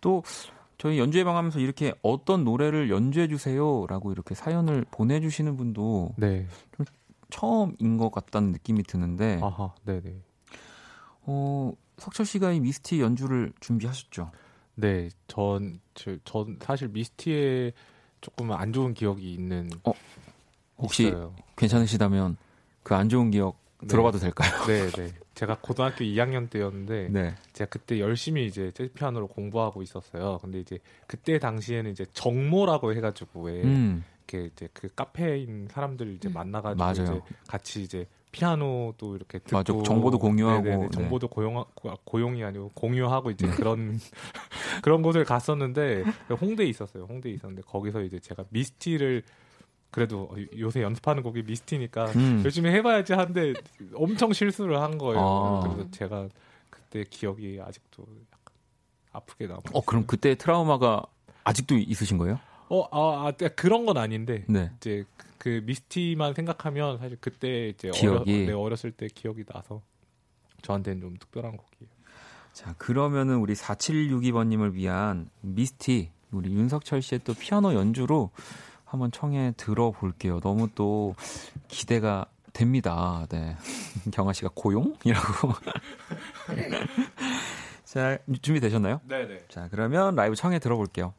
또 0.00 0.24
저희 0.76 0.98
연주회 0.98 1.22
방 1.22 1.36
하면서 1.36 1.60
이렇게 1.60 1.94
어떤 2.02 2.42
노래를 2.42 2.90
연주해 2.90 3.28
주세요라고 3.28 4.10
이렇게 4.10 4.34
사연을 4.34 4.84
보내 4.90 5.20
주시는 5.20 5.56
분도 5.56 6.14
네. 6.16 6.48
좀 6.76 6.84
처음인 7.30 7.96
것 7.96 8.10
같다는 8.10 8.50
느낌이 8.50 8.82
드는데 8.82 9.38
아하, 9.40 9.72
네, 9.84 10.00
네. 10.00 10.16
어, 11.22 11.72
석철 11.98 12.26
씨가 12.26 12.52
이 12.52 12.60
미스티 12.60 13.00
연주를 13.00 13.52
준비하셨죠? 13.60 14.32
네, 14.76 15.08
전, 15.26 15.80
저, 15.94 16.16
전 16.24 16.58
사실 16.62 16.88
미스티에 16.88 17.72
조금 18.20 18.52
안 18.52 18.72
좋은 18.72 18.94
기억이 18.94 19.32
있는. 19.32 19.70
어, 19.84 19.92
혹시 20.78 21.08
있어요. 21.08 21.34
괜찮으시다면 21.56 22.36
그 22.82 22.94
안 22.94 23.08
좋은 23.08 23.30
기억 23.30 23.58
네. 23.80 23.88
들어봐도 23.88 24.18
될까요? 24.18 24.50
네, 24.68 24.90
네. 24.90 25.12
제가 25.34 25.58
고등학교 25.60 26.04
2학년 26.04 26.48
때였는데 26.48 27.08
네. 27.10 27.34
제가 27.52 27.68
그때 27.68 27.98
열심히 28.00 28.46
이제 28.46 28.70
재즈 28.72 28.92
피아노를 28.92 29.26
공부하고 29.28 29.82
있었어요. 29.82 30.38
근데 30.40 30.60
이제 30.60 30.78
그때 31.06 31.38
당시에는 31.38 31.90
이제 31.90 32.06
정모라고 32.12 32.94
해가지고 32.94 33.42
왜 33.42 33.62
음. 33.64 34.04
이렇게 34.28 34.46
이제 34.46 34.68
그 34.72 34.88
카페인 34.94 35.68
사람들 35.70 36.14
이제 36.14 36.28
음. 36.28 36.32
만나가지고 36.34 36.78
맞아요. 36.78 36.92
이제 37.02 37.20
같이 37.48 37.82
이제 37.82 38.06
피아노도 38.36 39.16
이렇게 39.16 39.38
듣고 39.38 39.56
맞아, 39.56 39.72
정보도 39.82 40.18
공유하고 40.18 40.62
네네네, 40.62 40.82
네. 40.82 40.88
정보도 40.90 41.26
고용 41.26 41.64
고용이 42.04 42.44
아니고 42.44 42.70
공유하고 42.74 43.30
이제 43.30 43.46
그런 43.48 43.98
그런 44.84 45.00
곳을 45.00 45.24
갔었는데 45.24 46.04
홍대에 46.38 46.66
있었어요. 46.66 47.04
홍대에 47.04 47.32
있었는데 47.32 47.62
거기서 47.62 48.02
이제 48.02 48.18
제가 48.18 48.44
미스티를 48.50 49.22
그래도 49.90 50.28
요새 50.58 50.82
연습하는 50.82 51.22
곡이 51.22 51.44
미스티니까 51.44 52.04
음. 52.10 52.42
열심히 52.44 52.68
해봐야지 52.72 53.14
하는데 53.14 53.54
엄청 53.94 54.34
실수를 54.34 54.82
한 54.82 54.98
거예요. 54.98 55.18
아. 55.18 55.60
그래서 55.60 55.90
제가 55.90 56.28
그때 56.68 57.04
기억이 57.08 57.58
아직도 57.64 58.02
약간 58.02 58.54
아프게 59.12 59.46
남아. 59.46 59.62
어 59.72 59.80
그럼 59.80 60.04
그때 60.06 60.34
트라우마가 60.34 61.04
아직도 61.44 61.76
있으신 61.76 62.18
거예요? 62.18 62.38
어, 62.68 62.82
아, 62.90 63.28
아 63.28 63.48
그런 63.54 63.86
건 63.86 63.96
아닌데 63.96 64.44
네. 64.46 64.70
이제 64.76 65.06
그 65.38 65.62
미스티만 65.64 66.34
생각하면 66.34 66.98
사실 66.98 67.16
그때 67.20 67.68
이제 67.68 67.90
기억이 67.90 68.32
어려, 68.32 68.46
네, 68.46 68.52
어렸을 68.52 68.92
때 68.92 69.08
기억이 69.08 69.44
나서 69.44 69.82
저한테는 70.62 71.00
좀 71.00 71.16
특별한 71.16 71.56
곡이에요. 71.56 71.90
자, 72.52 72.74
그러면은 72.78 73.36
우리 73.36 73.54
4762번님을 73.54 74.72
위한 74.72 75.28
미스티, 75.42 76.10
우리 76.30 76.52
윤석철 76.52 77.02
씨의 77.02 77.20
또 77.24 77.34
피아노 77.34 77.74
연주로 77.74 78.30
한번 78.84 79.10
청해 79.10 79.54
들어볼게요. 79.56 80.40
너무 80.40 80.68
또 80.74 81.14
기대가 81.68 82.26
됩니다. 82.52 83.26
네. 83.28 83.56
경아 84.10 84.32
씨가 84.32 84.50
고용 84.54 84.94
이라고. 85.04 85.52
자, 87.84 88.18
준비되셨나요? 88.40 89.00
네네. 89.06 89.44
자, 89.48 89.68
그러면 89.70 90.14
라이브 90.14 90.34
청해 90.34 90.58
들어볼게요. 90.58 91.12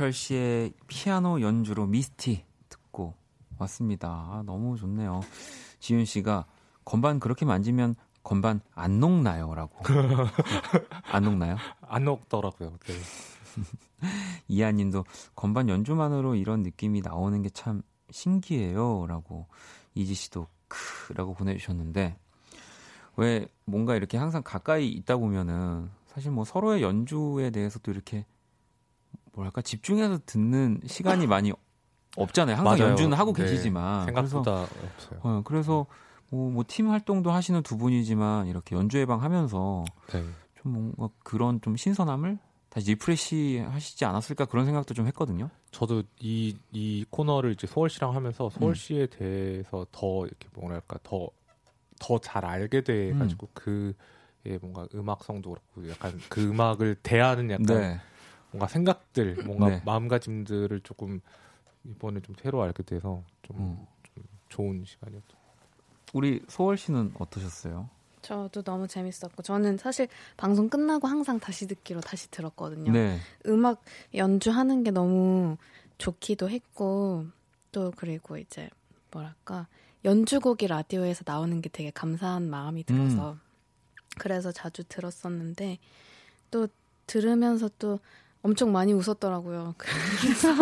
또 0.00 0.06
윤석철 0.06 0.12
씨의 0.14 0.72
피아노 0.86 1.42
연주로 1.42 1.86
미스티 1.86 2.44
듣고 2.70 3.14
왔습니다. 3.58 4.08
아, 4.08 4.42
너무 4.46 4.78
좋네요. 4.78 5.20
지윤 5.78 6.06
씨가 6.06 6.46
건반 6.86 7.20
그렇게 7.20 7.44
만지면 7.44 7.94
건반 8.22 8.62
안 8.74 8.98
녹나요? 8.98 9.54
라고. 9.54 9.76
안 11.04 11.24
녹나요? 11.24 11.56
안 11.82 12.04
녹더라고요. 12.04 12.78
네. 12.86 12.94
이하님도 14.48 15.04
건반 15.36 15.68
연주만으로 15.68 16.34
이런 16.34 16.62
느낌이 16.62 17.02
나오는 17.02 17.42
게 17.42 17.50
참 17.52 17.82
신기해요라고 18.10 19.48
이지 19.94 20.14
씨도 20.14 20.46
크라고 20.68 21.34
보내 21.34 21.56
주셨는데 21.58 22.16
왜 23.16 23.46
뭔가 23.66 23.94
이렇게 23.96 24.16
항상 24.16 24.42
가까이 24.42 24.88
있다 24.88 25.18
보면은 25.18 25.90
사실 26.06 26.30
뭐 26.30 26.44
서로의 26.44 26.82
연주에 26.82 27.50
대해서도 27.50 27.90
이렇게 27.90 28.24
뭐랄까 29.32 29.62
집중해서 29.62 30.20
듣는 30.26 30.80
시간이 30.86 31.26
많이 31.26 31.52
없잖아요. 32.16 32.56
항상 32.56 32.78
맞아요. 32.78 32.90
연주는 32.90 33.16
하고 33.16 33.32
네. 33.32 33.42
계시지만 33.44 34.06
생각보다 34.06 34.66
그래서, 34.66 34.84
없어요. 34.84 35.20
어, 35.22 35.42
그래서 35.44 35.86
뭐팀 36.30 36.86
뭐 36.86 36.92
활동도 36.92 37.30
하시는 37.30 37.62
두 37.62 37.76
분이지만 37.76 38.46
이렇게 38.46 38.76
연주의 38.76 38.98
방 38.98 39.22
하면서 39.22 39.84
네. 40.12 40.24
좀 40.60 40.72
뭔가 40.72 41.08
그런 41.22 41.60
좀 41.60 41.76
신선함을 41.76 42.38
다시 42.68 42.90
refresh 42.92 43.64
하시지 43.68 44.04
않았을까 44.04 44.44
그런 44.44 44.64
생각도 44.64 44.94
좀 44.94 45.06
했거든요. 45.08 45.50
저도 45.72 46.04
이, 46.20 46.56
이 46.70 47.04
코너를 47.10 47.52
이제 47.52 47.66
소월 47.66 47.88
씨랑 47.88 48.14
하면서 48.14 48.48
소월 48.50 48.81
씨에 48.81 49.02
음. 49.02 49.06
대해서 49.10 49.86
더 49.90 50.24
이렇게 50.26 50.48
뭐랄까 50.54 50.98
더, 51.02 51.30
더 51.98 52.18
잘 52.18 52.44
알게 52.44 52.82
돼 52.82 53.12
가지고 53.12 53.48
음. 53.48 53.52
그의 54.44 54.58
뭔가 54.60 54.86
음악성도 54.94 55.50
그렇고 55.50 55.90
약간 55.90 56.18
그 56.28 56.48
음악을 56.48 56.96
대하는 57.02 57.50
약간 57.50 57.66
네. 57.66 58.00
뭔가 58.50 58.66
생각들, 58.66 59.44
뭔가 59.44 59.68
네. 59.68 59.82
마음가짐들을 59.84 60.80
조금 60.80 61.20
이번에 61.84 62.20
좀 62.20 62.34
새로 62.40 62.62
알게 62.62 62.82
돼서 62.82 63.22
좀, 63.42 63.56
음. 63.56 63.86
좀 64.14 64.24
좋은 64.48 64.84
시간이었죠. 64.84 65.36
우리 66.12 66.42
소월 66.48 66.76
씨는 66.76 67.14
어떠셨어요? 67.18 67.88
저도 68.22 68.62
너무 68.62 68.86
재밌었고 68.86 69.42
저는 69.42 69.78
사실 69.78 70.08
방송 70.36 70.68
끝나고 70.68 71.08
항상 71.08 71.40
다시 71.40 71.66
듣기로 71.66 72.00
다시 72.00 72.30
들었거든요. 72.30 72.92
네. 72.92 73.18
음악 73.46 73.82
연주하는 74.14 74.82
게 74.82 74.90
너무 74.90 75.56
좋기도 75.98 76.50
했고 76.50 77.26
또 77.72 77.92
그리고 77.96 78.36
이제 78.36 78.68
뭐랄까 79.10 79.68
연주곡이 80.04 80.66
라디오에서 80.66 81.22
나오는 81.24 81.60
게 81.60 81.68
되게 81.68 81.90
감사한 81.90 82.48
마음이 82.48 82.84
들어서 82.84 83.32
음. 83.32 83.40
그래서 84.18 84.52
자주 84.52 84.84
들었었는데 84.84 85.78
또 86.50 86.68
들으면서 87.06 87.70
또 87.78 88.00
엄청 88.42 88.72
많이 88.72 88.92
웃었더라고요. 88.92 89.74
그래서 90.22 90.54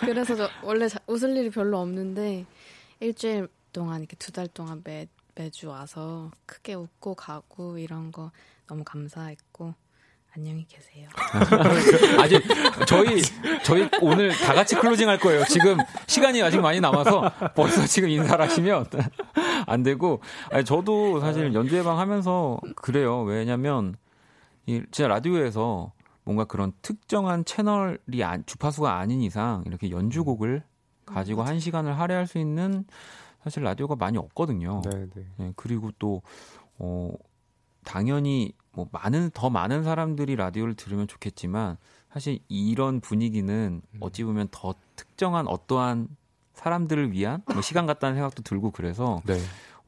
그래서 0.00 0.36
저 0.36 0.48
원래 0.62 0.88
자, 0.88 0.98
웃을 1.06 1.36
일이 1.36 1.50
별로 1.50 1.78
없는데 1.80 2.46
일주일 3.00 3.48
동안 3.72 4.00
이렇게 4.00 4.16
두 4.16 4.32
달 4.32 4.46
동안 4.48 4.80
매 4.84 5.06
매주 5.34 5.68
와서 5.68 6.30
크게 6.46 6.74
웃고 6.74 7.14
가고 7.14 7.78
이런 7.78 8.12
거 8.12 8.30
너무 8.68 8.84
감사했고 8.84 9.74
안녕히 10.36 10.64
계세요. 10.68 11.08
아직 12.20 12.40
저희 12.86 13.20
저희 13.64 13.88
오늘 14.00 14.30
다 14.30 14.54
같이 14.54 14.76
클로징 14.76 15.08
할 15.08 15.18
거예요. 15.18 15.44
지금 15.46 15.76
시간이 16.06 16.40
아직 16.42 16.60
많이 16.60 16.78
남아서 16.80 17.32
벌써 17.56 17.84
지금 17.86 18.08
인사를 18.10 18.44
하시면 18.44 18.86
안 19.66 19.82
되고 19.82 20.20
아니 20.50 20.64
저도 20.64 21.18
사실 21.20 21.52
연주 21.52 21.76
예방 21.76 21.98
하면서 21.98 22.60
그래요. 22.76 23.22
왜냐면 23.22 23.96
이 24.66 24.82
진짜 24.92 25.08
라디오에서 25.08 25.92
뭔가 26.24 26.44
그런 26.44 26.72
특정한 26.82 27.44
채널이 27.44 28.22
안, 28.24 28.44
주파수가 28.46 28.96
아닌 28.96 29.22
이상 29.22 29.62
이렇게 29.66 29.90
연주곡을 29.90 30.62
가지고 31.06 31.42
음, 31.42 31.46
한 31.46 31.60
시간을 31.60 31.98
할애할 31.98 32.26
수 32.26 32.38
있는 32.38 32.84
사실 33.42 33.62
라디오가 33.62 33.96
많이 33.96 34.18
없거든요. 34.18 34.82
네, 34.84 35.06
네. 35.14 35.26
네 35.36 35.52
그리고 35.56 35.90
또 35.98 36.22
어, 36.78 37.10
당연히 37.84 38.52
뭐 38.72 38.86
많은 38.92 39.30
더 39.32 39.50
많은 39.50 39.82
사람들이 39.82 40.36
라디오를 40.36 40.74
들으면 40.74 41.08
좋겠지만 41.08 41.76
사실 42.12 42.40
이런 42.48 43.00
분위기는 43.00 43.82
음. 43.84 43.98
어찌 44.00 44.24
보면 44.24 44.48
더 44.50 44.74
특정한 44.96 45.46
어떠한 45.48 46.08
사람들을 46.54 47.12
위한 47.12 47.42
뭐 47.52 47.62
시간 47.62 47.86
같다는 47.86 48.16
생각도 48.16 48.42
들고 48.42 48.70
그래서 48.70 49.22
네. 49.24 49.38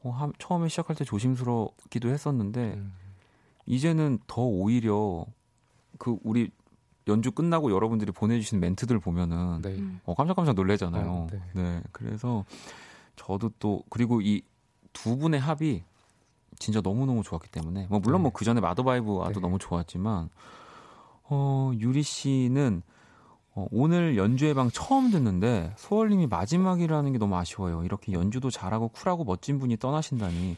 어, 0.03 0.09
하, 0.09 0.31
처음에 0.39 0.67
시작할 0.67 0.95
때 0.95 1.05
조심스럽기도 1.05 2.09
했었는데 2.09 2.73
음. 2.73 2.93
이제는 3.65 4.19
더 4.27 4.41
오히려 4.41 5.25
그 5.97 6.17
우리 6.23 6.49
연주 7.07 7.31
끝나고 7.31 7.71
여러분들이 7.71 8.11
보내주신 8.11 8.59
멘트들 8.59 8.99
보면은 8.99 9.61
네. 9.61 9.83
어, 10.05 10.13
깜짝깜짝 10.15 10.55
놀래잖아요. 10.55 11.09
어, 11.09 11.27
네. 11.31 11.41
네. 11.53 11.81
그래서 11.91 12.45
저도 13.15 13.51
또 13.59 13.83
그리고 13.89 14.21
이 14.21 14.41
두 14.93 15.17
분의 15.17 15.39
합이 15.39 15.83
진짜 16.59 16.79
너무 16.79 17.05
너무 17.05 17.23
좋았기 17.23 17.49
때문에 17.49 17.87
뭐 17.89 17.99
물론 17.99 18.21
뭐 18.21 18.29
네. 18.29 18.31
뭐그 18.31 18.45
전에 18.45 18.61
마더바이브와도 18.61 19.33
네. 19.33 19.39
너무 19.41 19.57
좋았지만 19.59 20.29
어 21.23 21.71
유리 21.79 22.03
씨는 22.03 22.83
어, 23.55 23.67
오늘 23.71 24.17
연주회 24.17 24.53
방 24.53 24.69
처음 24.71 25.11
듣는데 25.11 25.73
소월님이 25.77 26.27
마지막이라는 26.27 27.11
게 27.11 27.17
너무 27.17 27.35
아쉬워요. 27.35 27.83
이렇게 27.83 28.13
연주도 28.13 28.49
잘하고 28.49 28.87
쿨하고 28.89 29.25
멋진 29.25 29.59
분이 29.59 29.77
떠나신다니 29.77 30.57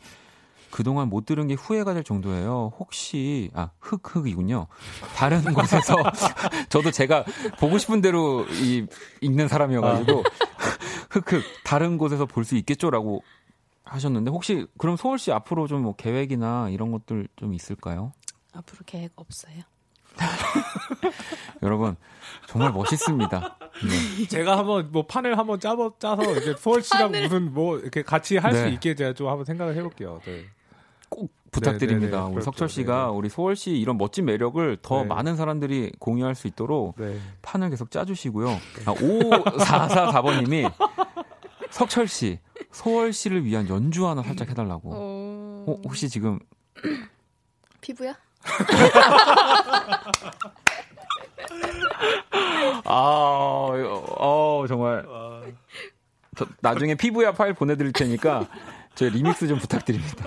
그동안 0.75 1.07
못 1.07 1.25
들은 1.25 1.47
게 1.47 1.53
후회가 1.53 1.93
될 1.93 2.03
정도예요. 2.03 2.73
혹시 2.77 3.49
아 3.53 3.69
흑흑이군요. 3.79 4.67
다른 5.15 5.41
곳에서 5.55 5.95
저도 6.67 6.91
제가 6.91 7.23
보고 7.59 7.77
싶은 7.77 8.01
대로 8.01 8.45
이 8.49 8.85
읽는 9.21 9.47
사람이어가지고 9.47 10.23
흑흑 11.11 11.43
다른 11.63 11.97
곳에서 11.97 12.25
볼 12.25 12.43
수 12.43 12.57
있겠죠라고 12.57 13.23
하셨는데 13.85 14.31
혹시 14.31 14.67
그럼 14.77 14.97
소월 14.97 15.17
씨 15.17 15.31
앞으로 15.31 15.67
좀 15.67 15.81
뭐 15.81 15.95
계획이나 15.95 16.67
이런 16.71 16.91
것들 16.91 17.29
좀 17.37 17.53
있을까요? 17.53 18.11
앞으로 18.51 18.79
계획 18.85 19.13
없어요. 19.15 19.61
여러분 21.63 21.95
정말 22.47 22.73
멋있습니다. 22.73 23.57
네. 24.19 24.27
제가 24.27 24.57
한번 24.57 24.91
뭐 24.91 25.05
판을 25.05 25.37
한번 25.37 25.57
짜서 25.61 25.93
짜서 25.99 26.21
이제 26.37 26.53
소월 26.57 26.81
씨랑 26.81 27.11
무슨 27.11 27.53
뭐 27.53 27.77
이렇게 27.79 28.01
같이 28.01 28.35
할수 28.37 28.63
네. 28.65 28.71
있게 28.71 28.93
제가 28.95 29.13
좀 29.13 29.27
한번 29.29 29.45
생각을 29.45 29.75
해볼게요. 29.75 30.19
네. 30.25 30.45
꼭 31.15 31.31
부탁드립니다. 31.49 32.05
네네네, 32.05 32.11
네, 32.11 32.17
네. 32.17 32.23
우리 32.25 32.33
그렇죠. 32.33 32.45
석철 32.45 32.67
씨가 32.67 33.05
네. 33.05 33.11
우리 33.11 33.29
소월 33.29 33.55
씨 33.55 33.71
이런 33.71 33.97
멋진 33.97 34.25
매력을 34.25 34.77
더 34.81 35.03
네. 35.03 35.07
많은 35.07 35.37
사람들이 35.37 35.93
공유할 35.99 36.35
수 36.35 36.47
있도록 36.47 36.97
네. 36.97 37.17
판을 37.41 37.69
계속 37.69 37.89
짜주시고요. 37.89 38.49
아, 38.49 38.93
5444번님이 38.93 40.69
석철 41.71 42.09
씨, 42.09 42.39
소월 42.71 43.13
씨를 43.13 43.45
위한 43.45 43.69
연주 43.69 44.05
하나 44.07 44.23
살짝 44.23 44.49
해달라고. 44.49 44.91
어... 44.93 45.63
어, 45.67 45.81
혹시 45.85 46.09
지금 46.09 46.37
피부야? 47.79 48.13
아, 52.83 52.91
어, 52.91 54.65
정말. 54.67 55.05
저 56.35 56.45
나중에 56.59 56.95
피부야 56.95 57.31
파일 57.31 57.53
보내드릴 57.53 57.93
테니까 57.93 58.49
저 58.93 59.07
리믹스 59.07 59.47
좀 59.47 59.57
부탁드립니다. 59.57 60.25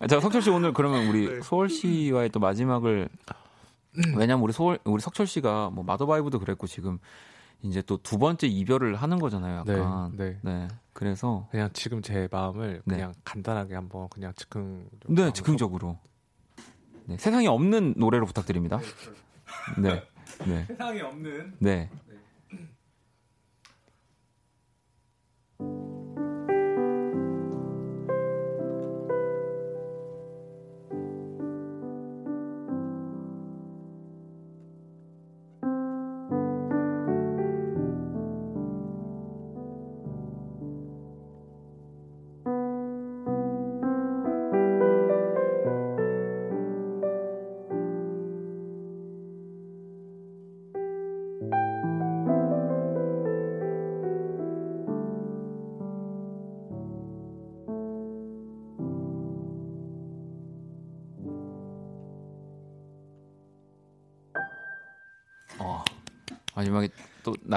네. 0.00 0.06
자, 0.08 0.20
석철 0.20 0.42
씨 0.42 0.50
오늘 0.50 0.72
그러면 0.72 1.06
우리 1.08 1.28
네. 1.28 1.40
소월 1.40 1.68
씨와의 1.68 2.30
또 2.30 2.40
마지막을 2.40 3.08
왜냐면 4.16 4.42
우리 4.42 4.52
소월 4.52 4.78
우리 4.84 5.00
석철 5.00 5.26
씨가 5.26 5.70
뭐 5.70 5.84
마더바이브도 5.84 6.38
그랬고 6.38 6.66
지금 6.66 6.98
이제 7.62 7.82
또 7.82 7.98
두 7.98 8.18
번째 8.18 8.46
이별을 8.46 8.94
하는 8.94 9.18
거잖아요. 9.18 9.64
약간. 9.66 10.16
네, 10.16 10.38
네. 10.42 10.52
네. 10.52 10.68
그래서 10.92 11.48
그냥 11.50 11.70
지금 11.72 12.02
제 12.02 12.28
마음을 12.30 12.82
네. 12.84 12.94
그냥 12.96 13.14
간단하게 13.24 13.74
한번 13.74 14.08
그냥 14.08 14.32
즉흥 14.36 14.88
네, 15.08 15.32
즉흥적으로. 15.32 15.98
네, 17.06 17.16
세상에 17.16 17.46
없는 17.46 17.94
노래로 17.96 18.26
부탁드립니다. 18.26 18.80
네. 19.80 20.02
네. 20.46 20.64
세상에 20.66 21.00
없는 21.00 21.56
네. 21.58 21.90
마 25.58 25.97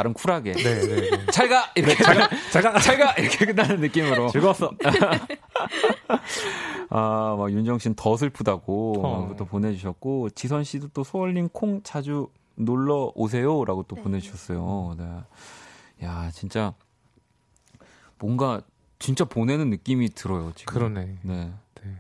나름 0.02 0.14
쿨하게 0.14 0.54
네, 0.54 0.64
네, 0.64 1.10
네. 1.12 1.26
잘가 1.28 1.72
이렇게 1.76 1.96
네, 1.96 2.04
잘가 2.04 2.30
잘가 2.52 2.80
잘가 2.80 3.12
이렇게 3.14 3.46
끝나는 3.46 3.82
느낌으로 3.82 4.32
즐거웠어. 4.32 4.72
아, 6.90 7.36
막 7.38 7.52
윤정 7.52 7.78
씨는 7.78 7.94
더 7.96 8.18
슬프다고 8.18 9.06
어. 9.06 9.36
또 9.38 9.46
보내주셨고 9.46 10.32
지선 10.32 10.64
씨도 10.64 10.88
또 10.88 11.04
소월님 11.04 11.50
콩 11.50 11.84
자주 11.84 12.30
놀러 12.56 13.12
오세요라고 13.14 13.84
또 13.84 13.96
네. 13.96 14.02
보내주셨어요. 14.02 14.96
네. 14.98 15.06
야, 16.04 16.32
진짜 16.34 16.74
뭔가 18.18 18.62
진짜 18.98 19.24
보내는 19.24 19.70
느낌이 19.70 20.10
들어요. 20.10 20.52
지금. 20.56 20.74
그러네. 20.74 21.18
네. 21.22 21.54
네. 21.84 21.98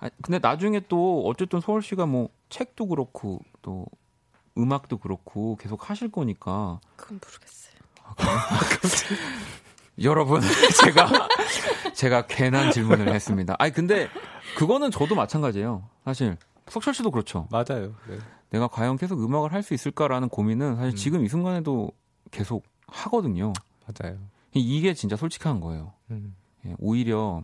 아, 0.00 0.10
근데 0.20 0.38
나중에 0.38 0.82
또 0.88 1.26
어쨌든 1.26 1.62
소월 1.62 1.80
씨가 1.80 2.04
뭐 2.04 2.28
책도 2.50 2.88
그렇고 2.88 3.40
또 3.62 3.86
음악도 4.58 4.98
그렇고 4.98 5.56
계속 5.56 5.88
하실 5.90 6.10
거니까. 6.10 6.80
그건 6.96 7.20
모르겠어요. 7.24 7.78
아, 8.16 8.60
여러분, 10.02 10.40
제가 10.84 11.28
제가 11.94 12.26
괜한 12.26 12.70
질문을 12.72 13.12
했습니다. 13.12 13.54
아니 13.58 13.72
근데 13.72 14.08
그거는 14.56 14.90
저도 14.90 15.14
마찬가지예요. 15.14 15.88
사실 16.04 16.36
석철 16.68 16.94
씨도 16.94 17.10
그렇죠. 17.10 17.48
맞아요. 17.50 17.94
네. 18.08 18.18
내가 18.50 18.68
과연 18.68 18.96
계속 18.96 19.22
음악을 19.22 19.52
할 19.52 19.62
수 19.62 19.74
있을까라는 19.74 20.28
고민은 20.28 20.76
사실 20.76 20.92
음. 20.92 20.96
지금 20.96 21.24
이 21.24 21.28
순간에도 21.28 21.90
계속 22.30 22.64
하거든요. 22.86 23.52
맞아요. 23.86 24.16
이게 24.54 24.94
진짜 24.94 25.16
솔직한 25.16 25.60
거예요. 25.60 25.92
음. 26.10 26.34
예, 26.66 26.74
오히려 26.78 27.42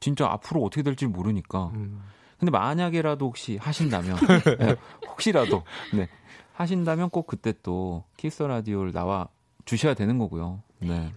진짜 0.00 0.26
앞으로 0.26 0.62
어떻게 0.62 0.82
될지 0.82 1.06
모르니까. 1.06 1.70
음. 1.74 2.02
근데 2.38 2.50
만약에라도 2.50 3.26
혹시 3.26 3.56
하신다면, 3.56 4.16
네, 4.58 4.76
혹시라도, 5.08 5.62
네, 5.94 6.08
하신다면 6.54 7.10
꼭 7.10 7.26
그때 7.26 7.52
또 7.62 8.04
키스 8.16 8.42
라디오를 8.42 8.92
나와 8.92 9.28
주셔야 9.64 9.94
되는 9.94 10.18
거고요. 10.18 10.62
네. 10.78 11.12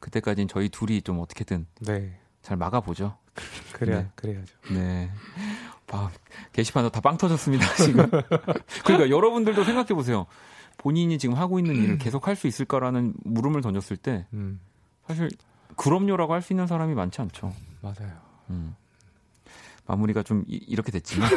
그때까지는 0.00 0.48
저희 0.48 0.68
둘이 0.68 1.02
좀 1.02 1.20
어떻게든 1.20 1.66
네. 1.80 2.18
잘 2.42 2.56
막아보죠. 2.56 3.16
그래야 3.72 4.02
네. 4.02 4.10
그래야죠. 4.14 4.54
네. 4.72 5.10
아, 5.90 6.10
게시판도 6.52 6.90
다 6.90 7.00
빵 7.00 7.18
터졌습니다 7.18 7.66
지금. 7.76 8.08
그러니까 8.84 9.10
여러분들도 9.10 9.62
생각해 9.64 9.88
보세요. 9.88 10.26
본인이 10.78 11.18
지금 11.18 11.36
하고 11.36 11.58
있는 11.58 11.76
일을 11.76 11.98
계속 11.98 12.26
할 12.28 12.34
수 12.36 12.46
있을까라는 12.46 13.14
물음을 13.24 13.60
던졌을 13.60 13.96
때 13.96 14.26
음. 14.32 14.58
사실 15.06 15.28
그럼요라고 15.76 16.32
할 16.32 16.40
수 16.42 16.52
있는 16.52 16.66
사람이 16.66 16.94
많지 16.94 17.20
않죠. 17.20 17.52
맞아요. 17.82 18.12
음. 18.50 18.74
마무리가 19.86 20.22
좀 20.22 20.44
이, 20.46 20.74
렇게 20.76 20.92
됐지만 20.92 21.28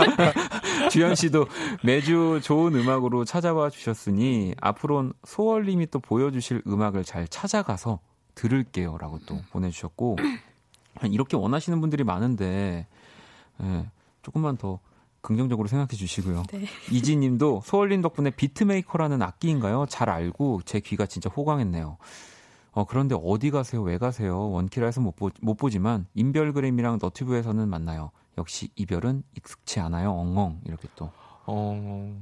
주현 0.90 1.14
씨도 1.14 1.46
매주 1.82 2.40
좋은 2.42 2.74
음악으로 2.74 3.24
찾아와 3.24 3.70
주셨으니 3.70 4.54
앞으로는 4.60 5.12
소월님이 5.24 5.86
또 5.90 5.98
보여주실 5.98 6.62
음악을 6.66 7.04
잘 7.04 7.26
찾아가서 7.28 8.00
들을게요라고 8.34 9.20
또 9.26 9.38
보내주셨고 9.50 10.16
이렇게 11.10 11.36
원하시는 11.36 11.80
분들이 11.80 12.04
많은데 12.04 12.86
예, 13.62 13.90
조금만 14.22 14.56
더 14.56 14.80
긍정적으로 15.22 15.68
생각해 15.68 15.96
주시고요. 15.96 16.42
네. 16.50 16.66
이지님도 16.90 17.62
소월님 17.64 18.02
덕분에 18.02 18.30
비트메이커라는 18.30 19.22
악기인가요? 19.22 19.86
잘 19.88 20.10
알고 20.10 20.62
제 20.64 20.80
귀가 20.80 21.06
진짜 21.06 21.30
호강했네요. 21.30 21.96
어, 22.72 22.84
그런데 22.84 23.14
어디 23.22 23.50
가세요? 23.50 23.82
왜 23.82 23.98
가세요? 23.98 24.50
원키라에서 24.50 25.00
못, 25.00 25.14
보, 25.14 25.30
못 25.40 25.56
보지만 25.56 26.06
인별그램이랑 26.14 26.98
너튜브에서는 27.00 27.68
만나요. 27.68 28.10
역시 28.38 28.70
이별은 28.76 29.22
익숙치 29.36 29.78
않아요. 29.80 30.10
엉엉 30.12 30.62
이렇게 30.64 30.88
또. 30.96 31.10
어. 31.46 32.20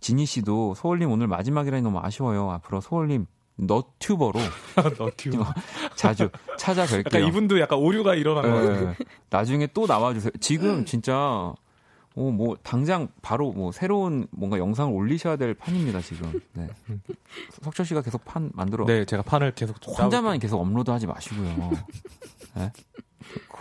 지니 0.00 0.26
씨도 0.26 0.74
소울님 0.74 1.10
오늘 1.12 1.28
마지막이라니 1.28 1.82
너무 1.82 2.00
아쉬워요. 2.02 2.50
앞으로 2.50 2.80
소울님 2.80 3.26
너튜버로 3.56 4.40
너튜버 4.98 5.44
자주 5.94 6.28
찾아뵐게요. 6.58 7.06
약간 7.06 7.24
이분도 7.28 7.60
약간 7.60 7.78
오류가 7.78 8.16
일어난 8.16 8.42
거. 8.42 8.60
네. 8.68 8.96
나중에 9.30 9.68
또 9.68 9.86
나와주세요. 9.86 10.32
지금 10.40 10.84
진짜 10.84 11.54
어, 12.14 12.30
뭐, 12.30 12.56
당장 12.62 13.08
바로 13.22 13.52
뭐, 13.52 13.72
새로운 13.72 14.26
뭔가 14.30 14.58
영상을 14.58 14.92
올리셔야 14.92 15.36
될 15.36 15.54
판입니다, 15.54 16.00
지금. 16.00 16.40
네. 16.52 16.68
석철 17.62 17.86
씨가 17.86 18.02
계속 18.02 18.24
판 18.24 18.50
만들어. 18.54 18.84
네, 18.84 19.04
제가 19.04 19.22
판을 19.22 19.52
계속. 19.52 19.76
혼자만 19.86 20.38
계속 20.38 20.60
업로드 20.60 20.90
하지 20.90 21.06
마시고요. 21.06 21.70
네? 22.56 22.72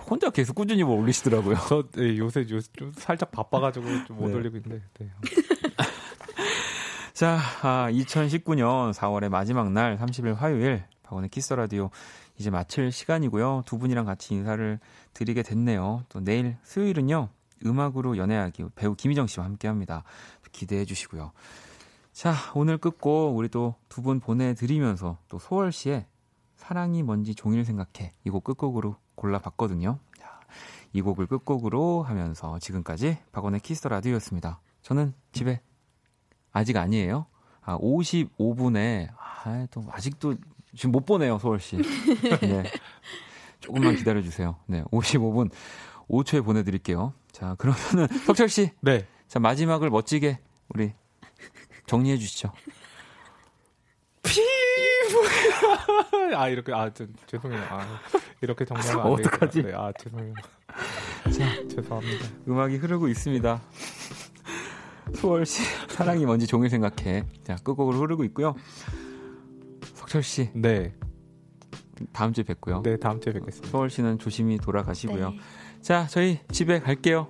혼자 0.09 0.29
계속 0.29 0.55
꾸준히 0.55 0.83
뭐 0.83 0.99
올리시더라고요. 0.99 1.55
저 1.69 1.83
네, 1.93 2.17
요새 2.17 2.41
요, 2.41 2.59
좀 2.73 2.91
살짝 2.97 3.31
바빠가지고 3.31 3.85
좀못 4.07 4.29
네. 4.29 4.35
올리고 4.35 4.57
있는데. 4.57 4.83
네. 4.99 5.09
자, 7.13 7.39
아, 7.61 7.87
2019년 7.91 8.93
4월의 8.93 9.29
마지막 9.29 9.71
날 9.71 9.97
30일 9.97 10.35
화요일 10.35 10.83
박원의 11.03 11.29
키스 11.29 11.53
라디오 11.53 11.91
이제 12.37 12.49
마칠 12.49 12.91
시간이고요. 12.91 13.63
두 13.65 13.77
분이랑 13.77 14.05
같이 14.05 14.33
인사를 14.33 14.79
드리게 15.13 15.43
됐네요. 15.43 16.03
또 16.09 16.19
내일 16.19 16.57
수요일은요. 16.63 17.29
음악으로 17.65 18.17
연애하기 18.17 18.65
배우 18.75 18.95
김희정 18.95 19.27
씨와 19.27 19.45
함께 19.45 19.67
합니다. 19.67 20.03
기대해 20.51 20.85
주시고요. 20.85 21.31
자, 22.11 22.33
오늘 22.55 22.77
끝곡 22.77 23.37
우리 23.37 23.47
또 23.49 23.75
두 23.89 24.01
분 24.01 24.19
보내드리면서 24.19 25.17
또 25.27 25.39
소월 25.39 25.71
씨의 25.71 26.05
사랑이 26.55 27.03
뭔지 27.03 27.33
종일 27.35 27.63
생각해 27.65 28.13
이 28.25 28.29
곡 28.29 28.43
끝곡으로 28.43 28.95
골라봤거든요. 29.15 29.99
이 30.93 31.01
곡을 31.01 31.25
끝곡으로 31.27 32.03
하면서 32.03 32.59
지금까지 32.59 33.17
박원의 33.31 33.61
키스 33.61 33.77
더 33.77 33.87
라디오였습니다. 33.89 34.59
저는 34.81 35.13
집에 35.31 35.61
아직 36.51 36.75
아니에요. 36.75 37.27
아, 37.61 37.77
55분에 37.77 39.07
아, 39.17 39.67
또 39.71 39.85
아직도 39.89 40.35
지금 40.75 40.91
못 40.91 41.05
보내요, 41.05 41.37
소울 41.39 41.59
씨. 41.61 41.77
네. 42.41 42.63
조금만 43.61 43.95
기다려 43.95 44.21
주세요. 44.21 44.57
네, 44.65 44.83
55분 44.91 45.49
5초에 46.11 46.43
보내드릴게요. 46.43 47.13
자, 47.31 47.55
그러면은 47.57 48.07
석철 48.27 48.49
씨. 48.49 48.71
네. 48.81 49.07
자, 49.27 49.39
마지막을 49.39 49.89
멋지게 49.89 50.39
우리 50.69 50.93
정리해 51.87 52.17
주시죠. 52.17 52.51
피부. 54.23 54.41
아 56.35 56.49
이렇게 56.49 56.73
아 56.73 56.91
저, 56.93 57.05
죄송해요. 57.27 57.61
아, 57.69 57.85
이렇게 58.41 58.65
정리하면 58.65 59.05
안 59.05 59.11
어떡하지? 59.11 59.63
네, 59.63 59.73
아 59.73 59.91
죄송해요. 59.99 60.33
자, 61.37 61.67
죄송합니다. 61.67 62.25
음악이 62.47 62.77
흐르고 62.77 63.07
있습니다. 63.07 63.61
소월 65.15 65.45
씨 65.45 65.63
사랑이 65.89 66.25
뭔지 66.25 66.47
종일 66.47 66.69
생각해. 66.69 67.25
자, 67.43 67.55
끝곡으로 67.55 67.99
흐르고 67.99 68.23
있고요. 68.25 68.55
석철 69.95 70.23
씨. 70.23 70.49
네. 70.53 70.93
다음 72.13 72.33
주에 72.33 72.43
뵙고요. 72.43 72.81
네, 72.83 72.97
다음 72.97 73.19
주에 73.19 73.33
뵙겠습니다. 73.33 73.69
소월 73.69 73.89
씨는 73.89 74.19
조심히 74.19 74.57
돌아가시고요. 74.57 75.29
네. 75.31 75.39
자, 75.81 76.05
저희 76.09 76.39
집에 76.51 76.79
갈게요. 76.79 77.27